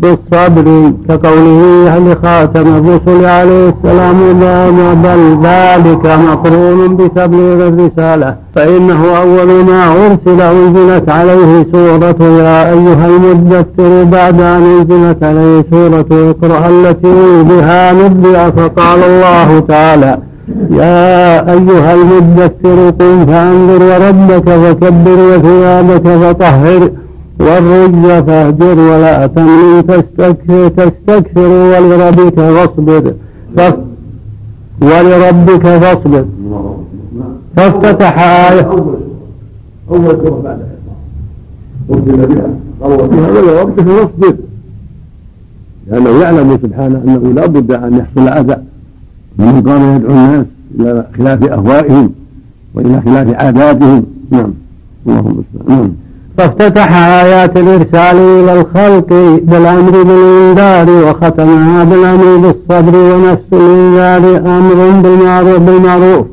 بالصبر 0.03 0.93
كقوله 1.09 1.99
لخاتم 1.99 2.67
الرسل 2.77 3.25
عليه 3.25 3.69
السلام 3.75 4.17
بل 5.05 5.39
ذلك 5.49 6.07
مقرون 6.29 6.97
بتبليغ 6.97 7.69
الرسالة 7.69 8.35
فإنه 8.55 9.01
أول 9.23 9.65
ما 9.65 9.85
أرسل 9.93 10.41
أنزلت 10.41 11.11
عليه 11.11 11.67
سورة 11.73 12.17
يا 12.43 12.71
أيها 12.73 13.07
المدثر 13.07 14.05
بعد 14.05 14.41
أن 14.41 14.63
أنزلت 14.63 15.25
عليه 15.25 15.65
سورة 15.71 16.07
اقرأ 16.31 16.69
التي 16.69 17.43
بها 17.43 17.93
نبئ 17.93 18.39
فقال 18.57 18.99
الله 19.03 19.59
تعالى 19.69 20.19
يا 20.71 21.41
أيها 21.53 21.95
المدثر 21.95 22.91
قم 23.01 23.27
فأنذر 23.27 23.83
وربك 23.83 24.49
فكبر 24.49 25.19
وثيابك 25.31 26.09
فطهر 26.09 26.91
والرجل 27.41 28.24
فاهجر 28.26 28.78
ولا 28.78 29.26
تمنن 29.26 29.86
تستكثر 29.86 30.68
تستكثر 30.68 31.49
ولربك 31.49 32.41
فاصبر. 32.41 33.14
ولربك 34.82 35.66
فاصبر. 35.66 36.24
فافتتح 37.57 38.18
آية. 38.18 38.70
أول 39.91 40.16
سورة 40.22 40.41
بعد 40.45 40.61
أرسل 41.91 42.26
بها. 42.26 42.47
قال 42.82 43.11
فيها. 43.11 43.30
ولربك 43.30 43.80
فاصبر. 43.80 44.36
لأنه 45.91 46.11
يعلم 46.22 46.59
سبحانه 46.62 47.03
أنه 47.05 47.32
لا 47.32 47.47
بد 47.47 47.72
أن 47.72 47.99
يحصل 47.99 48.28
أذى 48.28 48.57
من 49.39 49.62
كان 49.62 49.97
يدعو 49.97 50.11
الناس 50.11 50.47
إلى 50.80 51.07
خلاف 51.18 51.43
أهوائهم 51.45 52.11
وإلى 52.74 53.01
خلاف 53.01 53.34
عاداتهم. 53.34 54.05
نعم. 54.30 54.53
اللهم 55.07 55.45
نعم. 55.68 55.93
فافتتح 56.39 56.97
آيات 57.22 57.57
الإرسال 57.57 58.16
إلى 58.16 58.53
الخلق 58.53 59.09
بالأمر 59.43 59.91
بالإنذار 59.91 60.91
وختمها 60.91 61.84
بالأمر 61.84 62.36
بالصبر 62.36 62.99
ونفس 62.99 63.49
الإنذار 63.53 64.36
أمر 64.47 65.01
بالمعروف 65.03 65.59
بالمعروف 65.59 66.26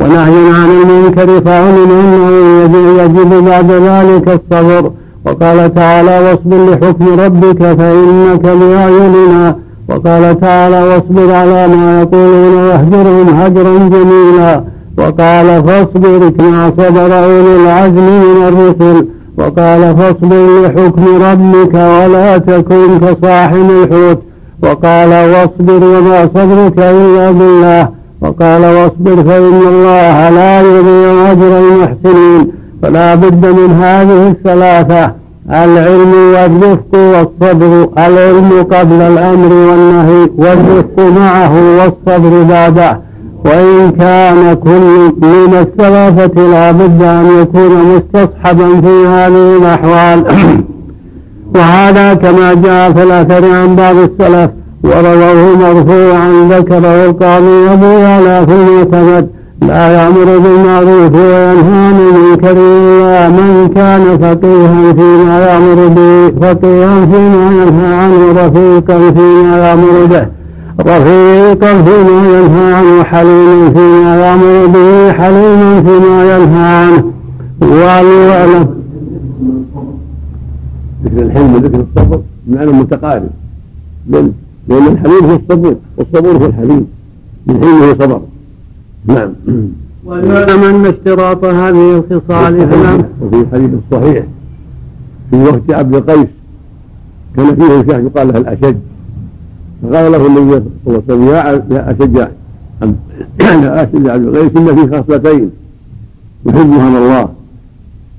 ونهي 0.00 0.50
عن 0.54 0.68
المنكر 0.82 1.40
فعلم 1.44 1.90
أنه 1.90 3.02
يجب 3.02 3.44
بعد 3.44 3.70
ذلك 3.70 4.28
الصبر. 4.28 4.90
وقال 5.26 5.74
تعالى 5.74 6.18
واصبر 6.24 6.70
لحكم 6.70 7.20
ربك 7.20 7.58
فإنك 7.58 8.42
بأعيننا 8.42 9.56
وقال 9.88 10.40
تعالى 10.40 10.82
واصبر 10.82 11.32
على 11.34 11.68
ما 11.68 12.00
يقولون 12.02 12.54
واهجرهم 12.54 13.28
هجرا 13.28 13.78
جميلا. 13.88 14.64
وقال 14.98 15.46
فاصبر 15.66 16.28
كما 16.28 16.72
صبر 16.78 17.24
أولي 17.24 17.56
العزم 17.62 18.02
من 18.02 18.42
الرسل. 18.48 19.06
وقال 19.38 19.96
فاصبر 19.96 20.60
لحكم 20.62 21.04
ربك 21.22 21.74
ولا 21.74 22.38
تكن 22.38 22.98
كصاحب 22.98 23.70
الحوت. 23.70 24.22
وقال 24.62 25.08
واصبر 25.08 25.84
وما 25.84 26.28
صبرك 26.34 26.78
إلا 26.78 27.30
بالله. 27.30 27.88
وقال 28.20 28.62
واصبر 28.64 29.16
فإن 29.24 29.60
الله 29.68 30.30
لا 30.30 30.60
يضيع 30.60 31.32
أجر 31.32 31.58
المحسنين. 31.58 32.52
فلا 32.82 33.14
بد 33.14 33.46
من 33.46 33.70
هذه 33.82 34.28
الثلاثة 34.28 35.12
العلم 35.50 36.12
والرفق 36.34 36.92
والصبر. 36.94 37.88
العلم 37.98 38.66
قبل 38.72 39.02
الأمر 39.02 39.52
والنهي 39.52 40.30
والرفق 40.38 40.98
معه 41.20 41.54
والصبر 41.78 42.42
بعده. 42.42 43.05
وإن 43.46 43.90
كان 43.90 44.54
كل 44.54 45.12
من 45.22 45.54
الثلاثة 45.60 46.42
لا 46.52 46.70
بد 46.70 47.02
أن 47.02 47.26
يكون 47.42 47.96
مستصحبا 47.96 48.80
في 48.80 49.06
هذه 49.06 49.56
الأحوال. 49.56 50.24
وهذا 51.54 52.14
كما 52.14 52.54
جاء 52.54 52.92
في 52.92 53.02
الأثر 53.02 53.50
عن 53.50 53.76
بعض 53.76 53.96
السلف 53.96 54.50
ورواه 54.84 55.56
مرفوعا 55.56 56.48
ذكره 56.50 57.04
القاضي 57.04 57.72
أبو 57.72 57.86
يعلى 57.86 58.46
في 58.46 58.52
المعتمد 58.52 59.28
لا 59.62 59.88
يأمر 59.88 60.38
بالمعروف 60.38 61.14
وينهى 61.14 61.86
عن 61.86 62.00
المنكر 62.00 62.52
إلا 62.52 63.28
من 63.28 63.70
كان 63.74 64.18
فقيها 64.18 64.92
فيما 64.92 65.46
يأمر 65.46 65.88
به 65.88 66.46
فقيها 66.46 67.06
فيما 67.06 67.50
ينهى 67.62 67.94
عنه 67.94 68.32
رفيقا 68.32 69.10
فيما 69.10 69.68
يأمر 69.68 70.04
به. 70.10 70.26
رفيقا 70.80 71.82
فيما 71.82 72.38
ينهى 72.38 72.74
عنه 72.74 73.02
حليما 73.02 73.70
فيما 73.70 74.16
يأمر 74.16 74.66
به 74.66 75.12
حليما 75.12 75.82
فيما 75.82 76.36
ينهى 76.36 76.64
عنه 76.64 77.12
وليعلم 77.60 78.76
ذكر 81.04 81.22
الحلم 81.22 81.54
وذكر 81.54 81.80
الصبر 81.80 82.20
معنى 82.48 82.72
متقارب. 82.72 83.30
لأن 84.08 84.32
الحليم 84.68 85.24
هو 85.24 85.36
الصبور 85.36 85.76
والصبور 85.96 86.36
هو 86.36 86.46
الحليم. 86.46 86.86
من 87.46 87.60
حلمه 87.60 87.96
صبر. 88.00 88.20
نعم. 89.06 89.32
وليعلم 90.04 90.62
أن 90.62 90.86
اشتراط 90.86 91.44
هذه 91.44 91.96
الخصال 92.10 92.70
في 92.70 93.04
وفي 93.22 93.40
الحديث 93.40 93.70
الصحيح 93.92 94.24
في 95.30 95.36
وقت 95.36 95.70
عبد 95.70 95.94
القيس 95.94 96.28
كان 97.36 97.56
فيه 97.56 97.92
شاه 97.92 97.98
يقال 97.98 98.28
له 98.28 98.38
الأشج. 98.38 98.76
فقال 99.82 100.12
له 100.12 100.26
النبي 100.26 100.50
صلى 100.50 100.62
الله 100.86 101.02
عليه 101.04 101.04
وسلم 101.04 101.26
يا 101.28 101.90
أشج 101.90 102.16
يا 103.40 103.82
أشج 103.82 104.08
عبد 104.08 104.24
القيس 104.24 104.56
إن 104.56 104.76
في 104.76 105.02
خصلتين 105.02 105.50
يحبها 106.46 106.88
الله. 106.98 107.28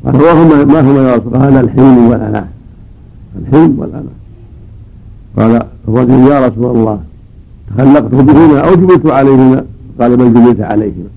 قال 0.06 0.16
وهما 0.22 0.64
ما 0.64 0.80
هما 0.80 1.10
يا 1.10 1.16
رسول 1.16 1.34
قال 1.34 1.58
الحلم 1.58 2.08
والأناة 2.08 2.48
الحلم 3.42 3.80
والأناة 3.80 4.18
قال 5.38 5.62
الرجل 5.88 6.32
يا 6.32 6.48
رسول 6.48 6.78
الله 6.78 7.00
تخلقت 7.78 8.16
بهما 8.16 8.60
أو 8.60 8.76
جبلت 8.76 9.06
عليهما؟ 9.06 9.64
قال 10.02 10.18
بل 10.18 10.34
جبلت 10.34 10.62
عليهما. 10.62 11.10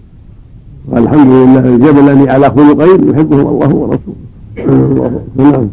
قال 0.93 1.03
الحمد 1.03 1.29
لله 1.29 1.77
جبلني 1.77 2.31
على 2.31 2.51
خلقين 2.51 3.09
يحبهم 3.11 3.47
الله 3.47 3.75
ورسوله. 3.75 5.21
نعم. 5.37 5.67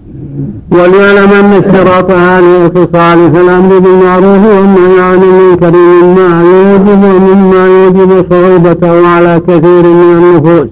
وليعلم 0.71 1.31
أن 1.39 1.53
اشتراط 1.53 2.11
هذه 2.11 2.65
الخصال 2.65 3.19
الأمر 3.37 3.79
بالمعروف 3.79 4.45
والنهي 4.45 5.01
عن 5.01 5.23
المنكر 5.23 5.71
مما 5.77 6.43
يوجب 6.43 7.03
مما 7.29 7.65
يوجب 7.67 8.25
صعوبته 8.29 9.07
على 9.07 9.41
كثير 9.47 9.83
من 9.83 10.11
النفوس. 10.17 10.67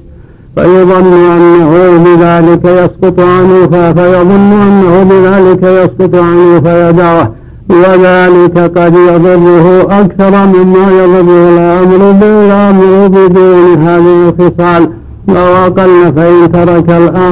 فيظن 0.55 1.13
أنه 1.13 1.71
بذلك 2.05 2.65
يسقط 2.65 3.19
عنه 3.19 3.67
فيظن 3.93 4.51
أنه 4.67 5.03
بذلك 5.03 5.63
يسقط 5.63 6.15
عنه 6.15 6.59
فيدعه. 6.59 7.31
وذلك 7.69 8.57
قد 8.77 8.95
يضره 8.95 9.81
أكثر 9.81 10.45
مما 10.45 10.91
يضره 11.03 11.49
الأمر 11.49 12.11
بالأمر 12.11 13.07
بدون 13.07 13.77
هذه 13.87 14.29
الخصال. 14.29 14.89
لو 15.27 15.35
أقل 15.35 16.13
فإن 16.15 16.51
ترك 16.51 16.91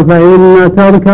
فإن 0.09 0.71
ترك 0.75 1.09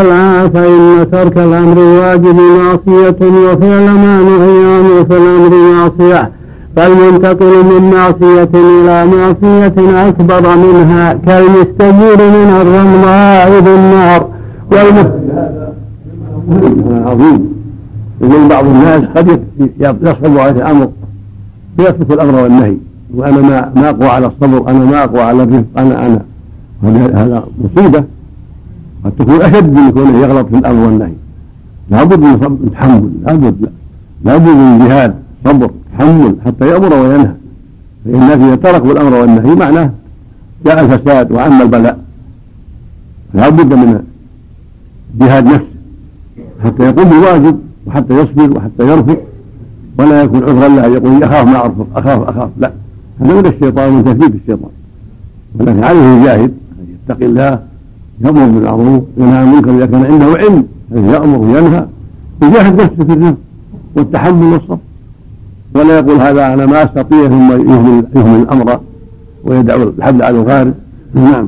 فإن 0.53 1.07
ترك 1.11 1.37
الأمر 1.37 1.79
واجب 1.79 2.35
معصية 2.35 3.19
وفعل 3.21 3.85
ما 3.85 4.21
نهي 4.21 4.75
عنه 4.75 5.03
في 5.03 5.17
الأمر 5.17 5.51
معصية. 5.73 6.31
فالمنتقل 6.75 7.63
من 7.65 7.91
معصية 7.93 8.49
إلى 8.53 9.05
معصية 9.05 10.07
أكبر 10.07 10.57
منها 10.57 11.13
كالمستجير 11.13 12.17
من 12.17 12.49
الرمضاء 12.61 13.59
بالنار. 13.61 14.27
والمستجير 14.71 15.49
عظيم. 17.07 17.53
يقول 18.21 18.47
بعض 18.49 18.65
الناس 18.65 19.03
قد 19.15 19.43
يصعب 19.79 20.37
عليه 20.37 20.51
الأمر 20.51 20.89
فيترك 21.77 22.11
الأمر 22.11 22.43
والنهي. 22.43 22.77
وأنا 23.15 23.41
ما 23.41 23.71
ما 23.75 23.89
أقوى 23.89 24.07
على 24.07 24.27
الصبر 24.27 24.69
أنا 24.69 24.85
ما 24.85 25.03
أقوى 25.03 25.21
على 25.21 25.43
الرفق 25.43 25.65
أنا 25.77 26.05
أنا. 26.05 26.28
هذا 26.83 27.43
مصيبة. 27.63 28.03
قد 29.05 29.11
تكون 29.11 29.41
اشد 29.41 29.73
من 29.73 29.91
كونه 29.91 30.17
يغلط 30.17 30.47
في 30.47 30.57
الأمر 30.57 30.85
والنهي. 30.85 31.13
لابد 31.89 32.19
من 32.19 32.71
تحمل 32.71 33.11
لابد 33.25 33.69
لابد 34.25 34.47
من 34.47 34.87
جهاد 34.87 35.15
صبر 35.45 35.71
تحمل 35.97 36.35
حتى 36.45 36.67
يأمر 36.67 36.93
وينهى. 36.93 37.33
فإن 38.05 38.15
الناس 38.15 38.37
إذا 38.37 38.55
تركوا 38.55 38.91
الأمر 38.91 39.13
والنهي 39.13 39.55
معناه 39.55 39.91
جاء 40.65 40.85
الفساد 40.85 41.31
وعم 41.31 41.61
البلاء. 41.61 41.99
لابد 43.33 43.73
من 43.73 44.03
جهاد 45.19 45.45
نفسه 45.45 45.65
حتى 46.63 46.83
يقوم 46.83 47.09
بالواجب 47.09 47.59
وحتى 47.87 48.13
يصبر 48.13 48.57
وحتى 48.57 48.87
يرفق 48.91 49.21
ولا 49.99 50.23
يكون 50.23 50.43
عذرا 50.43 50.67
له 50.67 50.85
يقول 50.85 51.23
أخاف 51.23 51.47
ما 51.47 51.65
ارفق 51.65 51.87
أخاف 51.95 52.29
أخاف. 52.29 52.49
لا. 52.57 52.71
هذا 53.21 53.33
من 53.33 53.45
الشيطان 53.45 53.93
ومن 53.93 54.03
تثبيت 54.03 54.35
الشيطان. 54.35 54.71
ولكن 55.59 55.83
عليه 55.83 55.99
يجاهد 55.99 56.53
يتقي 57.09 57.25
الله 57.25 57.59
يامر 58.21 58.45
بالمعروف 58.45 59.03
وينهى 59.17 59.37
عن 59.37 59.47
المنكر 59.47 59.71
إذا 59.71 59.85
كان 59.85 60.05
عنده 60.05 60.25
علم 60.25 60.65
ان 60.95 61.09
يأمر 61.09 61.37
وينهى. 61.37 61.85
يجاهد 62.43 62.81
نفسه 62.81 63.03
في 63.07 63.13
الرفق 63.13 63.37
والتحمل 63.95 64.53
والصبر. 64.53 64.77
ولا 65.75 65.99
يقول 65.99 66.17
هذا 66.21 66.53
أنا 66.53 66.65
ما 66.65 66.83
أستطيع 66.83 67.27
ثم 67.27 67.51
يهمل 67.51 68.05
يهمل 68.15 68.41
الأمر 68.41 68.79
ويدعو 69.43 69.83
الحبل 69.83 70.23
على 70.23 70.37
الغارب. 70.37 70.73
نعم. 71.13 71.47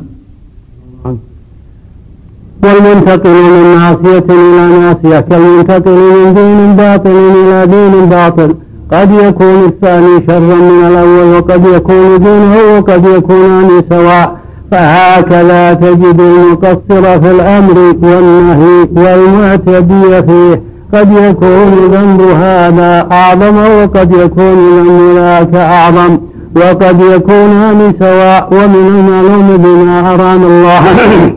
والمنتقل 2.64 3.30
من 3.30 3.76
معصية 3.76 4.26
إلى 4.30 4.80
معصية 4.80 5.20
كالمنتقل 5.20 5.92
من 5.92 6.34
دين 6.34 6.76
باطل 6.76 7.10
إلى 7.10 7.68
دين 7.68 8.06
باطل. 8.06 8.56
قد 8.92 9.12
يكون 9.12 9.66
الثاني 9.66 10.24
شرا 10.28 10.40
من 10.40 10.86
الأول 10.88 11.38
وقد 11.38 11.66
يكون 11.66 12.20
دونه 12.20 12.78
وقد 12.78 13.06
يكونان 13.06 13.84
سواء. 13.90 14.42
فهكذا 14.72 15.74
تجد 15.74 16.20
المقصر 16.20 17.22
في 17.22 17.32
الأمر 17.32 17.78
والنهي 18.02 18.88
والمعتدي 18.96 20.24
فيه. 20.28 20.62
قد 20.94 21.12
يكون 21.12 21.72
ذنب 21.92 22.22
هذا 22.22 23.08
أعظم 23.12 23.58
وقد 23.58 24.12
يكون 24.14 24.84
ذنب 24.86 25.16
ذاك 25.16 25.56
أعظم. 25.56 26.18
وقد 26.56 27.02
يكونان 27.02 27.94
سواء 28.00 28.50
ومن 28.52 28.88
المعلوم 28.88 29.58
بما 29.58 30.14
أرام 30.14 30.44
الله. 30.44 30.84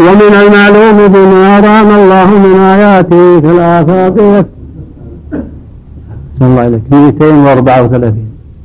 ومن 0.00 0.34
المعلوم 0.46 1.08
بما 1.08 1.58
أرام 1.58 1.90
الله 1.90 2.38
من 2.38 2.58
آياته 2.60 3.40
في 3.40 3.50
الآفاق. 3.50 4.46
صلى 6.40 6.48
الله 6.48 6.60
عليك 6.60 6.82
234 6.90 8.14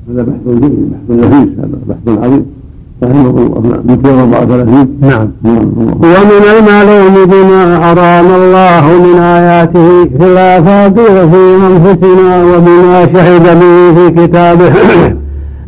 هذا 0.09 0.21
بحث 0.21 0.39
بحث 0.45 1.09
نفيس 1.09 1.49
هذا 1.59 1.77
بحث 1.87 1.97
عظيم. 2.07 2.13
رحمه 2.13 2.23
الله 2.23 2.43
234 2.43 2.62
نعم. 5.01 5.31
ومن 6.03 6.43
المعلوم 6.57 7.25
بما 7.25 7.91
أرام 7.91 8.25
الله 8.25 8.83
من 8.99 9.19
آياته 9.19 10.03
في 10.17 10.25
الآفاق 10.25 10.91
وفي 10.91 11.57
أنفسنا 11.67 12.43
وبما 12.43 13.05
شهد 13.13 13.59
به 13.59 13.93
في 13.95 14.27
كتابه. 14.27 14.73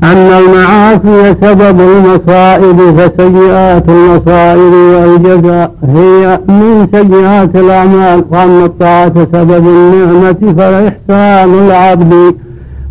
أن 0.04 0.18
المعاصي 0.18 1.36
سبب 1.42 1.80
المصائب 1.82 2.78
فسيئات 2.98 3.90
المصائب 3.90 4.74
والجزاء. 4.74 5.72
هي 5.96 6.40
من 6.48 6.88
سيئات 6.94 7.56
الأعمال 7.56 8.24
وأن 8.32 8.64
الطاعة 8.64 9.14
سبب 9.34 9.68
النعمة 9.68 10.54
فإحسان 10.58 11.54
العبد 11.68 12.36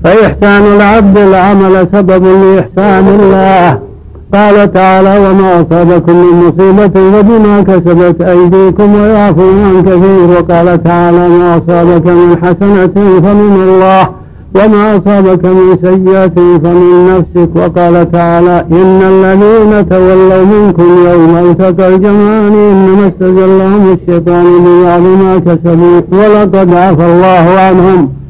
فإحسان 0.04 0.62
العبد 0.76 1.18
العمل 1.18 1.86
سبب 1.92 2.24
لإحسان 2.24 3.08
الله. 3.08 3.93
قال 4.34 4.72
تعالى 4.72 5.18
وما 5.18 5.60
أصابكم 5.60 6.12
من 6.16 6.44
مصيبة 6.46 6.88
فبما 6.88 7.60
كسبت 7.62 8.22
أيديكم 8.22 8.94
ويعفو 8.94 9.42
عن 9.42 9.82
كثير 9.82 10.30
وقال 10.30 10.82
تعالى 10.82 11.28
ما 11.28 11.56
أصابك 11.56 12.06
من 12.06 12.36
حسنة 12.42 13.20
فمن 13.20 13.62
الله 13.68 14.08
وما 14.54 14.96
أصابك 14.96 15.44
من 15.44 15.78
سيئة 15.82 16.58
فمن 16.58 17.08
نفسك 17.08 17.50
وقال 17.56 18.12
تعالى 18.12 18.66
إن 18.72 19.00
الذين 19.02 19.88
تولوا 19.88 20.44
منكم 20.44 20.88
يوم 21.10 21.50
التقى 21.50 21.88
الجمعان 21.88 22.54
إنما 22.54 23.08
استزلهم 23.08 23.92
الشيطان 23.92 24.44
ببعض 24.64 25.00
ما 25.00 25.38
كسبوا 25.38 26.00
ولقد 26.12 26.74
عفى 26.74 27.06
الله 27.06 27.60
عنهم 27.60 28.23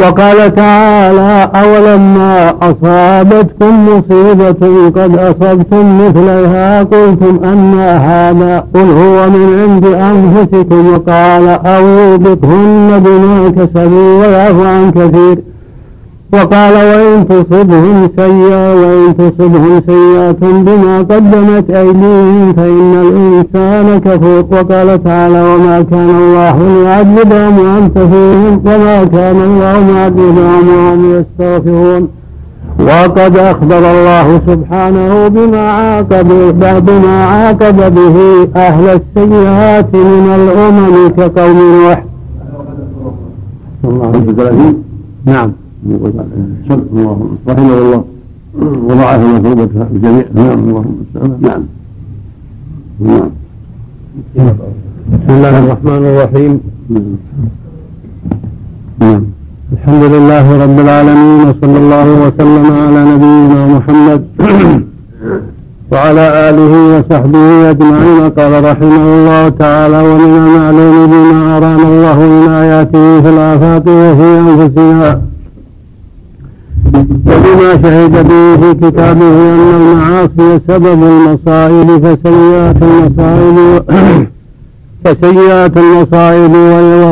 وقال 0.00 0.54
تعالى 0.54 1.50
أولما 1.54 2.54
أصابتكم 2.62 3.86
مصيبة 3.88 4.90
قد 4.96 5.16
أصبتم 5.18 6.06
مثلها 6.06 6.82
قلتم 6.82 7.40
أن 7.44 7.78
هذا 7.78 8.64
قل 8.74 8.80
هو 8.80 9.30
من 9.30 9.58
عند 9.62 9.86
أنفسكم 9.86 10.92
وقال 10.94 11.48
أوبقهن 11.66 13.02
بما 13.04 13.50
كسبوا 13.56 14.20
ويعفو 14.26 14.64
عن 14.64 14.90
كثير 14.90 15.49
وقال 16.32 16.74
وإن 16.74 17.28
تصبهم 17.28 18.08
سيئة 18.18 18.74
وإن 18.74 19.16
تصبهم 19.16 19.82
سيئة 19.86 20.62
بما 20.66 20.98
قدمت 20.98 21.70
أيديهم 21.70 22.52
فإن 22.52 22.92
الإنسان 23.06 24.00
كفور. 24.00 24.44
وقال 24.50 25.04
تعالى 25.04 25.42
وما 25.42 25.82
كان 25.90 26.10
الله 26.10 26.56
ليعذبهم 26.62 27.58
وأنت 27.58 27.98
فيهم 27.98 28.60
وما 28.66 29.04
كان 29.04 29.36
الله 29.36 29.92
معذبهم 29.92 30.68
وهم 30.68 31.00
يستغفرون 31.14 32.08
وقد 32.80 33.36
أخبر 33.36 33.78
الله 33.78 34.40
سبحانه 34.46 35.28
بما 35.28 35.70
عاقب 35.70 36.28
بما 36.86 37.24
عاقب 37.24 37.94
به 37.94 38.48
أهل 38.56 38.84
السيئات 38.88 39.94
من 39.94 40.26
الأمم 40.40 41.08
كقوم 41.08 41.58
نوح. 41.82 42.04
الله 43.84 45.52
رحمه 47.48 47.72
الله 47.72 47.94
الجميع 49.94 50.24
نعم 50.34 50.58
اللهم 50.58 50.96
نعم 51.40 51.62
نعم 53.00 53.30
بسم 55.12 55.30
الله 55.36 55.54
الرحمن 55.58 56.02
الرحيم. 56.10 56.60
نعم 59.00 59.22
الحمد 59.72 60.04
لله 60.14 60.46
رب 60.64 60.78
العالمين 60.84 61.40
وصلى 61.48 61.78
الله 61.82 62.08
وسلم 62.24 62.64
على 62.84 63.00
نبينا 63.10 63.60
محمد 63.74 64.22
وعلى 65.92 66.24
آله 66.48 66.72
وصحبه 66.92 67.70
أجمعين. 67.70 68.22
قال 68.38 68.52
رحمه 68.70 69.04
الله 69.14 69.48
تعالى 69.48 69.98
ومن 70.08 70.32
المعلوم 70.42 70.96
بما 71.12 71.56
أرانا 71.56 71.86
الله 71.92 72.18
من 72.34 72.48
آياته 72.62 73.04
في 73.22 73.28
الآفاق 73.34 73.84
وفي 73.88 74.28
أنفسنا 74.40 75.10
وبما 76.94 77.72
شهد 77.82 78.28
به 78.28 78.56
في 78.56 78.74
كتابه 78.74 79.26
أن 79.26 79.60
المعاصي 79.76 80.60
سبب 80.68 81.02
المصائب 81.02 81.88
فسيئات 82.04 82.76
المصائب 82.82 83.82
فسيئات 85.04 85.76
المصائب 85.76 86.52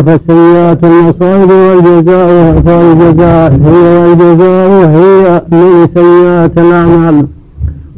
فسيئات 0.07 0.85
المصائب 0.85 1.51
والجزاء 1.51 2.63
فالجزاء 2.67 3.53
هي 3.65 3.99
والجزاء 3.99 4.89
هي 4.89 5.43
من 5.53 5.89
سيئات 5.95 6.59
الأعمال. 6.59 7.27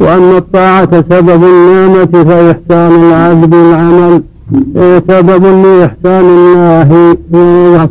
وأن 0.01 0.37
الطاعة 0.37 1.05
سبب 1.11 1.45
النعمة 1.45 2.25
فإحسان 2.25 2.93
العبد 3.03 3.55
العمل. 3.55 4.23
سبب 5.09 5.45
لإحسان 5.65 6.25
الله 6.35 6.89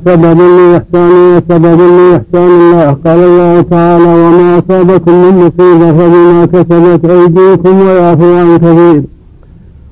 سبب 0.06 0.40
لإحسان 0.40 1.10
وسبب 1.36 1.80
لإحسان 1.98 2.50
الله. 2.60 2.98
قال 3.06 3.20
الله 3.20 3.62
تعالى 3.62 4.12
وما 4.24 4.48
أصابكم 4.60 5.12
من 5.12 5.34
مصيبة 5.38 5.92
فبما 5.98 6.46
كسبت 6.46 7.06
أيديكم 7.06 7.74
ويعفو 7.80 8.30
عن 8.38 8.58
كثير 8.58 9.04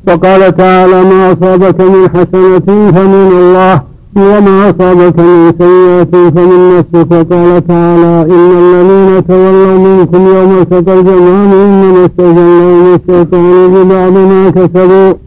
وقال 0.08 0.42
تعالى 0.56 1.04
ما 1.04 1.32
أصابك 1.32 1.82
من 1.82 2.10
حسنة 2.10 2.68
فمن 2.92 3.30
الله 3.42 3.82
وما 4.16 4.70
أصابك 4.70 5.20
من 5.20 5.54
سيئة 5.60 6.14
فمن 6.30 6.78
نفسك. 6.78 7.12
وقال 7.12 7.68
تعالى 7.68 8.14
إن 8.36 8.52
الذين 8.58 9.28
تولوا 9.28 9.78
منكم 9.78 10.22
يوم 10.36 10.52
التقى 10.62 10.94
الجمعان 11.00 11.52
إنما 11.54 12.06
استجلوا 12.06 12.96
الشيطان 12.96 13.68
ببعض 13.74 14.14
ما 14.14 14.50
كسبوا. 14.50 15.27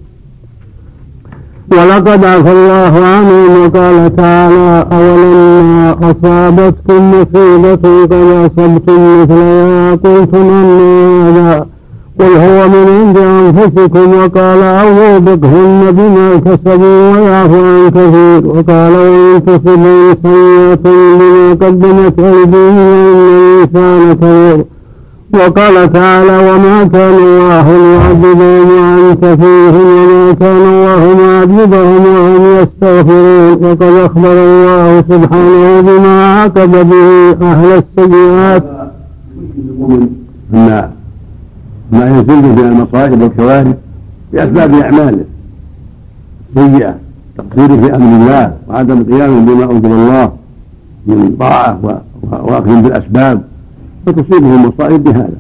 ولقد 1.73 2.25
عفى 2.25 2.53
الله 2.53 2.93
عنهم 3.07 3.65
وقال 3.65 4.17
تعالى 4.17 4.87
أولما 4.93 5.97
أصابتكم 6.03 7.11
مصيبة 7.11 8.05
قد 8.05 8.13
أصبتم 8.13 9.21
مثلها 9.23 9.91
قلتم 9.95 10.51
أن 10.51 11.37
هذا 11.37 11.67
قل 12.21 12.27
هو 12.37 12.69
من 12.69 12.87
عند 12.89 13.19
أنفسكم 13.19 14.15
وقال 14.15 14.63
أو 14.63 15.21
بكهن 15.21 15.91
بما 15.91 16.37
كسبوا 16.37 17.17
ويعفو 17.17 17.65
عن 17.65 17.91
كثير 17.91 18.47
وقال 18.47 18.93
وإن 18.93 19.45
تصبوا 19.45 20.15
سيئة 20.23 20.75
بما 20.85 21.51
قدمت 21.53 22.19
أيديهم 22.19 22.79
إن 22.79 23.77
الإنسان 23.77 24.15
كفور 24.15 24.40
وقال 25.35 25.93
تعالى 25.93 26.39
وما 26.39 26.85
كان 26.85 27.15
الله 27.15 27.67
ليعذبهم 27.77 28.69
وأنت 28.71 29.25
فيهم 29.25 29.87
وما 29.99 30.33
كان 30.33 30.57
الله 30.57 31.03
معذبهم 31.23 32.03
وهم 32.07 32.43
يستغفرون. 32.63 33.65
وقد 33.65 33.83
أخبر 33.83 34.33
الله 34.33 35.05
سبحانه 35.11 35.81
بما 35.81 36.25
عاقب 36.35 36.71
به 36.71 37.37
أهل 37.43 37.83
السيئات. 37.83 38.65
أن 40.55 40.91
ما 41.93 42.11
يزيد 42.11 42.45
من 42.45 42.59
المصائب 42.59 43.23
والكوارث 43.23 43.77
بأسباب 44.33 44.75
أعماله 44.75 45.25
السيئة 46.57 46.95
تقصيره 47.39 47.81
في 47.81 47.97
أمر 47.97 48.17
الله 48.23 48.53
وعدم 48.69 49.03
قيامه 49.13 49.41
بما 49.41 49.65
أنزل 49.65 49.93
الله 49.93 50.33
من 51.07 51.37
طاعة 51.41 51.79
وأخذ 52.33 52.83
بالأسباب. 52.83 53.50
فتصيبه 54.07 54.55
المصائب 54.55 55.05
بهذا. 55.05 55.37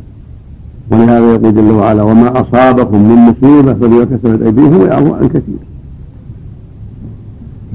ولهذا 0.90 1.34
يقول 1.34 1.54
جل 1.54 1.70
وعلا 1.70 2.02
وما 2.02 2.40
أصابكم 2.40 3.08
من 3.08 3.16
مصيبة 3.16 3.74
فبما 3.74 4.04
كسبت 4.04 4.42
أيديهم 4.42 4.80
ويعفو 4.80 5.14
عن 5.14 5.28
كثير. 5.28 5.58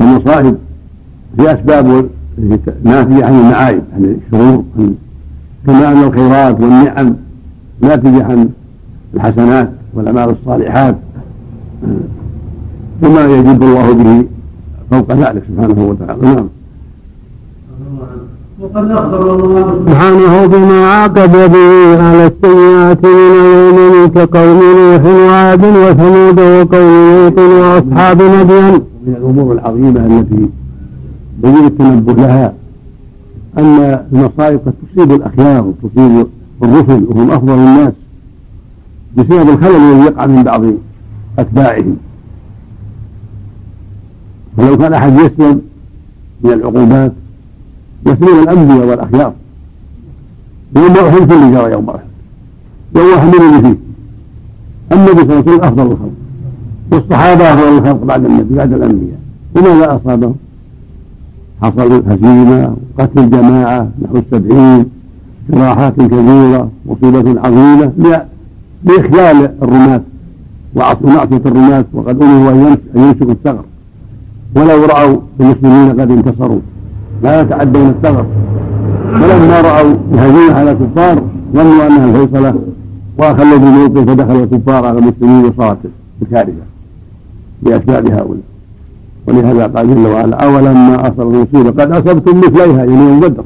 المصائب 0.01 0.57
في 1.37 1.53
أسباب 1.53 2.09
ناتجة 2.83 3.25
عن 3.25 3.39
المعايب 3.39 3.81
عن 3.95 4.17
الشرور 4.27 4.63
كما 5.67 5.91
أن 5.91 6.03
الخيرات 6.03 6.61
والنعم 6.61 7.15
ناتجة 7.81 8.23
عن 8.23 8.49
الحسنات 9.13 9.69
والأعمال 9.93 10.29
الصالحات 10.29 10.95
وما 13.03 13.25
يجد 13.25 13.63
الله 13.63 13.93
به 13.93 14.25
فوق 14.91 15.11
ذلك 15.11 15.43
سبحانه 15.47 15.83
وتعالى. 15.83 16.21
نعم. 16.21 16.47
سبحانه 18.73 20.45
بما 20.45 20.87
عاقب 20.87 21.31
به 21.31 22.03
على 22.03 22.25
السيئات 22.31 23.05
من 23.05 23.11
الأمم 23.11 24.07
كقوم 24.07 24.59
نوح 24.77 25.05
وعاد 25.05 25.65
وثمود 25.65 26.39
وقوم 26.39 26.93
لوط 27.11 27.39
وأصحاب 27.39 28.21
مدين. 28.21 28.81
من 29.07 29.15
الأمور 29.17 29.53
العظيمة 29.53 30.05
التي 30.05 30.49
يجب 31.43 31.65
التنبه 31.65 32.13
لها 32.13 32.53
أن 33.57 33.99
المصائب 34.13 34.59
قد 34.65 34.73
تصيب 34.95 35.11
الأخيار 35.11 35.65
وتصيب 35.65 36.27
الرسل 36.63 37.05
وهم 37.09 37.31
أفضل 37.31 37.53
الناس 37.53 37.93
بسبب 39.17 39.49
الخلل 39.49 39.75
الذي 39.75 40.05
يقع 40.05 40.25
من 40.25 40.43
بعض 40.43 40.61
أتباعهم. 41.39 41.97
ولو 44.57 44.77
كان 44.77 44.93
أحد 44.93 45.13
يسلم 45.13 45.61
من 46.43 46.51
العقوبات 46.53 47.13
يسلم 48.05 48.39
الأنبياء 48.43 48.87
والأخيار 48.87 49.33
يوم 50.75 50.91
أحد 50.91 51.19
كل 51.19 51.51
جرى 51.51 51.71
يوم 51.71 51.89
أحد 51.89 52.05
يوم 52.95 53.19
حملني 53.19 53.61
فيه 53.61 53.77
النبي 54.91 55.21
صلى 55.21 55.23
الله 55.23 55.33
عليه 55.33 55.51
وسلم 55.51 55.63
أفضل 55.63 55.91
الخلق. 55.91 56.11
والصحابة 56.91 57.53
أفضل 57.53 57.77
الخلق 57.77 58.03
بعد 58.03 58.25
النبي 58.25 58.55
بعد 58.55 58.73
الأنبياء. 58.73 59.19
وماذا 59.55 59.95
أصابهم؟ 59.95 60.35
حصل 61.61 62.03
هزيمة 62.07 62.75
وقتل 62.97 63.29
جماعة 63.29 63.89
نحو 64.01 64.17
السبعين 64.17 64.85
جراحات 65.49 65.95
كثيرة 65.95 66.69
مصيبة 66.85 67.41
عظيمة. 67.41 67.91
بإخلال 68.83 69.51
الرماة. 69.61 70.01
ومعصية 70.75 71.41
الرماة 71.45 71.85
وقد 71.93 72.21
أمروا 72.21 72.51
أن 72.51 72.77
يمسكوا 72.95 73.31
الثغر. 73.31 73.65
ولو 74.55 74.85
رأوا 74.85 75.17
المسلمين 75.39 76.01
قد 76.01 76.11
انتصروا. 76.11 76.59
لا 77.23 77.41
يتعدون 77.41 77.87
الثغر 77.87 78.25
فلما 79.13 79.61
رأوا 79.61 79.95
الهزيمة 80.13 80.53
على 80.53 80.71
الكفار 80.71 81.23
ظنوا 81.53 81.87
أنها 81.87 82.05
الفيصلة 82.05 82.55
وأخلوا 83.17 83.57
بالموقف 83.57 84.09
فدخل 84.09 84.43
الكفار 84.43 84.85
على 84.85 84.99
المسلمين 84.99 85.45
وصارت 85.45 85.77
الكارثة 86.21 86.65
بأسباب 87.61 88.05
هؤلاء. 88.05 88.43
ولهذا 89.27 89.67
قال 89.67 89.95
جل 89.95 90.07
وعلا 90.07 90.43
أولما 90.43 91.01
أصاب 91.01 91.21
المصيبة 91.33 91.83
قد 91.83 91.91
أصبتم 91.91 92.37
مثليها 92.37 92.77
يعني 92.77 92.91
يوم 92.91 93.19
بدر. 93.19 93.43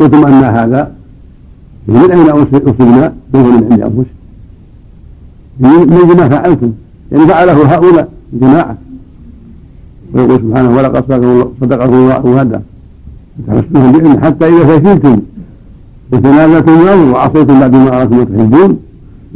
قلتم 0.00 0.26
أن 0.26 0.44
هذا 0.44 0.92
من 1.88 2.10
أين 2.12 2.28
أصبنا؟ 2.28 3.12
هو 3.34 3.42
من 3.42 3.66
عند 3.70 3.80
أنفسهم 3.80 4.04
من 5.60 6.16
ما 6.16 6.28
فعلتم. 6.28 6.72
يعني 7.12 7.26
فعله 7.26 7.74
هؤلاء 7.74 8.08
جماعة. 8.32 8.76
ويقول 10.14 10.38
سبحانه 10.38 10.76
ولقد 10.76 11.04
صدقكم 11.60 11.94
الله 11.94 12.26
وعده 12.26 12.60
تحسنهم 13.46 13.92
بعلم 13.92 14.20
حتى 14.24 14.46
إذا 14.48 14.78
فشلتم 14.78 15.20
وتنازلتم 16.12 16.72
الأمر 16.72 17.12
وعصيتم 17.12 17.60
بعد 17.60 17.72
ما 17.74 17.88
أراكم 17.88 18.16
ما 18.16 18.24
تحبون 18.24 18.78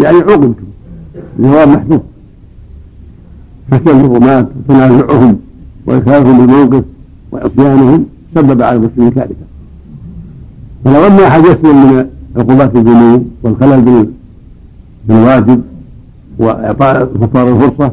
يعني 0.00 0.16
عوقبتم 0.16 0.64
جواب 1.38 1.68
محذوف 1.68 2.00
فشل 3.70 3.90
الرماة 3.90 4.46
وتنازعهم 4.68 5.38
وإكثارهم 5.86 6.46
بالموقف 6.46 6.84
وعصيانهم 7.32 8.04
سبب 8.34 8.62
على 8.62 8.76
المسلمين 8.76 9.10
كارثة 9.10 9.46
فلو 10.84 11.06
أن 11.06 11.20
أحد 11.20 11.44
يسلم 11.44 11.92
من 11.92 12.06
عقوبات 12.36 12.76
الذنوب 12.76 13.26
والخلل 13.42 14.08
بالواجب 15.08 15.60
وإعطاء 16.38 17.02
الكفار 17.02 17.48
الفرصة 17.56 17.92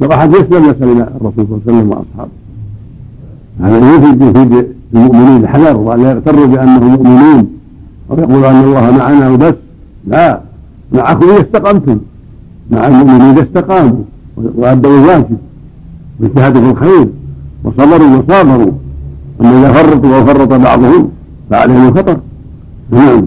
لو 0.00 0.12
أحد 0.12 0.32
يسلم 0.32 0.70
لسلم 0.70 1.00
الرسول 1.00 1.46
صلى 1.46 1.56
الله 1.56 1.62
عليه 1.66 1.78
وسلم 1.78 1.90
وأصحابه. 1.90 2.30
هذا 3.60 3.94
يفيد 3.94 4.22
يفيد 4.22 4.66
المؤمنين 4.94 5.44
الحذر 5.44 5.76
وأن 5.76 6.02
لا 6.02 6.10
يغتروا 6.10 6.46
بأنهم 6.46 6.90
مؤمنون. 6.90 7.46
أو 8.10 8.18
يقولوا 8.18 8.50
أن 8.50 8.64
الله 8.64 8.90
معنا 8.90 9.28
وبس. 9.30 9.54
لا. 10.06 10.40
معكم 10.92 11.28
إذا 11.28 11.40
استقمتم. 11.40 11.98
مع 12.70 12.86
المؤمنين 12.86 13.20
إذا 13.20 13.42
استقاموا. 13.42 14.02
وأدوا 14.36 14.98
الواجب. 14.98 15.36
واجتهدوا 16.20 16.60
في 16.60 16.70
الخير. 16.70 17.08
وصبروا 17.64 18.16
وصابروا. 18.16 18.72
أما 19.40 19.58
إذا 19.58 19.72
فرطوا 19.72 20.16
وفرط 20.16 20.52
بعضهم 20.52 21.08
فعليهم 21.50 21.94
خطر 21.94 22.16
نعم. 22.90 23.26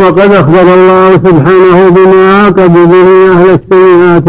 وقد 0.00 0.18
أخبر 0.18 0.74
الله 0.74 1.12
سبحانه 1.12 1.88
بما 1.88 2.32
عاقب 2.32 2.72
به 2.72 3.32
أهل 3.32 3.58
السيئات 3.58 4.28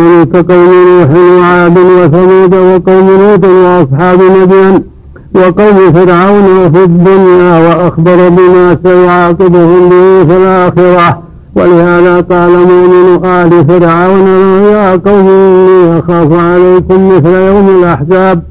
من 0.00 0.24
كقوم 0.24 0.70
نوح 0.70 1.10
وعاد 1.38 1.78
وثمود 1.78 2.54
وقوم 2.54 3.08
لوط 3.08 3.44
وأصحاب 3.44 4.18
مدين. 4.22 4.89
وقوم 5.34 5.92
فرعون 5.92 6.72
في 6.72 6.84
الدنيا 6.84 7.58
وأخبر 7.58 8.28
بما 8.28 8.76
سيعاقبهم 8.84 9.88
به 9.88 10.24
في 10.24 10.36
الآخرة. 10.36 11.22
ولهذا 11.56 12.20
قال 12.20 12.50
مؤمن 12.50 13.24
آل 13.24 13.64
فرعون 13.68 14.26
يا 14.72 14.90
قوم 14.96 15.28
إني 15.28 15.98
أخاف 15.98 16.32
عليكم 16.32 17.08
مثل 17.08 17.34
يوم 17.34 17.68
الأحزاب. 17.78 18.42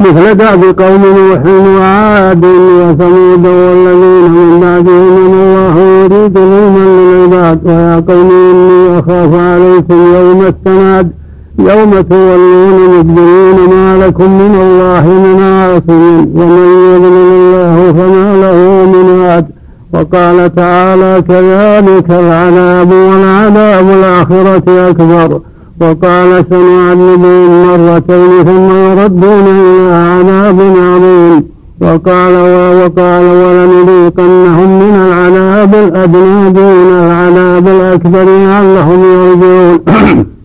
مثل 0.00 0.34
داب 0.34 0.64
قوم 0.64 1.02
نوح 1.02 1.46
وعاد 1.46 2.44
وثمود 2.44 3.46
والذين 3.46 4.30
من 4.30 4.60
بعدهم 4.60 5.12
من 5.12 5.26
الله 5.26 5.76
يريد 5.78 6.38
ظلما 6.38 6.84
للعباد 7.26 7.66
ويا 7.66 7.94
قوم 8.08 8.30
إني 8.30 8.98
أخاف 8.98 9.34
عليكم 9.34 10.14
يوم 10.14 10.42
التناد. 10.46 11.10
يوم 11.58 12.00
تولون 12.00 12.98
مدبرين 12.98 13.70
ما 13.70 14.06
لكم 14.06 14.30
من 14.30 14.54
الله 14.60 15.04
من 15.08 15.42
عاصم 15.42 16.26
ومن 16.34 16.66
يضلل 16.94 17.26
الله 17.32 17.92
فما 17.92 18.36
له 18.42 18.86
من 18.92 19.24
عاد. 19.24 19.46
وقال 19.94 20.54
تعالى 20.54 21.22
كذلك 21.28 22.10
العذاب 22.10 22.92
والعذاب 22.92 23.88
الآخرة 23.90 24.88
أكبر. 24.88 25.40
وقال 25.80 26.44
سنعذبهم 26.50 27.66
مرتين 27.66 28.44
ثم 28.44 28.70
يردون 28.70 29.46
إلى 29.46 29.94
عذاب 29.94 30.60
عظيم. 30.60 31.44
وقال 31.80 32.34
وقال 32.84 33.24
ولنذيقنهم 33.24 34.78
من 34.80 34.94
العذاب 35.06 35.74
الأدنى 35.74 36.50
دون 36.50 36.88
العذاب 36.92 37.68
الأكبر 37.68 38.24
لعلهم 38.24 39.04
يرجعون. 39.04 40.26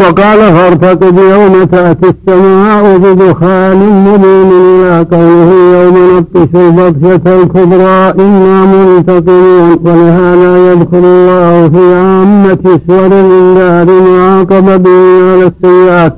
وقال 0.00 0.38
فارتقب 0.38 1.18
يوم 1.18 1.64
تأتي 1.64 2.08
السماء 2.08 2.98
بدخان 2.98 3.76
مبين 4.06 4.50
إلى 4.52 5.06
قوله 5.12 5.52
يوم 5.74 6.16
نبطش 6.16 6.48
البطشة 6.54 7.42
الكبرى 7.42 8.14
إنا 8.24 8.66
منتقمون 8.66 9.78
ولهذا 9.84 10.72
يذكر 10.72 10.98
الله 10.98 11.68
في 11.68 11.94
عامة 11.94 12.80
سور 12.88 13.06
الإنذار 13.06 13.86
ما 14.00 14.30
عاقب 14.30 14.82
به 14.82 14.90
أهل 14.90 15.52
السيئات. 15.52 16.16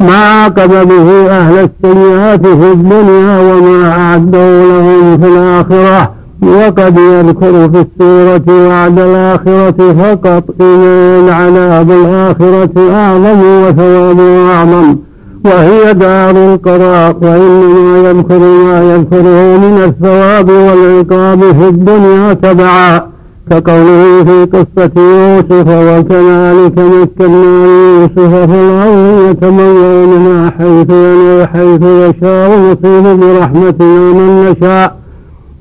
ما 0.00 0.16
عاقب 0.16 0.88
به 0.88 1.30
أهل 1.30 1.68
السيئات 1.68 2.46
في 2.46 2.72
الدنيا 2.72 3.38
وما 3.40 3.92
أعده 3.98 4.64
لهم 4.64 5.18
في 5.18 5.28
الآخرة. 5.28 6.23
وقد 6.48 6.98
يذكر 6.98 7.70
في 7.70 7.86
السورة 7.86 8.68
وعد 8.68 8.98
الآخرة 8.98 9.92
فقط 9.92 10.44
إن 10.60 10.82
العذاب 11.24 11.90
الآخرة 11.90 12.94
أعظم 12.94 13.40
وثواب 13.62 14.20
أعظم. 14.50 14.96
وهي 15.44 15.94
دار 15.94 16.54
القرار 16.54 17.14
وإنما 17.22 18.08
يذكر 18.08 18.38
ما 18.38 18.94
يذكره 18.94 19.58
من 19.58 19.82
الثواب 19.84 20.48
والعقاب 20.50 21.40
في 21.40 21.68
الدنيا 21.68 22.32
تبعا 22.32 23.14
كقوله 23.50 24.24
في 24.24 24.46
قصة 24.52 24.90
يوسف 24.96 25.68
وكذلك 25.68 26.78
مكنا 26.78 27.66
ليوسف 27.66 28.50
في 28.50 28.60
الأرض 28.64 29.30
يتمول 29.30 30.06
منها 30.08 30.50
حيث 30.58 30.90
ينوي 30.90 31.46
حيث 31.46 31.82
يشاء 31.82 32.50
ونصيب 32.50 33.20
برحمتنا 33.20 34.12
من 34.12 34.28
نشاء. 34.50 35.03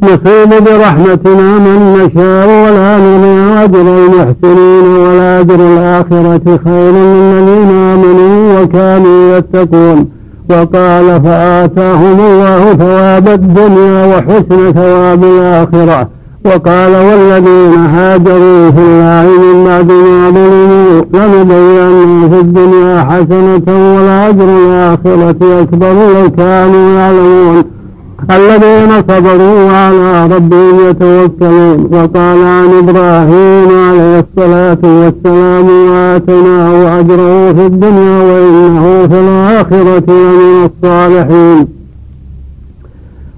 نصيب 0.03 0.63
برحمتنا 0.63 1.57
من 1.65 1.79
نشاء 1.93 2.47
ولا 2.47 2.97
نضيع 2.97 3.63
أجر 3.63 3.81
المحسنين 3.81 4.85
ولا 4.97 5.39
أجر 5.39 5.55
الآخرة 5.55 6.59
خير 6.65 6.91
للذين 6.91 7.69
آمنوا 7.93 8.61
وكانوا 8.61 9.37
يتقون. 9.37 10.07
وقال 10.49 11.21
فآتاهم 11.23 12.19
الله 12.19 12.73
ثواب 12.73 13.27
الدنيا 13.27 14.05
وحسن 14.05 14.73
ثواب 14.73 15.23
الآخرة. 15.23 16.07
وقال 16.45 16.91
والذين 16.95 17.73
هاجروا 17.95 18.71
في 18.71 18.79
الله 18.79 19.25
من 19.43 19.65
بعد 19.65 19.91
ما 19.91 20.29
ظلموا 20.29 21.01
لنبينهم 21.13 22.29
في 22.29 22.39
الدنيا 22.39 23.03
حسنة 23.03 23.67
والأجر 23.95 24.43
الآخرة 24.43 25.61
أكبر 25.61 25.93
لو 25.93 26.29
كانوا 26.37 26.99
يعلمون. 26.99 27.72
الذين 28.31 28.89
صبروا 29.09 29.71
على 29.71 30.35
ربهم 30.35 30.89
يتوكلون 30.89 31.89
وقال 31.91 32.37
عن 32.43 32.67
إبراهيم 32.79 33.67
عليه 33.87 34.19
الصلاة 34.19 34.77
والسلام 34.83 35.69
وآتيناه 35.89 36.99
أجره 36.99 37.53
في 37.53 37.65
الدنيا 37.65 38.19
وإنه 38.23 39.07
في 39.07 39.19
الآخرة 39.19 40.03
لمن 40.09 40.69
الصالحين. 40.69 41.67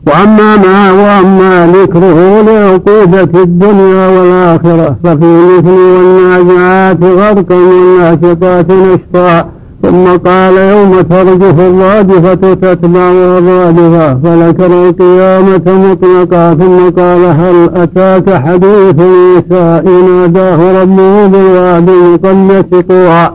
وأما 0.08 0.56
ما 0.56 0.92
وأما 0.92 1.68
ذكره 1.68 2.42
لعقوبة 2.42 3.44
الدنيا 3.44 4.08
والآخرة 4.08 4.96
ففي 5.04 5.46
مثل 5.58 5.70
والنازعات 5.70 7.04
غرقا 7.04 7.56
والناشطات 7.56 8.66
نشطا 8.72 9.50
ثم 9.86 10.30
قال 10.30 10.58
يوم 10.58 11.02
ترجف 11.02 11.60
الراجفة 11.60 12.54
تتبعها 12.54 13.38
الرادفة 13.38 14.14
فذكر 14.24 14.88
القيامة 14.88 15.62
مطلقا 15.68 16.54
ثم 16.54 16.90
قال 17.02 17.26
هل 17.26 17.70
أتاك 17.76 18.34
حديث 18.34 18.96
موسى 18.96 19.82
ناداه 19.86 20.82
ربه 20.82 21.28
بالوادي 21.28 21.92
المقدس 22.26 22.82
طوى 22.90 23.32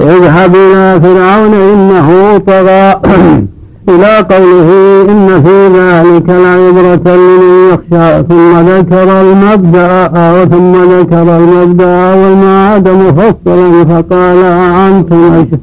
اذهب 0.00 0.54
إلى 0.56 1.00
فرعون 1.00 1.54
إنه 1.54 2.38
طغى. 2.38 3.00
إلى 3.88 4.18
قوله 4.30 4.68
إن 5.08 5.42
في 5.44 5.66
ذلك 5.68 6.28
لعبرة 6.30 7.14
لمن 7.16 7.72
يخشى 7.72 8.22
ثم 8.28 8.56
ذكر 8.58 9.20
المبدأ 9.20 10.06
أو 10.06 10.44
ثم 10.44 10.72
ذكر 10.72 11.36
المبدأ 11.36 12.14
والمعاد 12.14 12.88
مفصلا 12.88 13.84
فقال 13.84 14.44
أعنتم 14.44 15.32
أشد 15.32 15.60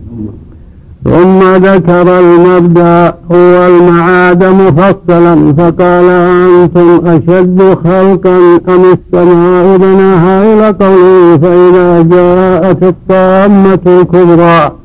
ثم 1.05 1.39
ذكر 1.65 2.19
المبدأ 2.19 3.13
والمعاد 3.29 4.43
مفصلا 4.43 5.53
فقال 5.57 6.09
أنتم 6.09 7.01
أشد 7.05 7.77
خلقا 7.83 8.37
أم 8.69 8.83
السماء 8.93 9.77
بناها 9.77 10.43
إلى 10.43 10.75
قوله 10.85 11.37
فإذا 11.37 12.01
جاءت 12.01 12.83
الطامة 12.83 13.79
الكبرى؟ 13.87 14.80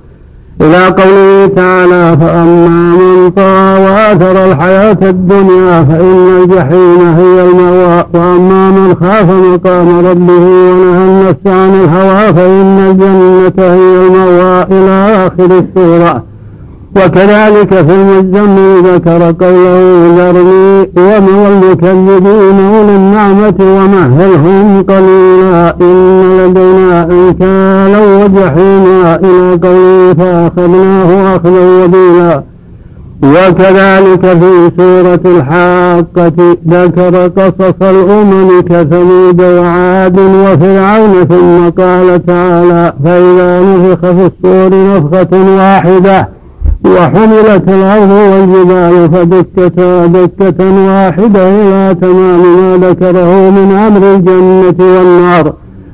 إلى 0.60 0.86
قوله 0.86 1.46
تعالى 1.56 2.16
فأما 2.20 2.96
من 2.96 3.30
طغى 3.30 3.84
وآثر 3.84 4.44
الحياة 4.52 4.98
الدنيا 5.02 5.82
فإن 5.84 6.42
الجحيم 6.42 7.14
هي 7.18 7.42
المأوى 7.50 8.04
وأما 8.14 8.70
من 8.70 8.94
خاف 9.00 9.30
مقام 9.30 10.06
ربه 10.06 10.44
ونهى 10.70 11.04
النفس 11.04 11.46
عن 11.46 11.72
الهوى 11.84 12.34
فإن 12.34 12.78
الجنة 12.90 13.66
هي 13.74 14.06
المأوى 14.06 14.62
إلى 14.70 15.26
آخر 15.26 15.50
السورة. 15.58 16.22
وكذلك 16.96 17.74
في 17.74 17.94
المزمل 17.94 18.82
ذكر 18.84 19.34
قوله 19.40 20.14
ذرني 20.16 20.80
ومن 20.96 21.38
المكذبين 21.52 22.58
أولي 22.74 22.96
النعمة 22.96 23.54
ومهلهم 23.60 24.82
قليلا. 24.88 25.74
إن 25.80 26.38
لدينا 26.38 27.02
أنكالا 27.02 28.00
وجحيما. 28.24 29.16
إلى 29.16 29.58
قوله 29.62 29.95
فأخذناه 30.48 31.36
أخذا 31.36 31.84
وبيلا 31.84 32.42
وكذلك 33.22 34.26
في 34.26 34.70
سورة 34.78 35.20
الحاقة 35.36 36.56
ذكر 36.68 37.28
قصص 37.28 37.82
الأمم 37.82 38.60
كثمود 38.60 39.42
وعاد 39.42 40.18
وفرعون 40.18 41.24
ثم 41.28 41.82
قال 41.82 42.26
تعالى 42.26 42.92
فإذا 43.04 43.60
نفخ 43.60 44.00
في 44.00 44.30
الصور 44.30 44.70
نفخة 44.96 45.56
واحدة 45.56 46.28
وحملت 46.84 47.68
الأرض 47.68 48.10
والجبال 48.10 49.10
فدكتا 49.12 50.06
دكة 50.06 50.86
واحدة 50.86 51.48
إلى 51.48 51.94
تمام 52.00 52.40
ما 52.56 52.88
ذكره 52.88 53.50
من 53.50 53.76
أمر 53.86 54.14
الجنة 54.14 54.98
والنار. 54.98 55.52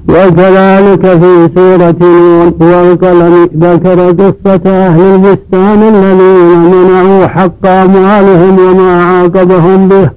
وكذلك 0.08 1.06
في 1.06 1.48
سورة 1.54 1.94
نون 2.00 2.52
والقلم 2.60 3.48
ذكر 3.58 4.10
قصة 4.10 4.60
أهل 4.66 5.00
البستان 5.00 5.82
الذين 5.82 6.58
منعوا 6.58 7.26
حق 7.26 7.66
أموالهم 7.66 8.58
وما 8.58 9.04
عاقبهم 9.04 9.88
به. 9.88 10.10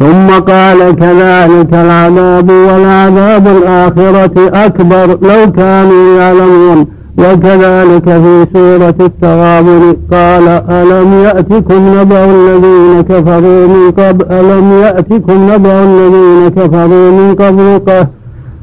ثم 0.00 0.28
قال 0.28 0.78
كذلك 0.96 1.74
العذاب 1.74 2.50
والعذاب 2.50 3.46
الآخرة 3.46 4.64
أكبر 4.66 5.06
لو 5.06 5.52
كانوا 5.52 6.18
يعلمون. 6.18 6.86
وكذلك 7.18 8.04
في 8.04 8.46
سورة 8.54 8.94
التغابن 9.00 9.96
قال 10.12 10.48
ألم 10.70 11.12
يأتكم 11.24 12.00
نبأ 12.00 12.24
الذين 12.24 13.00
كفروا 13.00 13.66
من 13.66 13.90
قبل 13.90 14.24
ألم 14.30 14.80
يأتكم 14.82 15.50
نبأ 15.52 15.84
الذين 15.84 16.48
كفروا 16.48 17.10
من 17.10 17.34
قبل 17.34 17.80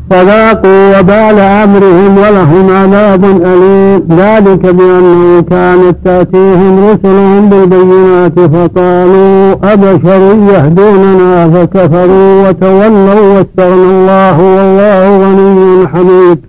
فذاقوا 0.10 1.00
وبال 1.00 1.40
أمرهم 1.40 2.18
ولهم 2.18 2.70
عذاب 2.72 3.26
أليم. 3.26 4.08
ذلك 4.18 4.60
بأنه 4.60 5.42
كانت 5.42 5.96
تأتيهم 6.06 6.90
رسلهم 6.90 7.50
بالبينات 7.50 8.40
فقالوا 8.40 9.56
أبشر 9.64 10.38
يهدوننا 10.54 11.50
فكفروا 11.50 12.50
وتولوا 12.50 13.38
واستغنى 13.38 13.92
الله 13.92 14.42
والله 14.42 15.18
غني 15.18 15.88
حميد. 15.88 16.40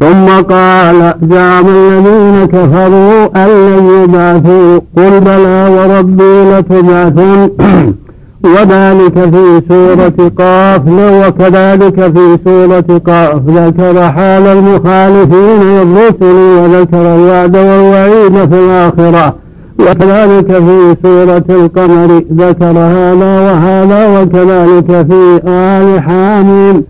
ثم 0.00 0.54
قال 0.54 1.14
زعم 1.30 1.66
الذين 1.68 2.46
كفروا 2.46 3.44
أن 3.44 3.48
لن 3.48 4.04
يبعثوا. 4.04 4.80
قل 4.96 5.20
بلى 5.20 5.68
وربي 5.70 6.50
لتبعثن 6.50 7.50
وذلك 8.46 9.34
في 9.34 9.62
سورة 9.68 10.30
قاف 10.38 10.82
وكذلك 10.88 12.00
في 12.14 12.38
سورة 12.44 13.00
قاف 13.06 13.40
ذكر 13.46 14.02
حال 14.02 14.46
المخالفين 14.46 15.60
والرسل 15.62 16.36
وذكر 16.58 17.14
الوعد 17.14 17.56
والوعيد 17.56 18.32
في 18.50 18.58
الآخرة. 18.58 19.34
وكذلك 19.80 20.52
في 20.52 20.96
سورة 21.02 21.44
القمر 21.50 22.22
ذكر 22.32 22.78
هذا 22.78 23.40
وهذا 23.40 24.20
وكذلك 24.20 25.06
في 25.10 25.40
آل 25.48 26.02
حاميم 26.02 26.84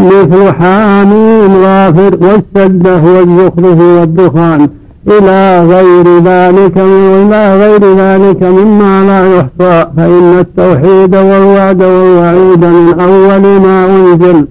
مثل 0.00 0.52
حاميم 0.52 1.56
غافر 1.64 2.18
والسدة 2.20 3.02
والزخرف 3.04 3.80
والدخان. 3.80 4.68
إلى 5.08 5.66
غير 5.66 6.18
ذلك 6.18 6.78
إلى 6.78 7.56
غير 7.58 7.94
ذلك 7.96 8.42
مما 8.42 9.02
لا 9.06 9.36
يحصى 9.36 9.86
فإن 9.96 10.38
التوحيد 10.38 11.16
والوعد 11.16 11.82
والوعيد 11.82 12.64
من 12.64 13.00
أول 13.00 13.60
ما 13.60 13.86
أنزل. 13.86 14.46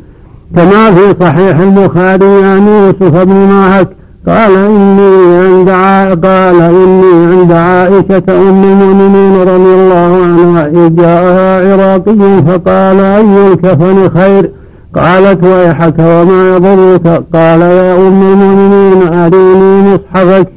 كما 0.56 0.92
في 0.92 1.16
صحيح 1.22 1.60
البخاري 1.60 2.44
عن 2.44 2.68
يوسف 2.68 3.24
بن 3.24 3.50
معك 3.50 3.88
قال 4.28 4.52
إني 4.56 5.38
عند 5.38 5.70
قال 6.26 6.62
إني 6.62 7.36
عند 7.36 7.52
عائشة 7.52 8.24
أم 8.30 8.64
المؤمنين 8.64 9.42
رضي 9.42 9.74
الله 9.74 10.20
عنها 10.24 10.68
إذ 10.68 10.96
جاءها 10.96 11.74
عراقي 11.74 12.44
فقال 12.48 13.00
أي 13.00 13.48
الكفن 13.48 14.10
خير؟ 14.20 14.52
قالت 14.96 15.44
ويحك 15.44 16.00
وما 16.00 16.56
يضرك؟ 16.56 17.24
قال 17.34 17.62
يا 17.62 17.96
أم 17.96 18.22
المؤمنين 18.22 19.14
أريني 19.14 19.94
مصحفك. 19.94 20.48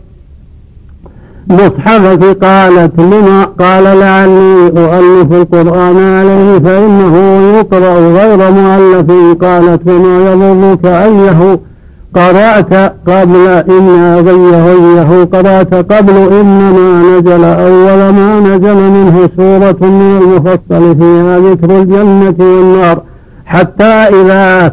مصحفك 1.48 2.44
قالت 2.44 3.00
لما؟ 3.00 3.44
قال 3.44 3.84
لعلي 3.84 4.72
أؤلف 4.76 5.32
القرآن 5.32 5.96
عليه 5.98 6.58
فإنه 6.58 7.16
يقرأ 7.58 7.94
غير 7.98 8.50
مؤلف. 8.50 9.10
قالت 9.44 9.88
وما 9.88 10.32
يضرك 10.32 10.86
أيه؟ 10.86 11.60
قرأت 12.14 12.74
قبل 13.06 13.46
إن 13.48 14.14
غيه 14.26 15.24
قرأت 15.24 15.74
قبل 15.74 16.16
إنما 16.16 17.02
نزل 17.02 17.44
أول 17.44 18.12
ما 18.14 18.40
نزل 18.40 18.74
منه 18.74 19.28
سورة 19.36 19.90
من 19.90 20.20
المفصل 20.22 20.96
فيها 20.98 21.38
ذكر 21.38 21.82
الجنة 21.82 22.34
والنار. 22.38 23.13
حتى 23.46 23.84
إذا 23.84 24.66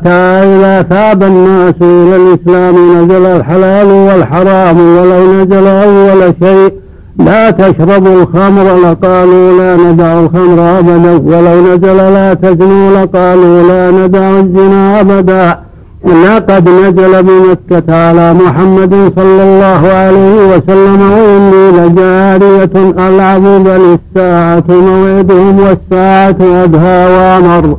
إذا 0.44 0.82
ثاب 0.90 1.24
الناس 1.24 1.76
إلى 1.82 2.16
الإسلام 2.16 3.04
نزل 3.04 3.26
الحلال 3.26 3.88
والحرام 3.88 4.78
ولو 4.80 5.34
نزل 5.34 5.68
أول 5.68 6.34
شيء 6.44 6.74
لا 7.20 7.52
تشربوا 7.52 8.22
الخمر 8.22 8.78
لقالوا 8.84 9.58
لا 9.58 9.76
ندع 9.76 10.20
الخمر 10.20 10.80
أبدا 10.80 11.12
ولو 11.12 11.74
نزل 11.74 11.98
لا 11.98 12.34
تزنوا 12.34 13.02
لقالوا 13.02 13.68
لا 13.68 13.92
ندع 13.92 14.40
الزنا 14.40 15.02
أبدا. 15.02 15.60
لقد 16.06 16.70
نزل 16.70 17.24
بمكة 17.24 17.96
على 17.96 18.34
محمد 18.34 19.14
صلى 19.16 19.44
الله 19.44 19.82
عليه 19.94 20.56
وسلم 20.56 21.02
وإني 21.12 21.72
لجارية 21.72 23.08
ألعب 23.08 23.42
بل 23.42 23.98
الساعة 23.98 24.64
موعدهم 24.70 25.60
والساعة 25.60 26.64
أدهى 26.64 27.08
وأمر. 27.16 27.78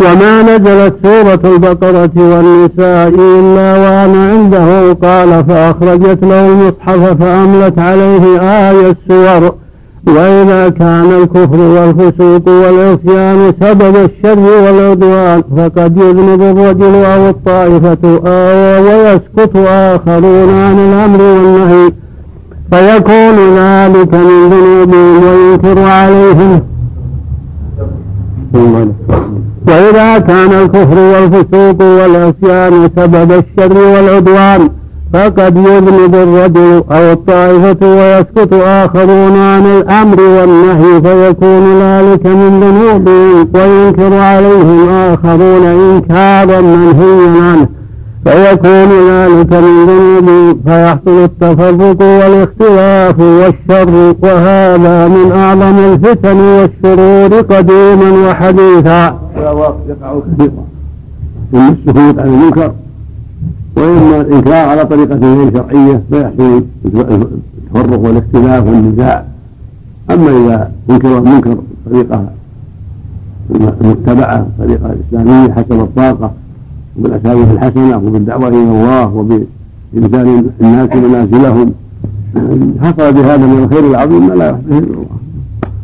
وما 0.00 0.42
نزلت 0.42 0.94
سورة 1.02 1.54
البقرة 1.54 2.10
والنساء 2.16 3.08
إلا 3.08 3.78
وأنا 3.78 4.30
عنده 4.30 4.92
قال 4.92 5.44
فأخرجت 5.44 6.24
له 6.24 6.46
المصحف 6.48 7.22
فأملت 7.22 7.78
عليه 7.78 8.40
آية 8.40 8.90
السور. 8.90 9.54
وإذا 10.06 10.68
كان 10.68 11.10
الكفر 11.22 11.60
والفسوق 11.60 12.48
والعصيان 12.48 13.52
سبب 13.60 13.96
الشر 13.96 14.38
والعدوان 14.38 15.42
فقد 15.56 15.96
يذنب 15.96 16.42
الرجل 16.42 16.94
أو 16.94 17.28
الطائفة 17.28 18.20
أو 18.26 18.84
ويسكت 18.84 19.56
آخرون 19.56 20.50
عن 20.50 20.78
الأمر 20.78 21.22
والنهي. 21.22 21.92
فيكون 22.72 23.36
ذلك 23.56 24.14
من 24.14 24.50
ذنوبهم 24.50 25.22
وينكر 25.24 25.78
عليهم. 25.78 26.60
وإذا 29.68 30.18
كان 30.18 30.52
الكفر 30.52 30.98
والفسوق 30.98 31.82
والعصيان 31.82 32.90
سبب 32.96 33.32
الشر 33.32 33.78
والعدوان 33.78 34.68
فقد 35.14 35.56
يذنب 35.56 36.14
الرجل 36.14 36.82
أو 36.92 37.12
الطائفة 37.12 37.76
ويسكت 37.82 38.52
آخرون 38.52 39.36
عن 39.36 39.66
الأمر 39.66 40.20
والنهي 40.20 41.02
فيكون 41.02 41.80
ذلك 41.80 42.26
من 42.26 42.60
ذنوبهم 42.60 43.48
وينكر 43.54 44.14
عليهم 44.18 44.88
آخرون 44.88 45.64
إنكارا 45.64 46.60
منهيا 46.60 47.42
عنه. 47.42 47.68
فيكون 48.24 48.90
ذلك 49.10 49.52
من 49.52 49.86
ذنوب 49.86 50.58
فيحصل 50.66 51.24
التفرق 51.24 52.02
والاختلاف 52.02 53.20
والشر 53.20 54.14
وهذا 54.22 55.08
من 55.08 55.32
أعظم 55.32 55.78
الفتن 55.78 56.36
والشرور 56.36 57.40
قديما 57.40 58.28
وحديثا. 58.28 59.18
يقع 59.36 60.20
كثيرا 60.38 60.64
إما 61.54 61.68
السكوت 61.68 62.18
عن 62.18 62.26
المنكر 62.26 62.72
وإما 63.76 64.20
الإنكار 64.20 64.68
على 64.68 64.84
طريقة 64.84 65.14
غير 65.16 65.52
شرعية 65.52 66.02
فيحصل 66.10 66.64
التفرق 66.84 67.98
والاختلاف 68.00 68.66
والنزاع 68.66 69.24
أما 70.10 70.30
إذا 70.30 70.70
انكر 70.90 71.18
المنكر 71.18 71.56
طريقة 71.90 72.24
متبعة 73.80 74.46
طريقة 74.58 74.94
إسلامية 75.08 75.52
حسب 75.52 75.72
الطاقة 75.72 76.32
وبالأساليب 76.98 77.50
الحسنة 77.50 77.96
وبالدعوة 77.96 78.48
إلى 78.48 78.56
الله 78.56 79.06
وبإنزال 79.16 80.44
الناس 80.60 80.88
منازلهم. 80.96 81.68
حصل 82.82 83.12
بهذا 83.12 83.46
من 83.46 83.58
الخير 83.64 83.84
العظيم 83.90 84.22
ما 84.28 84.34
لا 84.34 84.48
يحدث 84.50 84.82
إلا 84.82 84.94
الله. 84.94 85.06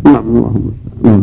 نعم 0.05 0.24
اللهم 0.35 0.64
نعم. 1.05 1.22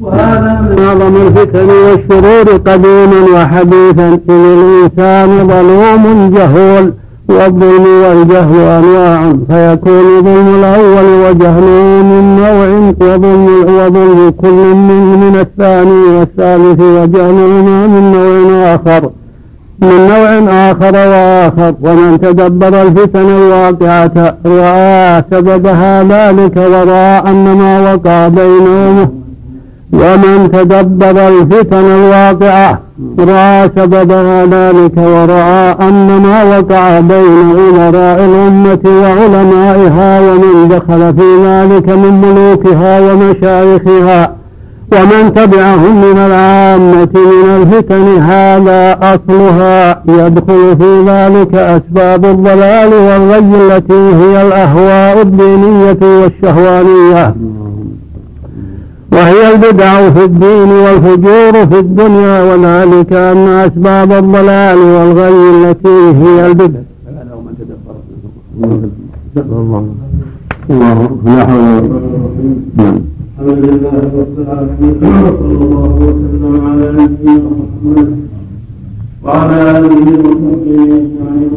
وهذا 0.00 0.52
من 0.60 0.78
أعظم 0.84 1.14
الفتن 1.26 1.68
والشرور 1.84 2.46
قديما 2.68 3.20
وحديثا. 3.34 4.08
إذ 4.14 4.30
الإنسان 4.30 5.28
ظلوم 5.48 6.04
جهول 6.36 6.92
والظلم 7.28 7.86
والجهل 8.02 8.54
أنواع 8.78 9.20
فيكون 9.48 10.22
ظلم 10.24 10.48
الأول 10.58 11.08
وجهله 11.24 12.02
من 12.10 12.24
نوع 12.40 12.68
وظلم 13.00 13.46
وظلم 13.78 14.20
كل 14.42 14.74
منه 14.88 15.16
من 15.24 15.34
الثاني 15.40 16.00
والثالث 16.16 16.80
وجهلهما 16.80 17.86
من 17.86 18.02
نوع 18.12 18.27
آخر. 18.64 19.10
من 19.82 20.08
نوع 20.08 20.52
آخر 20.70 20.94
وآخر. 20.94 21.74
ومن 21.82 22.20
تدبر 22.20 22.82
الفتن 22.82 23.28
الواقعة 23.28 24.34
رأى 24.46 25.24
سببها 25.30 26.02
ذلك 26.02 26.56
ورأى 26.56 27.22
أن 27.30 27.44
ما 27.44 27.92
وقع 27.92 28.28
بينهم. 28.28 29.10
ومن 29.92 30.50
تدبر 30.52 31.28
الفتن 31.28 31.84
الواقعة 31.84 32.78
رأى 33.18 33.70
سببها 33.76 34.46
ذلك 34.46 34.96
ورأى 34.96 35.76
أن 35.88 36.20
ما 36.22 36.58
وقع 36.58 37.00
بين 37.00 37.56
أمراء 37.68 38.24
الأمة 38.24 38.80
وعلمائها. 38.86 40.20
ومن 40.20 40.68
دخل 40.68 41.14
في 41.16 41.28
ذلك 41.44 41.88
من 41.88 42.20
ملوكها 42.20 43.00
ومشايخها. 43.00 44.38
ومن 44.92 45.34
تبعهم 45.34 45.96
من 46.00 46.18
العامة 46.18 47.08
من 47.14 47.62
الفتن 47.62 48.22
هذا 48.22 48.98
أصلها 49.02 50.02
يدخل 50.08 50.76
في 50.78 51.04
ذلك 51.06 51.54
أسباب 51.54 52.24
الضلال 52.24 52.92
والغي 52.92 53.38
التي 53.38 53.94
هي 53.94 54.46
الأهواء 54.46 55.22
الدينية 55.22 55.98
والشهوانية. 56.02 57.34
وهي 59.12 59.54
البدع 59.54 60.10
في 60.10 60.24
الدين 60.24 60.70
والفجور 60.70 61.66
في 61.66 61.78
الدنيا 61.78 62.42
وذلك 62.42 63.12
أن 63.12 63.48
أسباب 63.48 64.12
الضلال 64.12 64.78
والغي 64.78 65.50
التي 65.50 66.12
هي 66.22 66.46
البدع. 66.46 66.80
الله. 69.36 69.86
الله. 70.70 71.18
لا 71.24 71.46
حول 71.46 71.60
ولا 71.60 71.80
قوة 72.78 73.17
الحمد 73.40 73.64
لله 73.64 73.90
رب 74.20 74.36
العالمين 74.42 74.96
وصلى 75.24 75.64
الله 75.64 75.92
وسلم 76.06 76.54
على 76.68 76.86
نبينا 77.02 77.50
محمد 77.60 78.08
وعلى 79.24 79.56
آله 79.78 80.06
وصحبه 80.24 80.74
أجمعين 80.98 81.52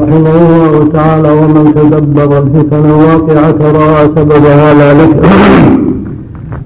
رحمه 0.00 0.34
الله 0.40 0.88
تعالى 0.92 1.30
ومن 1.40 1.64
تدبر 1.74 2.38
الفتن 2.42 2.84
الواقعة 2.84 3.60
راى 3.78 4.04
سببها 4.16 4.74
لا 4.74 4.90
لك 5.00 5.14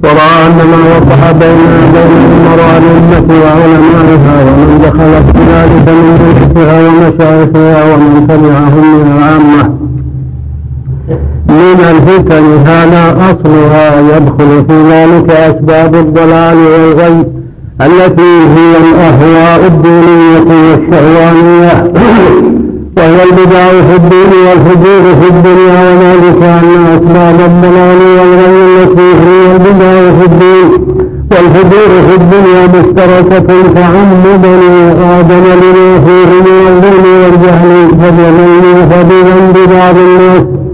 ورأى 0.05 0.37
أن 0.47 0.57
ما 0.71 0.81
وقع 0.95 1.21
بين 1.43 1.61
بين 1.95 2.13
المرأة 2.31 2.79
الأمة 2.83 3.29
وعلمائها 3.43 4.37
ومن 4.47 4.79
دخل 4.85 5.13
في 5.33 5.39
ذلك 5.53 5.87
من 5.99 6.07
مشتها 6.27 6.79
ومشايخها 6.89 7.95
ومن 7.95 8.27
تبعهم 8.29 8.85
من 8.95 9.07
العامة 9.17 9.80
من 11.51 11.81
الفتن 11.91 12.45
هذا 12.67 13.17
أصلها 13.31 14.01
يدخل 14.01 14.65
في 14.69 14.83
ذلك 14.91 15.31
أسباب 15.31 15.95
الضلال 15.95 16.57
والغي 16.57 17.25
التي 17.81 18.33
هي 18.57 18.77
الأهواء 18.77 19.67
الدينية 19.67 20.39
والشهوانية. 20.49 21.93
وهي 22.97 23.23
البدع 23.23 23.69
في 23.69 23.97
الدين 23.97 24.33
والفجور 24.47 25.03
في 25.21 25.29
الدنيا 25.29 25.91
وذلك 25.91 26.43
أن 26.43 26.87
أسباب 26.95 27.41
الضلال 27.41 27.99
والغي 28.19 28.83
التي 28.83 29.11
هي 29.23 29.57
البدع 29.57 30.21
في 30.21 30.27
الدين 30.27 30.91
والفجور 31.31 31.91
في 32.09 32.15
الدنيا 32.15 32.67
مشتركة 32.67 33.73
تعم 33.75 34.23
بني 34.43 34.93
آدم 35.19 35.45
لما 35.61 36.01
فيه 36.07 36.41
من 36.41 36.67
الظلم 36.69 37.05
والجهل 37.23 37.89
فبذنب 38.91 39.71
بعض 39.71 39.97
الناس. 39.97 40.70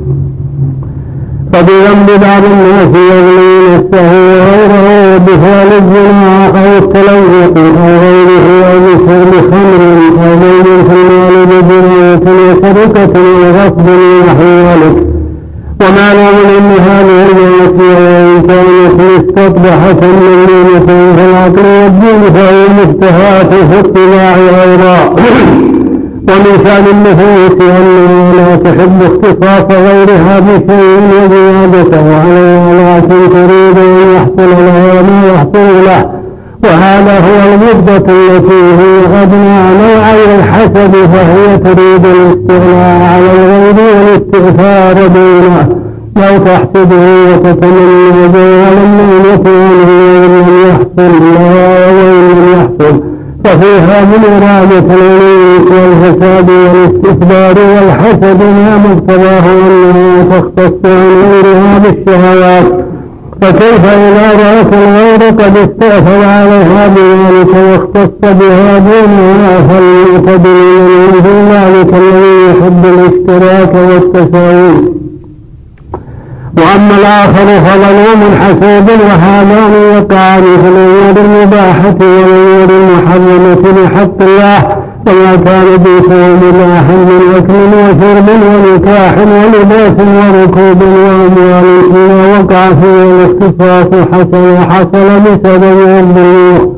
فبذنب 1.56 2.20
بعض 2.20 2.42
الناس 2.44 2.88
يغلي 3.10 3.68
نفسه 3.68 4.10
وغيره 4.12 5.18
بفعل 5.18 5.68
الزنا 5.72 6.46
أو 6.46 6.78
التلوث 6.78 7.56
أو 7.56 7.96
غيره 8.02 8.46
أو 8.66 8.78
بشرب 8.80 9.32
خمر 9.50 9.82
أو 10.22 10.36
بين 10.36 10.66
المال 10.66 11.46
بجناية 11.46 12.26
وسرقة 12.50 13.14
وغصب 13.42 13.88
ونحو 13.88 14.44
ذلك. 14.44 14.96
وما 15.80 16.12
نظن 16.12 16.48
ان 16.58 16.70
هذه 16.88 17.26
المعصية 17.30 17.98
وإن 18.24 18.42
كانت 18.42 19.00
مستقبحة 19.00 20.00
ممنونة 20.02 20.86
في 20.86 21.24
العقل 21.30 21.66
والدين 21.66 22.22
فهي 22.34 22.66
مشتهاة 22.78 23.50
في 23.70 23.80
الطباع 23.80 24.34
أيضا 24.64 25.16
شأن 26.28 26.84
النفوس 26.90 27.60
أنها 27.60 28.32
لا 28.36 28.56
تحب 28.56 29.02
اختصاص 29.02 29.78
غيرها 29.78 30.40
بشيء 30.40 31.00
وزيادته 31.12 32.16
عليها 32.20 32.98
لكن 32.98 33.30
تريد 33.32 33.78
أن 33.78 34.14
يحصل 34.14 34.50
لها 34.50 35.02
ما 35.02 35.32
يحصل 35.34 35.84
له. 35.84 36.10
وهذا 36.64 37.18
هو 37.18 37.54
المدة 37.54 37.96
التي 37.96 38.62
هي 38.78 39.22
أدنى 39.22 39.60
نوعي 39.82 40.38
الحسد 40.38 40.92
فهي 41.12 41.58
تريد 41.58 42.04
الاستغناء 42.06 43.02
على 43.12 43.26
الغير 43.30 43.76
والاستغفار 43.96 45.06
دونه 45.06 45.68
لو 46.16 46.38
تحسده 46.44 47.04
وتتمنى 47.32 48.28
جوال 48.34 48.76
النعمة 48.84 49.46
عنه 49.46 49.88
وإن 49.98 50.30
لم 50.32 50.48
يحصل 50.68 51.12
لها 51.20 51.90
وإن 51.90 52.30
لم 52.30 52.40
يحصل. 52.54 53.15
ففيها 53.46 54.04
من 54.04 54.24
إرادة 54.24 54.94
العلوم 54.94 55.64
والفساد 55.70 56.50
والاستكبار 56.50 57.54
والحسد 57.58 58.42
ما 58.42 58.76
مقتضاه 58.76 59.44
أنها 59.52 60.22
تختص 60.30 60.72
عن 60.84 61.30
غيرها 61.32 61.78
بالشهوات 61.78 62.86
فكيف 63.42 63.84
إذا 63.84 64.32
رأت 64.32 64.74
الغير 64.74 65.30
قد 65.30 65.56
استأثر 65.56 66.24
عليها 66.24 66.88
بذلك 66.88 67.54
واختص 67.54 68.32
بها 68.34 68.78
دونها 68.78 69.58
فالمعتدل 69.68 70.78
من 71.24 71.48
ذلك 71.52 71.94
الذي 71.94 72.50
يحب 72.50 72.84
الاشتراك 72.84 73.74
والتساوي 73.74 74.96
وأما 76.56 76.96
الآخر 76.98 77.46
فظلوم 77.64 78.20
حسود 78.40 78.90
وهذان 79.00 79.72
يقعان 79.96 80.42
في 80.42 80.68
الأمور 80.68 81.16
المباحة 81.24 81.98
والأمور 82.00 82.68
المحرمة 82.70 83.64
بحق 83.76 84.22
الله 84.22 84.58
وما 85.06 85.36
كان 85.36 85.82
بسوء 85.82 86.38
مباحا 86.42 86.96
من 87.08 87.22
أكل 87.36 87.72
وشرب 87.82 88.28
ونكاح 88.28 89.14
ولباس 89.18 89.96
وركوب 90.16 90.82
وأموال 90.82 91.66
إذا 91.90 92.38
وقع 92.40 92.66
فيه 92.68 93.02
الاختصاص 93.02 93.90
حصل 94.12 94.56
حصل 94.70 95.20
بسبب 95.20 95.78
الظلم 95.88 96.76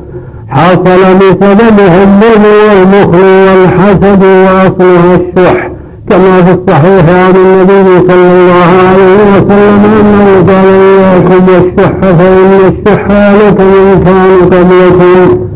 حصل 0.49 1.15
بسببه 1.15 2.03
الظلم 2.03 2.45
والبخل 2.69 3.23
والحسد 3.47 4.23
وأصلها 4.23 5.15
الشح. 5.15 5.78
كما 6.09 6.43
في 6.45 6.51
الصحيح 6.51 7.05
عن 7.09 7.35
النبي 7.35 8.07
صلى 8.07 8.31
الله 8.31 8.69
عليه 8.89 9.15
وسلم 9.31 9.81
أنه 9.99 10.27
قال 10.47 10.65
إياكم 10.65 11.43
والشح 11.47 11.99
فان 12.01 12.59
الشح 12.67 13.05
هلك 13.11 13.59
من 13.61 14.03
كان 14.05 14.49
قبلكم 14.51 15.49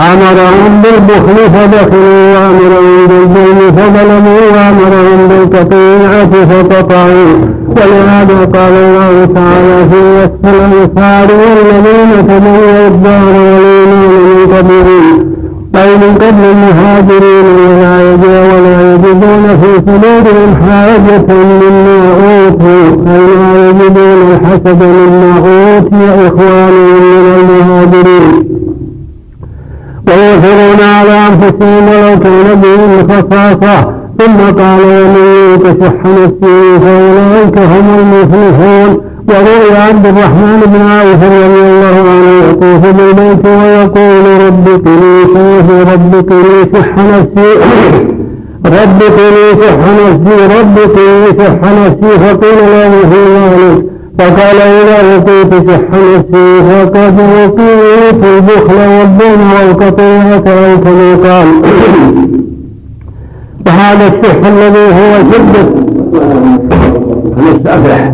امرهم 0.00 0.82
بالبخل 0.82 1.36
فبخلوا 1.54 2.34
وامرهم 2.34 3.06
بالظلم 3.06 3.58
فظلموا 3.76 4.40
وامرهم 4.54 5.28
بالقطيعه 5.28 6.32
فقطعوا. 6.46 7.34
ولهذا 7.68 8.44
قال 8.54 8.72
الله 8.72 9.24
تعالى 9.34 9.88
في 9.90 9.98
وصف 10.16 10.54
الأنصار 10.54 11.28
والذين 11.40 12.26
تبوا 12.28 12.86
الدار 12.88 13.34
والإيمان 13.36 14.10
من 14.10 14.54
قبلهم. 14.56 15.33
أي 15.76 15.96
من 15.96 16.14
قبل 16.14 16.44
المهاجرين 16.54 17.44
ولا 17.44 17.94
ولا 18.54 18.94
يجدون 18.94 19.44
في 19.62 19.70
صدورهم 19.86 20.50
حاجة 20.66 21.26
مما 21.34 21.98
أوتوا 22.24 22.84
أي 23.14 23.26
لا 23.36 23.70
يجدون 23.70 24.18
الحسد 24.30 24.82
مما 24.82 25.36
أوتي 25.38 26.04
إخوانهم 26.26 26.92
من 27.08 27.40
المهاجرين. 27.40 28.34
ويؤثرون 30.08 30.80
على 30.96 31.18
أنفسهم 31.28 31.84
ولو 31.88 32.18
كان 32.18 32.60
بهم 32.62 33.08
خصاصة. 33.08 33.76
ثم 34.18 34.38
قال 34.60 34.80
ومن 34.80 35.26
يوق 35.50 35.64
شح 35.80 35.98
نفسه 36.04 36.78
فأولئك 36.78 37.58
هم 37.58 37.86
المفلحون. 37.98 39.00
وروي 39.28 39.76
عبد 39.76 40.06
الرحمن 40.06 40.60
بن 40.66 40.80
عوف 40.80 41.22
رضي 41.22 41.62
الله 41.68 41.96
عنه 42.10 42.32
يطوف 42.50 42.82
بالبيت 42.96 43.46
ويقول 43.46 44.24
رب 44.46 44.66
قني 44.84 45.16
شيخ 45.34 45.66
رب 45.92 46.12
قني 46.30 46.58
شح 46.72 46.92
نفسي 46.98 47.50
رب 48.64 49.00
قني 49.16 49.46
شح 49.58 49.80
نفسي 50.00 50.36
رب 50.56 50.76
قني 50.94 51.26
شح 51.38 51.58
نفسي. 51.72 52.12
فقيل 52.18 52.58
له 52.70 52.92
في 53.10 53.20
ذلك 53.34 53.84
فقال 54.18 54.58
إذا 54.60 54.98
لقيت 55.16 55.52
شح 55.70 55.86
نفسي 55.90 56.46
فقد 56.68 57.16
لقيت 57.20 58.22
البخل 58.24 58.78
والظلم 58.78 59.50
والقطيعة 59.52 60.38
كما 60.38 61.14
قال 61.24 61.48
وهذا 63.66 64.06
الشح 64.06 64.46
الذي 64.46 64.86
هو 64.98 65.12
شدة. 65.32 65.64
المستأفح 67.38 68.12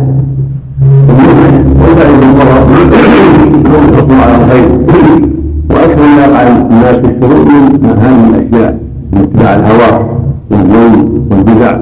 الخير 4.41 5.29
وأكثر 5.69 6.05
ما 6.15 6.25
يقع 6.25 6.47
الناس 6.47 6.95
في 6.95 7.05
الشرور 7.05 7.45
من 7.81 7.97
هذه 8.01 8.29
الاشياء 8.29 8.77
من 9.13 9.21
اتباع 9.21 9.55
الهوى 9.55 10.05
والظلم 10.51 11.27
والبدع 11.31 11.77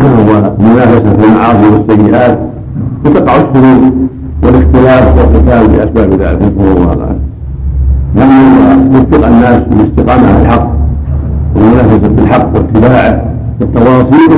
والمنافسه 0.00 1.16
في 1.16 1.24
المعاصي 1.26 1.68
والسيئات 1.68 2.38
وتقع 3.04 3.36
الشرور 3.36 3.92
والاختلاف 4.42 5.18
والقتال 5.18 5.68
باسباب 5.68 6.20
ذلك 6.20 6.42
نسال 6.42 6.76
الله 6.76 6.92
العافيه 6.92 7.26
لم 8.16 8.30
يوفق 8.94 9.26
الناس 9.26 9.62
بالاستقامه 9.70 10.28
على 10.28 10.42
الحق 10.42 10.70
والمنافسه 11.56 12.08
بالحق 12.08 12.48
واتباعه 12.54 13.22
والتواصي 13.60 14.28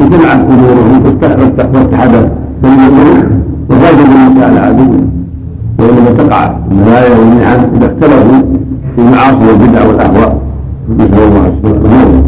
وجمعت 0.00 0.38
امورهم 0.50 1.04
واتحدت 2.64 3.28
وزاد 3.70 3.98
النساء 3.98 4.48
على 4.50 4.60
عدوه 4.60 5.00
ولما 5.78 6.10
تقع 6.18 6.50
المنايا 6.70 7.18
والنعم 7.18 7.60
إذا 7.76 7.86
اختلفوا 7.86 8.42
في 8.96 9.02
المعاصي 9.02 9.46
والبدع 9.48 9.86
والأهواء 9.86 10.38
نسال 10.98 11.22
الله 11.22 11.52
السلامه 11.64 12.22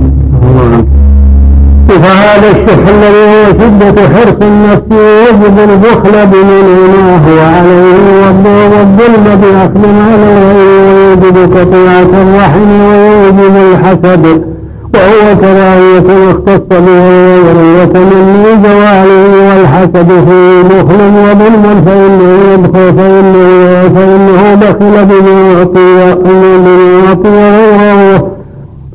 فهذا 1.88 2.50
الشح 2.50 2.88
الذي 2.88 3.24
هو 3.30 3.44
شدة 3.60 4.08
حرص 4.08 4.36
النفس 4.42 4.90
يجب 4.90 5.58
البخل 5.58 6.26
بمنعماه 6.26 7.24
وعليه 7.38 7.96
والظلم 8.22 9.40
بأخذ 9.42 9.82
مال 9.88 10.20
الغير 10.20 11.16
ويجب 11.16 11.36
قطيعة 11.56 12.22
الرحم 12.22 12.70
ويجب 12.88 13.54
الحسد. 13.56 14.55
وهو 14.94 15.36
كراهية 15.40 16.30
اختص 16.30 16.68
بها 16.70 17.38
وذرية 17.38 18.04
من 18.04 18.62
زواله 18.64 19.48
والحسد 19.48 20.08
في 20.08 20.62
بخل 20.62 21.00
وظلم 21.24 21.82
فإنه 21.86 22.30
يدخل 22.52 22.96
فإنه 22.96 23.88
فإنه 23.94 24.54
بخل 24.54 25.04
بما 25.06 25.52
يعطي 25.52 26.02
أعطي 26.02 26.30
بما 26.30 26.76
يعطي 27.04 27.28
غيره 27.28 28.30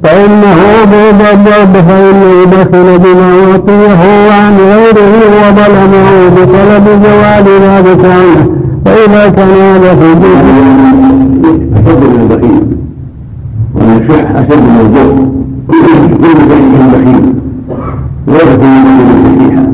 فإنه 0.03 0.57
بضب 0.85 1.73
فإنه 1.87 2.45
بخل 2.45 2.99
بما 2.99 3.51
أعطيه 3.51 4.31
عن 4.33 4.57
غيره 4.57 5.13
وظلمه 5.41 6.29
بطلب 6.35 6.85
زوال 7.03 7.45
ذلك 7.61 8.05
عنه 8.05 8.49
فإذا 8.85 9.29
كان 9.29 9.49
هذا 9.49 9.95
في 9.95 10.13
دينه 10.13 10.71
أشد 11.75 12.03
من 12.03 12.29
البخيل. 12.31 12.63
ومن 13.75 14.07
شح 14.07 14.31
أشد 14.35 14.61
من 14.61 14.79
الجهل 14.85 15.30
كل 15.71 15.85
شيء 15.87 16.17
بخيل 16.91 17.33
ويغفر 18.27 18.65
من 18.67 18.97
يستطيعها 18.99 19.65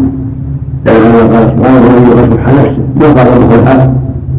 لأنه 0.86 1.18
قال 1.34 1.50
سبحانه 1.50 1.82
ومن 1.88 2.08
يغفر 2.08 2.40
نفسه 2.58 2.78
ما 3.00 3.08
قال 3.08 3.28
له 3.42 3.56
الحال 3.56 3.94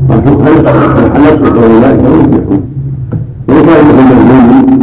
مرزوقا 0.08 0.50
يصرف 0.50 1.16
نفسه 1.16 1.52
فأولئك 1.54 2.00
هم 2.00 2.20
المفلحون 2.20 2.62
ويقال 3.48 3.84
له 3.86 3.98
المذموم 4.00 4.78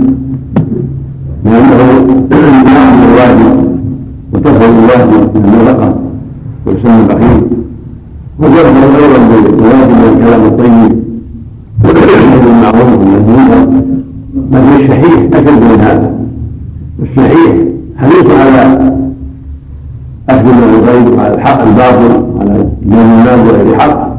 لأنه 1.46 1.80
يعمل 2.32 3.04
الواجب 3.10 3.76
وتفهم 4.34 4.74
الواجب 4.84 5.38
من 5.38 5.54
النفقة 5.54 5.96
ويسمى 6.66 7.00
البخيل 7.02 7.42
ويغفر 8.40 8.90
أيضا 8.98 9.20
بالواجب 9.28 10.04
والكلام 10.04 10.46
الطيب 10.46 11.06
والمعروف 12.46 13.00
والمنكر 13.00 13.68
بل 14.52 14.60
الشحيح 14.82 15.20
أشد 15.34 15.64
من 15.64 15.80
هذا. 15.82 16.15
الصحيح 17.04 17.56
حريص 17.98 18.26
على 18.40 18.92
أخذ 20.30 20.46
من 20.46 20.80
الغيب 20.80 21.18
وعلى 21.18 21.34
الحق 21.36 21.62
الباطل 21.62 22.26
وعلى 22.36 22.68
دين 22.82 23.00
الناس 23.00 23.40
بغير 23.40 23.80
حق 23.80 24.16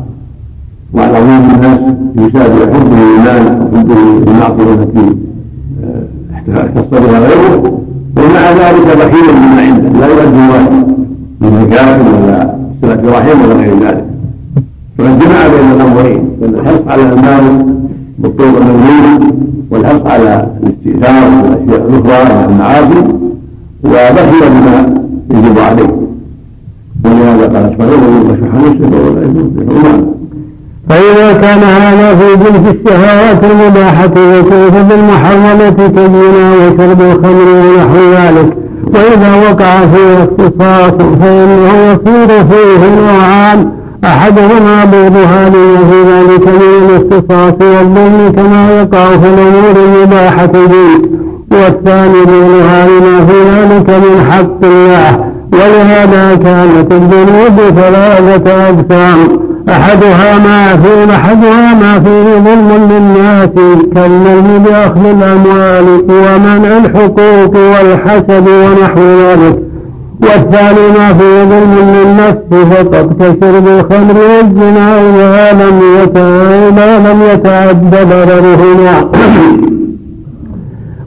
وعلى 0.94 1.12
ظلم 1.12 1.50
الناس 1.54 1.80
بسبب 2.16 2.74
حبه 2.74 2.96
للمال 2.96 3.68
وحبه 3.72 3.94
للمعصية 3.94 4.74
التي 4.74 5.16
آه، 5.84 6.64
اختص 6.64 7.00
بها 7.00 7.18
غيره. 7.18 7.80
ومع 8.16 8.50
ذلك 8.50 8.96
بخيل 8.96 9.34
بما 9.34 9.62
عنده. 9.62 9.98
لا 10.00 10.06
يؤدي 10.06 10.52
واحد 10.52 10.72
من 11.40 11.66
زكاة 11.70 11.98
ولا 11.98 12.56
صلة 12.82 13.18
رحم 13.18 13.44
ولا 13.44 13.54
غير 13.54 13.78
ذلك. 13.80 14.04
فقد 14.98 15.18
جمع 15.18 15.48
بين 15.48 15.80
الأمرين 15.80 16.28
بين 16.40 16.54
الحرص 16.54 16.80
على 16.88 17.02
المال 17.02 17.75
بالطرق 18.18 18.56
الممنوع 18.56 19.30
والحث 19.70 20.06
على 20.06 20.46
الاستئثار 20.62 21.28
والأشياء 21.42 21.88
الأخرى 21.88 22.34
من 22.34 22.44
المعاصي 22.48 23.02
وبخل 23.84 24.50
بما 24.50 24.94
يجب 25.30 25.58
عليه. 25.58 26.06
ولهذا 27.04 27.46
قال 27.46 27.72
اسمعوا 27.72 28.24
ويشرح 28.24 28.54
مسلم 28.54 28.92
واولئك 28.94 29.36
يفلحون 29.36 30.12
فإذا 30.88 31.32
كان 31.32 31.58
هذا 31.58 32.14
في 32.14 32.36
جنس 32.36 32.74
الشهوات 32.74 33.44
المباحة 33.44 34.10
وكيف 34.10 34.74
بالمحرمة 34.88 35.70
كالزنا 35.70 36.52
وشرب 36.54 37.00
الخمر 37.00 37.48
ونحو 37.48 37.96
ذلك 38.12 38.56
وإذا 38.94 39.50
وقع 39.50 39.80
فيه 39.86 40.24
اختصاص 40.24 40.92
فإنه 41.20 41.74
يصير 41.92 42.28
فيه 42.28 43.00
نوعان 43.00 43.70
أحدهما 44.04 44.84
بعد 44.84 45.16
هذه 45.16 45.64
وفي 45.74 46.02
ذلك 46.02 46.48
من 46.48 46.88
الاختصاص 46.88 47.54
والظلم 47.60 48.32
كما 48.36 48.80
يقع 48.80 49.04
في 49.10 49.28
الأمور 49.28 49.76
المباحة 49.86 50.46
به 50.46 51.16
والثاني 51.50 52.24
بعد 52.24 52.50
هذه 52.70 53.26
في 53.26 53.42
ذلك 53.50 53.90
من 53.90 54.26
حق 54.30 54.64
الله 54.64 55.24
ولهذا 55.52 56.34
كانت 56.34 56.92
الذنوب 56.92 57.56
ثلاثة 57.76 58.68
أقسام 58.68 59.46
أحدها 59.68 60.38
ما 60.38 60.76
في 60.82 61.14
أحدها 61.14 61.74
ما 61.74 62.00
فيه 62.00 62.38
ظلم 62.38 62.88
للناس 62.90 63.48
كالظلم 63.94 64.64
بأخذ 64.64 65.06
الأموال 65.06 66.04
ومنع 66.08 66.78
الحقوق 66.78 67.56
والحسد 67.56 68.48
ونحو 68.48 69.00
ذلك. 69.00 69.58
والثاني 70.22 70.88
ما 70.98 71.08
في 71.18 71.44
ظلم 71.44 71.74
للنفس 71.94 72.70
فقد 72.70 73.22
كشرب 73.22 73.66
الخمر 73.66 74.14
والزنا 74.18 75.00
إذا 75.00 75.52
لم 75.52 75.80
إذا 76.68 76.98
لم 76.98 77.22
يتعد 77.32 77.90
ضررهما 77.90 79.10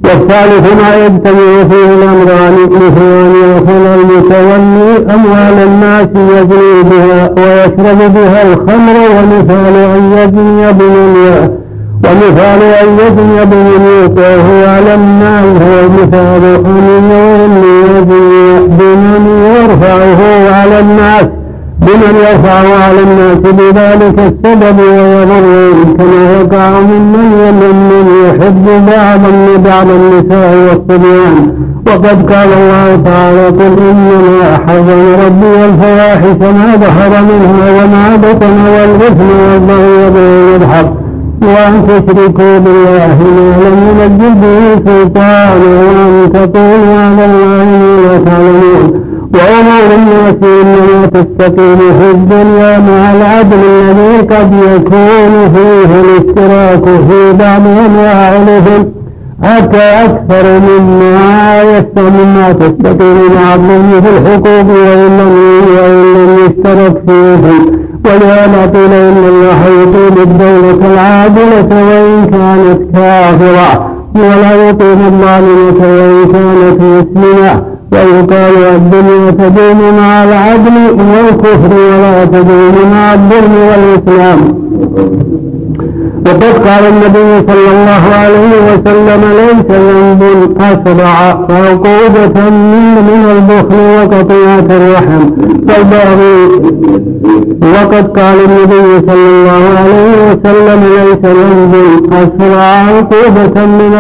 والثالث 0.03 0.73
ما 0.81 1.06
يجتمع 1.06 1.64
فيه 1.69 1.94
الأمران 1.95 2.53
مثل 2.72 3.02
أن 3.02 3.34
يأكل 3.44 3.86
المتولي 3.99 5.14
أموال 5.15 5.57
الناس 5.68 6.07
يجري 6.15 6.84
بها 6.84 7.30
ويشرب 7.38 8.14
بها 8.14 8.44
الخمر 8.44 8.95
ومثال 9.15 9.76
أن 9.76 10.14
يجني 10.18 10.73
بمن 10.73 11.49
ومثال 12.06 12.61
أن 12.61 12.88
يجني 12.99 13.45
بمن 13.45 14.03
يطيعه 14.03 14.68
على 14.76 14.95
النار 14.95 15.44
هو 15.45 15.90
مثال 15.90 16.44
أن 16.65 16.77
من 22.01 22.15
يسعى 22.27 22.73
على 22.84 23.01
الناس 23.07 23.38
بذلك 23.38 24.17
السبب 24.19 24.80
ويضرهم 24.80 25.97
كما 25.97 26.41
وقع 26.41 26.69
ممن 26.80 27.30
وممن 27.41 28.05
يحب 28.26 28.65
بعضا 28.88 29.31
لبعض 29.47 29.88
النساء 29.89 30.51
والصبيان. 30.67 31.53
وقد 31.88 32.31
قال 32.31 32.49
الله 32.61 33.01
تعالى 33.05 33.45
قل 33.47 33.73
إنما 33.89 34.57
حرم 34.67 35.01
ربي 35.26 35.65
الفواحش 35.65 36.39
ما 36.57 36.76
ظهر 36.84 37.11
منها 37.30 37.67
وما 37.77 38.15
بطن 38.15 38.57
والغفل 38.76 39.30
والبغي 39.45 40.09
بغير 40.13 40.55
الحق 40.55 40.93
وأن 41.41 41.73
تشركوا 41.88 42.57
بالله 42.59 43.17
ما 43.35 43.47
لم 43.61 43.77
ينزل 44.01 44.34
به 44.41 44.76
سلطانا 44.85 45.49
وأن 45.55 46.31
تقولوا 46.34 46.99
على 47.05 47.26
الله 47.26 47.67
لا 48.03 48.17
تعلمون. 48.26 49.09
وأمرني 49.34 50.39
في 50.41 50.61
أن 50.61 51.11
تستقيم 51.11 51.80
الدنيا 52.11 52.80
مع 52.80 53.11
العدل 53.11 53.57
الذي 53.64 54.18
قد 54.22 54.53
يكون 54.53 55.53
فيه 55.56 56.01
الاشتراك 56.01 56.84
في 56.85 57.34
بعضهم 57.34 57.95
وأهلهم 57.99 58.91
حتى 59.43 59.77
أكثر 60.06 60.60
مما 60.60 61.61
يستمع 61.64 62.51
تستقيم 62.51 63.18
العدل 63.31 64.01
في 64.01 64.10
الحقوق 64.18 64.68
وإن 64.76 65.18
لم 65.19 66.38
يشترك 66.45 67.01
فيهم 67.07 67.80
ولهذا 68.06 68.65
قيل 68.73 68.93
إن 68.93 69.18
الله 69.27 69.65
يقيم 69.81 70.23
الدولة 70.23 70.93
العادلة 70.93 71.68
وإن 71.72 72.30
كانت 72.31 72.95
كافرة 72.95 73.89
ولا 74.15 74.51
يقيم 74.69 74.99
الظالمة 75.07 75.80
وإن 75.81 76.26
كانت 76.31 76.81
مسلمة 76.81 77.68
ويقال 77.91 78.56
الدنيا 78.76 79.32
تدوم 79.32 79.80
مع 79.98 80.24
العدل 80.24 80.78
والكفر 81.11 81.74
ولا 81.74 82.26
تدوم 82.26 82.76
مع 82.91 83.14
الظلم 83.14 83.53
والإسلام. 83.70 84.40
وقد 86.26 86.44
قال 86.68 86.84
النبي 86.94 87.48
صلى 87.48 87.70
الله 87.72 88.03
عليه 88.22 88.52
وسلم 88.68 89.22
ليس 89.40 89.70
ذنب 89.72 90.22
أسرع 90.61 91.16
عقوبة 91.49 92.49
من, 92.49 92.95
من 93.10 93.24
البخل 93.36 93.80
وقطيعة 93.98 94.68
الرحم. 94.78 95.24
والبغي 95.70 96.40
وقد 97.61 98.06
قال 98.20 98.38
النبي 98.45 99.07
صلى 99.07 99.30
الله 99.30 99.61
عليه 99.80 100.11
وسلم 100.30 100.80
ليس 100.95 101.24
ذنب 101.24 101.74
أسرع 102.14 102.64
عقوبة 102.64 103.66
من 103.66 103.94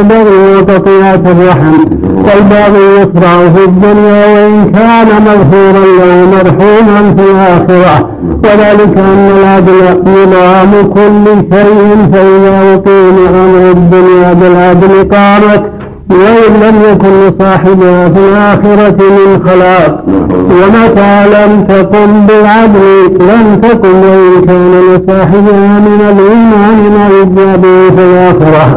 البغي 0.00 0.40
وقطيعة 0.56 1.22
الرحم. 1.32 1.74
والباقي 2.16 2.84
يشرع 2.96 3.38
في 3.54 3.64
الدنيا 3.64 4.26
وإن 4.26 4.72
كان 4.72 5.06
مغفورا 5.26 5.84
له 5.98 6.26
مرحوما 6.32 7.14
في 7.16 7.24
الآخرة. 7.30 8.08
وذلك 8.44 8.98
أن 8.98 9.30
العدل 9.36 9.86
امام 10.06 10.92
كل 10.94 11.24
شيء 11.56 12.08
فإذا 12.12 12.74
أقيم 12.74 13.16
أمر 13.34 13.70
الدنيا 13.70 14.32
بالعدل 14.32 15.16
قامت. 15.16 15.64
وإن 16.10 16.52
لم 16.62 16.76
يكن 16.90 17.08
لصاحبها 17.08 18.08
في 18.08 18.18
الآخرة 18.18 18.96
من 19.10 19.42
خلاق. 19.46 20.04
ومتى 20.50 21.26
لم 21.26 21.64
تقم 21.68 22.26
بالعدل؟ 22.26 22.82
لم 23.20 23.60
تكن 23.62 23.94
وإن 23.94 24.44
كان 24.46 24.72
لصاحبها 24.88 25.78
من 25.78 26.00
الإيمان 26.12 26.92
ما 26.92 27.08
يجزى 27.18 27.56
به 27.56 27.96
في 27.96 28.02
الآخرة. 28.02 28.76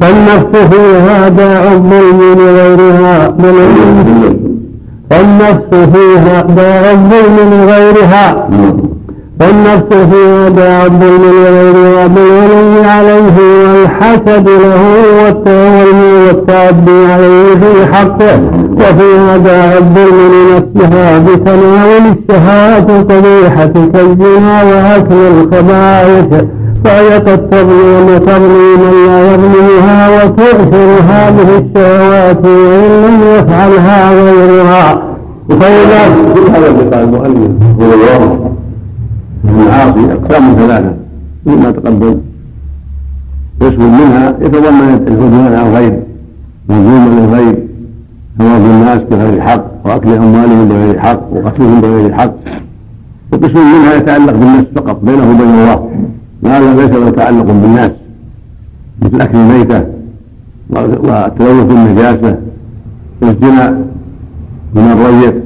فالنفس 0.00 0.74
في 0.74 0.96
هذا 0.96 1.58
عظم 1.58 1.90
من 1.90 2.38
غيرها 2.38 3.28
من 3.38 3.54
فالنفس 5.10 5.90
فيها 5.94 6.40
داع 6.42 6.90
الظلم 6.92 7.36
لغيرها 7.52 8.48
والنفس 9.40 9.90
فيها 10.10 10.48
داع 10.48 10.88
من 10.88 11.20
غيرها 11.32 12.06
بالغلو 12.06 12.84
عليه 12.84 13.36
والحسد 13.64 14.48
له 14.48 14.82
والتولي 15.24 16.26
والتعدي 16.26 17.06
عليه 17.12 17.54
في 17.54 17.86
حقه 17.94 18.40
وفيها 18.72 19.36
داع 19.36 19.78
الظلم 19.78 20.30
لنفسها 20.34 21.18
بتناول 21.18 22.02
الشهوات 22.14 22.90
القبيحة 22.90 23.66
كالزنا 23.66 24.62
وأكل 24.62 25.14
الخبائث. 25.14 26.44
فهي 26.84 27.14
قد 27.14 27.50
تظلم 27.50 28.18
تظلم 28.18 28.80
من 28.80 29.06
لا 29.06 29.34
يظلمها 29.34 30.24
وتؤثر 30.24 30.88
هذه 31.08 31.48
الشهوات 31.58 32.44
وإن 32.44 33.04
لم 33.04 33.22
يفعلها 33.22 34.12
غيرها. 34.12 35.02
فإذا 35.48 36.00
هذا 36.54 36.68
اللي 36.70 36.90
قال 36.90 37.04
المؤلف 37.04 37.50
هو 37.80 37.92
الواضح 37.92 38.50
المعاصي 39.44 40.12
أقسام 40.12 40.54
ثلاثة 40.54 40.94
مما 41.46 41.70
تقدم. 41.70 42.16
قسم 43.60 43.82
منها 43.82 44.34
يتضمن 44.40 45.04
الهجوم 45.08 45.46
على 45.46 45.68
الغير 45.68 46.02
هجوما 46.70 47.20
للغير 47.20 47.58
ثواب 48.38 48.60
الناس 48.60 49.00
بغير 49.10 49.40
حق 49.40 49.64
وأكل 49.84 50.12
أموالهم 50.12 50.68
بغير 50.68 50.98
حق 50.98 51.20
وقتلهم 51.32 51.80
بغير 51.80 52.14
حق. 52.14 52.34
وقسم 53.32 53.58
منها 53.58 53.94
يتعلق 53.94 54.32
بالنفس 54.32 54.66
فقط 54.76 54.98
بينه 55.02 55.30
وبين 55.30 55.48
الله. 55.48 55.90
هذا 56.46 56.74
ليس 56.74 56.90
له 56.90 57.10
تعلق 57.10 57.44
بالناس 57.44 57.90
مثل 59.02 59.20
أكل 59.20 59.38
الميتة 59.38 59.84
وتلوث 60.70 61.70
النجاسة 61.70 62.38
والزنا 63.22 63.70
من 64.74 64.82
الريت 64.92 65.44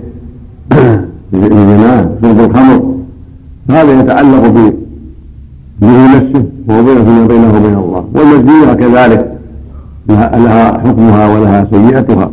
الزنا 1.35 2.11
شرب 2.23 2.41
الخمر. 2.41 2.95
هذا 3.71 4.01
يتعلق 4.01 4.47
به 4.47 4.73
نفسه 6.17 6.45
وهو 6.69 6.83
بينه 6.83 7.25
وبين 7.25 7.75
الله. 7.75 8.05
والمزية 8.15 8.73
كذلك 8.73 9.39
لها 10.09 10.79
حكمها 10.79 11.29
ولها 11.29 11.67
سيئتها. 11.73 12.31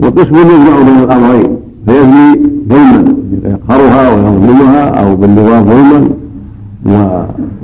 وقسم 0.00 0.36
يجمع 0.36 0.82
بين 0.82 0.98
الأمرين 0.98 1.56
فيزني 1.86 2.40
ظلما 2.68 3.14
يقهرها 3.44 4.10
ويظلمها 4.10 4.84
أو 4.88 5.16
بالنظام 5.16 5.64
ظلما. 5.64 6.08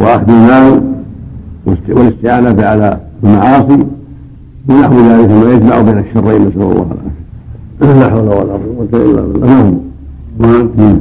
وأخذ 0.01 0.29
المال 0.29 0.83
والاستعانة 1.89 2.67
على 2.67 2.99
المعاصي. 3.25 3.87
ونحو 4.69 4.95
ذلك 4.95 5.31
ما 5.31 5.53
يجمع 5.53 5.81
بين 5.81 5.99
الشرين 5.99 6.43
نسأل 6.43 6.63
الله 6.63 6.87
العافية. 7.81 8.01
لا 8.01 8.11
حول 8.11 8.29
ولا 8.29 8.53
قوة 8.53 8.89
إلا 8.93 9.21
بالله. 9.21 9.75
نعم. 10.39 11.01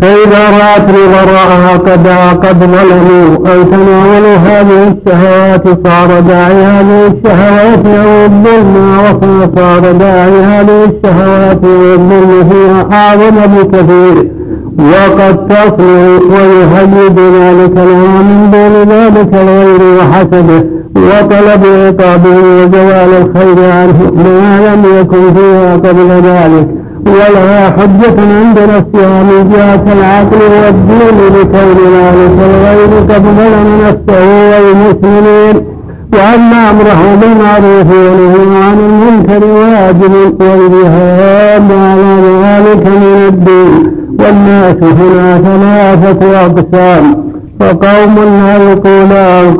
فإذا 0.00 0.50
رأت 0.50 0.90
لغراءها 0.90 1.76
قد 1.76 2.06
قد 2.46 2.58
ظلموا 2.64 3.36
أو 3.36 3.62
تناولوا 3.62 4.36
هذه 4.36 4.88
الشهوات 4.88 5.86
صار 5.86 6.20
داعي 6.20 6.64
هذه 6.64 7.06
الشهوات 7.06 7.86
أو 7.86 8.24
الظلم 8.24 8.74
وصار 8.98 9.92
داعي 9.92 10.40
هذه 10.40 10.84
الشهوات 10.84 11.64
والظلم 11.64 12.48
فيها 12.50 12.88
أعظم 12.92 13.36
بكثير. 13.54 14.30
وقد 14.78 15.48
تصل 15.48 16.20
ويهيد 16.32 17.18
ذلك 17.18 17.76
لها 17.76 18.22
من 18.22 18.50
دون 18.52 18.94
ذلك 18.94 19.34
الغير 19.34 19.80
وحسبه 19.98 20.64
وطلب 20.96 21.62
عقابه 21.66 22.36
وزوال 22.56 23.10
الخير 23.22 23.70
عنه 23.72 24.12
ما 24.24 24.60
لم 24.66 25.00
يكن 25.00 25.34
فيها 25.34 25.76
قبل 25.76 26.08
ذلك. 26.08 26.68
ولها 27.06 27.70
حجة 27.70 28.16
عند 28.40 28.58
نفسها 28.58 29.22
من 29.22 29.48
جهة 29.52 29.84
العقل 29.92 30.40
والدين 30.62 31.18
لكون 31.34 31.76
ذلك 31.96 32.38
الغير 32.50 32.90
ظلم 33.08 33.68
نفسه 33.86 34.24
والمسلمين. 34.50 35.66
وأن 36.14 36.52
أمره 36.70 37.18
بالمعروف 37.20 37.90
ونهيه 37.90 38.64
عن 38.64 38.78
المنكر 38.78 39.46
واجب 39.46 40.14
والجهاد 40.40 41.72
على 41.72 42.10
ذلك 42.42 42.86
من 42.86 43.26
الدين. 43.28 44.05
والناس 44.18 44.76
هنا 44.82 45.38
ثلاثة 45.38 46.46
أقسام 46.46 47.26
فقوم 47.60 48.14
لا 48.14 48.56
يقول 48.56 49.12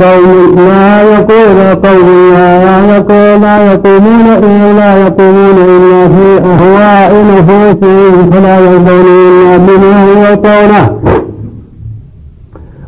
قوم 0.03 0.57
لا 0.57 1.03
يقول 1.03 1.75
قوم 1.85 2.33
لا 2.33 2.97
يقول 2.97 3.41
لا 3.43 3.73
يقومون 3.73 4.27
إلا 4.43 4.73
لا 4.73 5.07
يقومون 5.07 5.57
إلا 5.69 6.09
في 6.09 6.43
أهواء 6.45 7.25
نفوسهم 7.31 8.31
فلا 8.31 8.59
يرضون 8.59 9.07
إلا 9.07 9.57
بما 9.57 10.07
يعطونه. 10.23 10.91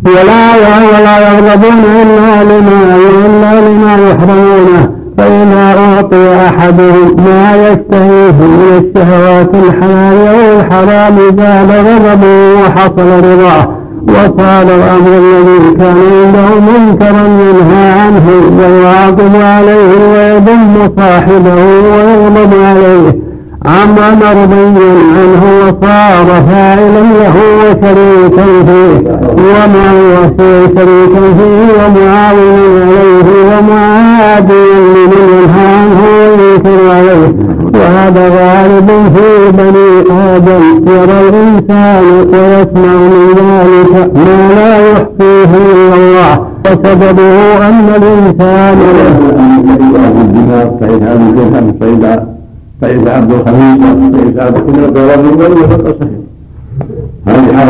ولا 0.07 0.55
ولا 0.93 1.19
يغضبون 1.29 1.85
إلا 2.03 2.45
لما 2.45 2.97
إلا 3.27 3.61
لما 3.61 4.11
يحرمونه. 4.11 4.98
فإذا 5.19 5.75
أعطي 5.79 6.47
أحدهم 6.47 7.17
ما 7.17 7.57
يشتهيه 7.57 8.33
من 8.33 8.85
الشهوات 8.85 9.51
الحلال 9.55 10.27
أو 10.27 10.61
الحرام 10.61 11.17
زال 11.37 11.71
غضبه 11.71 12.55
وحصل 12.55 13.25
رضاه 13.25 13.69
وصار 14.09 14.63
الأمر 14.63 15.19
الذي 15.19 15.75
كان 15.79 15.97
عنده 16.13 16.61
منكرا 16.61 17.25
ينهى 17.27 17.91
عنه 18.01 18.27
ويعاقب 18.59 19.37
عليه 19.43 20.13
ويذم 20.13 20.93
صاحبه 20.99 21.55
ويغضب 21.55 22.53
عليه. 22.65 23.29
عما 23.67 24.15
مرضيا 24.15 24.93
عنه 25.15 25.43
وصار 25.63 26.43
فاعلا 26.51 27.01
له 27.01 27.37
وشريكا 27.59 28.45
فيه 28.67 29.19
ومع 29.37 29.93
شريكا 30.39 31.21
فيه 31.39 31.69
ومعاونا 31.79 32.79
عليه 32.89 33.25
ومعاديا 33.49 34.88
لمن 35.07 35.25
ينهى 35.35 36.29
وينكر 36.39 36.91
عليه 36.91 37.35
وهذا 37.75 38.25
غالب 38.29 38.89
في 39.15 39.53
بني 39.53 39.91
آدم 40.21 40.63
يرى 40.89 41.19
الانسان 41.29 42.05
ويسمع 42.33 42.95
من 42.95 43.29
ذلك 43.37 43.93
ما 44.15 44.49
لا 44.55 44.91
يحصيه 44.91 45.51
الا 45.57 45.95
الله 45.95 46.33
وسببه 46.67 47.69
ان 47.69 47.89
الانسان 47.97 48.79
له 48.79 49.29
فإذا 52.81 53.13
عبد 53.17 53.33
الخميس 53.33 53.81
فإذا 54.13 54.43
عبد 54.45 54.71
من 54.71 54.85
الضرر 54.85 55.19
ولم 55.19 55.59
يفقه 55.59 55.95
صحيح 56.01 56.19
هذه 57.27 57.57
حال 57.57 57.69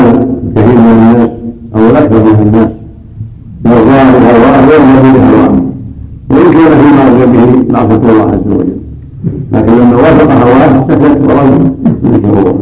كثير 0.56 0.74
من 0.74 0.90
الناس 0.92 1.30
أو 1.76 1.80
الأكثر 1.90 2.18
من 2.18 2.42
الناس 2.42 2.68
من 3.64 3.72
وإن 6.38 6.52
كان 6.52 6.72
فيما 6.80 7.26
به 7.26 7.72
معصية 7.72 8.10
الله 8.10 8.22
عز 8.22 8.52
وجل 8.52 8.76
لكن 9.52 9.72
لما 9.72 9.96
وافق 9.96 10.30
هواه 10.32 10.86
سكت 10.88 11.20
ولم 11.30 11.74
يذكره 12.04 12.54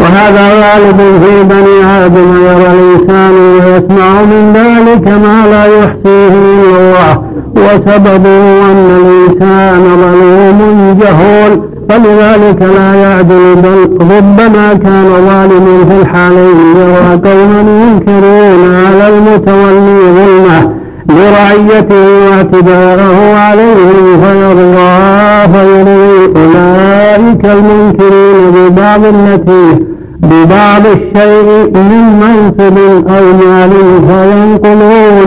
وهذا 0.00 0.48
غالب 0.48 0.96
في 0.96 1.42
بني 1.44 1.84
آدم 1.84 2.36
يرى 2.42 2.70
الإنسان 2.72 3.32
ويسمع 3.34 4.22
من 4.22 4.52
ذلك 4.56 5.08
ما 5.08 5.46
لا 5.50 5.64
يحصيه 5.64 6.28
إلا 6.28 6.78
الله 6.78 7.22
وسببه 7.56 8.70
أن 8.70 8.88
الإنسان 9.00 9.82
ظلوم 9.96 10.98
جهول 11.00 11.62
فلذلك 11.88 12.62
لا 12.62 12.94
يعدل 12.94 13.54
بل 13.56 13.98
ربما 14.00 14.74
كان 14.74 15.04
ظالما 15.28 15.84
في 15.88 16.00
الحالين 16.02 16.56
يرى 16.76 17.20
قوما 17.24 17.60
ينكرون 17.60 18.74
على 18.86 19.08
المتولي 19.08 19.98
ظلمه 20.14 20.72
لرعيته 21.08 22.28
واعتباره 22.30 23.34
عليهم 23.36 24.20
فيرضى 24.22 25.52
فيرضي 25.52 26.32
أولئك 26.36 27.44
المنكرين 27.44 28.50
ببعض 28.54 29.00
التي 29.04 29.84
ببعض 30.22 30.82
الشيء 30.86 31.70
من 31.74 32.20
منصب 32.20 32.78
أو 33.08 33.24
مال 33.36 33.70
فينقلون 34.08 35.24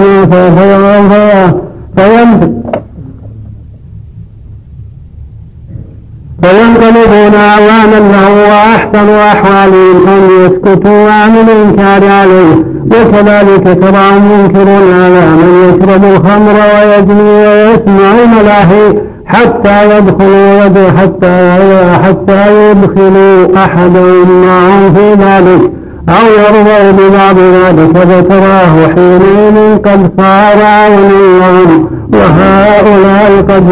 فينقلبون 6.48 7.34
أعوانا 7.36 8.00
له 8.00 8.30
وأحسن 8.50 9.10
أحوالهم 9.10 10.08
أن 10.08 10.30
يسكتوا 10.42 11.12
عن 11.12 11.32
الإنكار 11.36 12.12
عليه 12.12 12.56
وكذلك 12.86 13.64
تراهم 13.82 14.32
ينكرون 14.32 14.94
على 14.94 15.26
من 15.30 15.70
يشرب 15.70 16.04
الخمر 16.04 16.54
ويزني 16.54 17.48
ويسمع 17.48 18.12
الملاهي 18.24 19.02
حتى 19.26 19.98
يدخلوا 19.98 20.90
حتى 20.98 21.58
حتى 22.04 22.72
يدخلوا 22.72 23.66
أحدهم 23.66 24.42
معهم 24.46 24.94
في 24.94 25.14
ذلك. 25.14 25.72
أو 26.10 26.26
يرضوا 26.40 26.92
ببعض 26.92 27.38
ذلك 27.40 27.98
فتراه 27.98 28.88
حينئذ 28.96 29.78
قد 29.78 30.12
صار 30.18 30.62
عونا 30.64 31.88
وهؤلاء 32.14 33.42
قد 33.50 33.72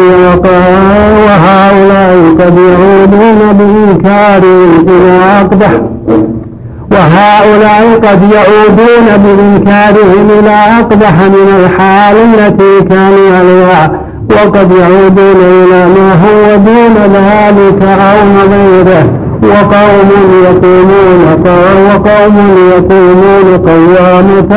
وهؤلاء 1.26 2.34
قد 2.40 2.58
يعودون 2.58 3.40
بإنكار 3.58 4.42
إلى 4.88 5.20
أقبح 5.40 5.70
وهؤلاء 6.92 8.00
قد 8.04 8.20
يعودون 8.32 9.06
بإنكارهم 9.24 10.30
إلى 10.38 10.56
أقبح 10.80 11.14
من 11.20 11.64
الحال 11.64 12.16
التي 12.16 12.88
كانوا 12.88 13.36
عليها. 13.38 14.00
وقد 14.30 14.70
يعودون 14.70 15.40
إلى 15.40 15.86
ما 15.94 16.12
هو 16.22 16.56
دون 16.56 16.96
ذلك 17.14 17.82
أو 17.82 18.18
غيره 18.52 19.06
وقوم 19.42 20.10
يقومون 20.44 21.18
وقوم 21.88 22.36
يقومون 22.72 23.58
قوامة 23.66 24.52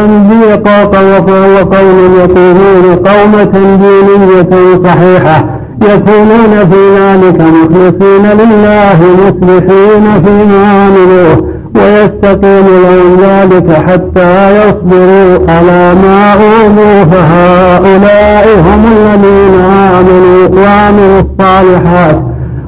وقوم 1.56 2.16
يقومون 2.20 2.96
قومة 3.06 3.78
دينية 3.82 4.80
صحيحة. 4.84 5.46
يكونون 5.82 6.70
في 6.72 6.82
ذلك 7.00 7.42
مخلصين 7.42 8.26
لله 8.40 9.00
مصلحين 9.22 10.24
فيما 10.24 10.62
عملوه. 10.72 11.59
ويستقيم 11.76 12.66
لهم 12.84 13.18
ذلك 13.22 13.72
حتى 13.88 14.58
يصبروا 14.58 15.52
على 15.52 15.94
ما 16.04 16.34
أوذوا 16.34 17.04
فهؤلاء 17.12 18.46
هم 18.60 18.86
الذين 18.98 19.60
آمنوا 19.62 20.48
وعملوا 20.64 21.20
الصالحات. 21.20 22.24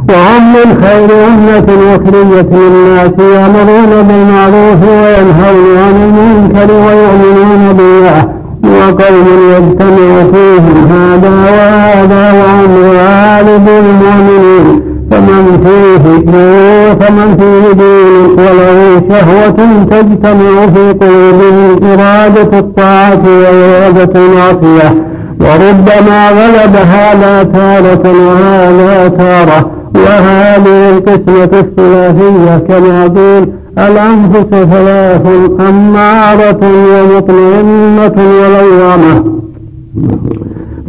وهم 0.09 0.53
من 0.53 0.83
خير 0.83 1.09
أمة 1.27 1.95
أخرجت 1.95 2.49
للناس 2.53 3.11
يأمرون 3.19 4.07
بالمعروف 4.07 4.81
وينهون 4.89 5.77
عن 5.77 5.95
المنكر 6.03 6.73
ويؤمنون 6.73 7.73
بالله. 7.77 8.29
وقوم 8.63 9.27
يجتمع 9.51 10.23
فيهم 10.31 10.87
هذا 10.91 11.29
وهذا 11.29 12.31
وهم 12.31 12.73
غالب 12.97 13.69
المؤمنين. 13.69 14.90
فمن 15.11 15.43
فيه 15.63 16.03
فمن 16.93 17.37
فيه 17.39 17.73
دين 17.73 18.31
وله 18.39 19.01
شهوة 19.09 19.59
تجتمع 19.91 20.67
في 20.73 20.93
قلوبهم 21.01 21.79
إرادة 21.83 22.59
الطاعة 22.59 23.23
وإرادة 23.25 24.13
المعصية. 24.15 24.89
وربما 25.39 26.29
غلب 26.29 26.75
هذا 26.75 27.43
تارة 27.43 28.03
وهذا 28.27 29.07
تارة. 29.07 29.71
وهذه 29.95 30.89
القسمة 30.89 31.59
الثلاثية 31.59 32.57
كما 32.67 33.07
قيل 33.07 33.49
الأنفس 33.77 34.49
ثلاث 34.51 35.27
أمارة 35.69 36.59
ومطمئنة 36.91 38.17
ولوامة. 38.41 39.41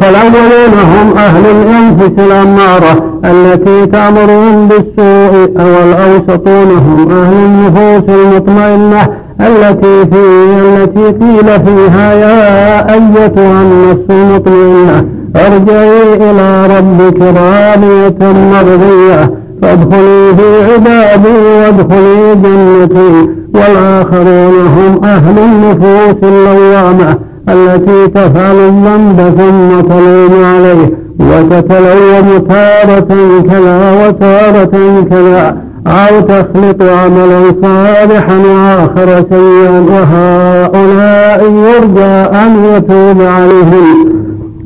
فالأولون 0.01 0.75
هم 0.93 1.17
أهل 1.19 1.45
الأنفس 1.47 2.13
الأمارة 2.19 3.05
التي 3.25 3.87
تأمرهم 3.87 4.69
بالسوء 4.69 5.51
والأوسطون 5.57 6.71
هم 6.71 7.11
أهل 7.11 7.33
النفوس 7.33 8.17
المطمئنة 8.17 9.09
التي 9.41 10.11
في 10.11 10.23
التي 10.59 11.05
قيل 11.25 11.47
فيها 11.67 12.13
يا 12.15 12.95
أيتها 12.95 13.63
النفس 13.63 14.11
المطمئنة 14.11 15.05
ارجعي 15.37 16.15
إلى 16.15 16.67
ربك 16.79 17.21
راضية 17.23 18.33
مرضية 18.33 19.35
فادخلي 19.63 20.37
في 20.37 20.73
عبادي 20.73 21.39
وادخلي 21.59 22.35
جنتي 22.35 23.29
والآخرون 23.55 24.55
هم 24.67 25.05
أهل 25.05 25.39
النفوس 25.39 26.17
اللوامة 26.23 27.17
التي 27.49 28.09
تفعل 28.09 28.57
الذنب 28.57 29.35
ثم 29.39 29.81
تلوم 29.81 30.45
عليه 30.45 30.91
وتتلوم 31.21 32.39
تارة 32.49 33.09
كذا 33.51 34.07
وتارة 34.07 35.05
كذا 35.11 35.57
أو 35.87 36.21
تخلط 36.21 36.83
عملا 36.83 37.55
صالحا 37.63 38.37
وآخر 38.37 39.25
سيئا 39.31 39.85
وهؤلاء 39.91 41.45
يرجى 41.45 42.15
أن 42.45 42.65
يتوب 42.65 43.23
عليهم. 43.23 44.13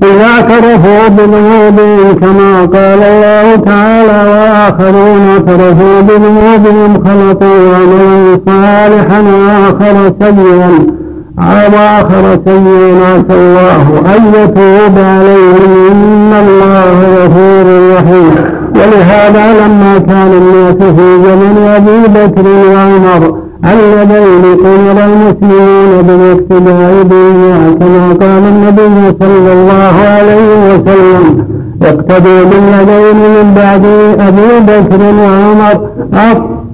إذا 0.02 0.24
اعترفوا 0.24 1.08
بذنوبهم 1.08 2.18
كما 2.20 2.60
قال 2.60 3.02
الله 3.02 3.56
تعالى 3.56 4.30
وآخرون 4.30 5.20
اعترفوا 5.30 6.00
بذنوبهم 6.00 7.04
خلقوا 7.04 7.76
عملا 7.76 8.40
صالحا 8.46 9.20
وآخر 9.20 10.12
سيئا 10.20 11.05
وآخر 11.38 12.38
سيئا 12.46 13.06
عسى 13.06 13.34
الله 13.40 13.82
أن 14.16 14.22
يتوب 14.34 14.98
عليهم 14.98 15.70
إن 15.90 16.32
الله 16.44 16.98
غفور 17.16 17.66
رحيم. 17.94 18.34
ولهذا 18.76 19.44
لما 19.60 19.98
كان 19.98 20.30
الناس 20.32 20.94
في 20.96 21.08
زمن 21.24 21.56
أبي 21.76 22.08
بكر 22.08 22.46
وعمر 22.72 23.38
اللذين 23.64 24.44
أمر 24.66 25.04
المسلمون 25.04 26.02
بالاقتداء 26.06 27.02
بهما 27.02 27.74
كما 27.80 28.08
قال 28.20 28.42
النبي 28.52 29.16
صلى 29.20 29.52
الله 29.52 29.94
عليه 30.16 30.48
وسلم 30.68 31.44
اقتدوا 31.82 32.44
بالذين 32.44 33.16
من 33.16 33.54
بعد 33.56 33.84
أبي 34.28 34.60
بكر 34.66 35.02
وعمر. 35.02 35.80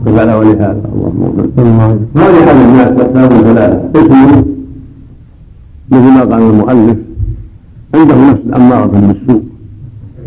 قال 0.06 0.30
ولهذا 0.30 0.82
اللهم 0.94 1.50
هذه 2.16 2.46
حال 2.46 2.56
الناس 2.56 2.88
أقسام 2.88 3.28
ثلاثة 3.28 3.80
قسم 3.94 4.44
مثل 5.90 6.04
ما 6.04 6.20
قال 6.20 6.42
المؤلف 6.42 6.96
عنده 7.94 8.30
نفس 8.30 8.40
أمارة 8.56 8.86
بالسوء 8.86 9.42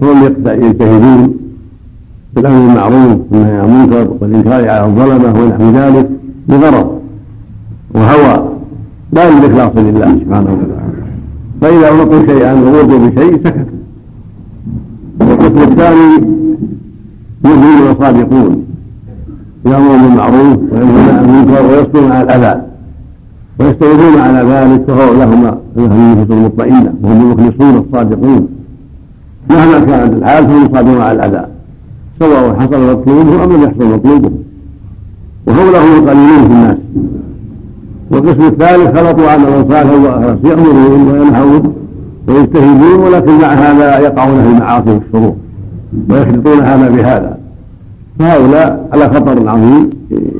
فهم 0.01 0.23
يجتهدون 0.63 1.33
في 2.33 2.39
الأمر 2.39 2.67
بالمعروف 2.67 3.19
والنهي 3.31 3.57
عن 3.59 3.69
المنكر 3.69 4.07
والإنكار 4.21 4.69
على 4.69 4.85
الظلمة 4.85 5.41
ونحو 5.41 5.71
ذلك 5.71 6.09
بغرض 6.49 6.99
وهوى 7.95 8.49
لا 9.13 9.29
للإخلاص 9.29 9.71
لله 9.77 10.19
سبحانه 10.19 10.51
وتعالى. 10.53 10.95
فإذا 11.61 11.87
أغلقوا 11.87 12.25
شيئا 12.27 12.53
ووجدوا 12.53 13.07
بشيء 13.07 13.33
سكتوا 13.33 13.75
والقسم 15.19 15.71
الثاني 15.71 16.27
مؤمنون 17.43 17.95
صادقون 17.99 18.64
يأمرون 19.65 20.01
بالمعروف 20.01 20.57
وينهون 20.71 21.09
عن 21.09 21.25
المنكر 21.25 21.65
ويصبرون 21.65 22.11
على 22.11 22.23
الأذى. 22.23 22.61
ويستمرون 23.59 24.19
على 24.21 24.49
ذلك 24.49 24.83
فهو 24.87 25.13
لهم 25.13 25.57
لهم 25.75 25.91
النفوس 25.91 26.37
المطمئنة 26.37 26.93
وهم 27.03 27.21
المخلصون 27.21 27.85
الصادقون. 27.87 28.47
مهما 29.49 29.79
كانت 29.79 30.13
الحال 30.13 30.47
فهم 30.47 30.73
صادقون 30.73 31.01
على 31.01 31.11
الأذى. 31.11 31.45
سواء 32.19 32.55
حصل 32.59 32.91
مطلوبه 32.91 33.43
أم 33.43 33.51
لم 33.53 33.63
يحصل 33.63 33.93
مطلوبه 33.95 34.31
وهؤلاء 35.47 35.81
هم 35.81 36.03
القليلون 36.03 36.47
في 36.47 36.53
الناس. 36.53 36.77
والقسم 38.11 38.47
الثالث 38.47 38.97
خلطوا 38.97 39.29
عملا 39.29 39.65
صالحا 39.69 39.95
واخرس 39.95 40.37
يأمرون 40.43 41.11
وينهون 41.11 41.73
ويجتهدون 42.27 42.99
ولكن 42.99 43.31
مع 43.41 43.47
هذا 43.47 43.99
يقعون 43.99 44.43
في 44.43 44.49
المعاصي 44.49 44.91
والشرور 44.91 45.35
ويخلطون 46.09 46.59
هذا 46.59 46.89
بهذا. 46.89 47.44
فهؤلاء 48.19 48.89
على 48.93 49.05
خطر 49.09 49.49
عظيم. 49.49 49.89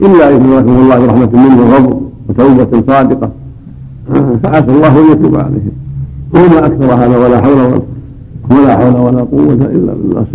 إلا 0.02 0.30
ان 0.30 0.36
يدركهم 0.36 0.78
الله 0.84 1.00
برحمه 1.00 1.30
منه 1.34 1.62
وفضل 1.64 1.96
وتوبة 2.30 2.84
صادقة. 2.88 3.30
فعسى 4.44 4.72
الله 4.72 5.00
أن 5.00 5.12
يتوب 5.12 5.36
عليهم. 5.36 5.72
وما 6.34 6.66
أكثر 6.66 6.94
هذا 6.94 7.18
ولا 7.18 7.42
حول 7.42 7.82
ولا 8.52 8.78
حول 8.78 8.96
ولا 8.96 9.22
قوة 9.22 9.54
إلا 9.54 9.94
بالله. 9.94 10.26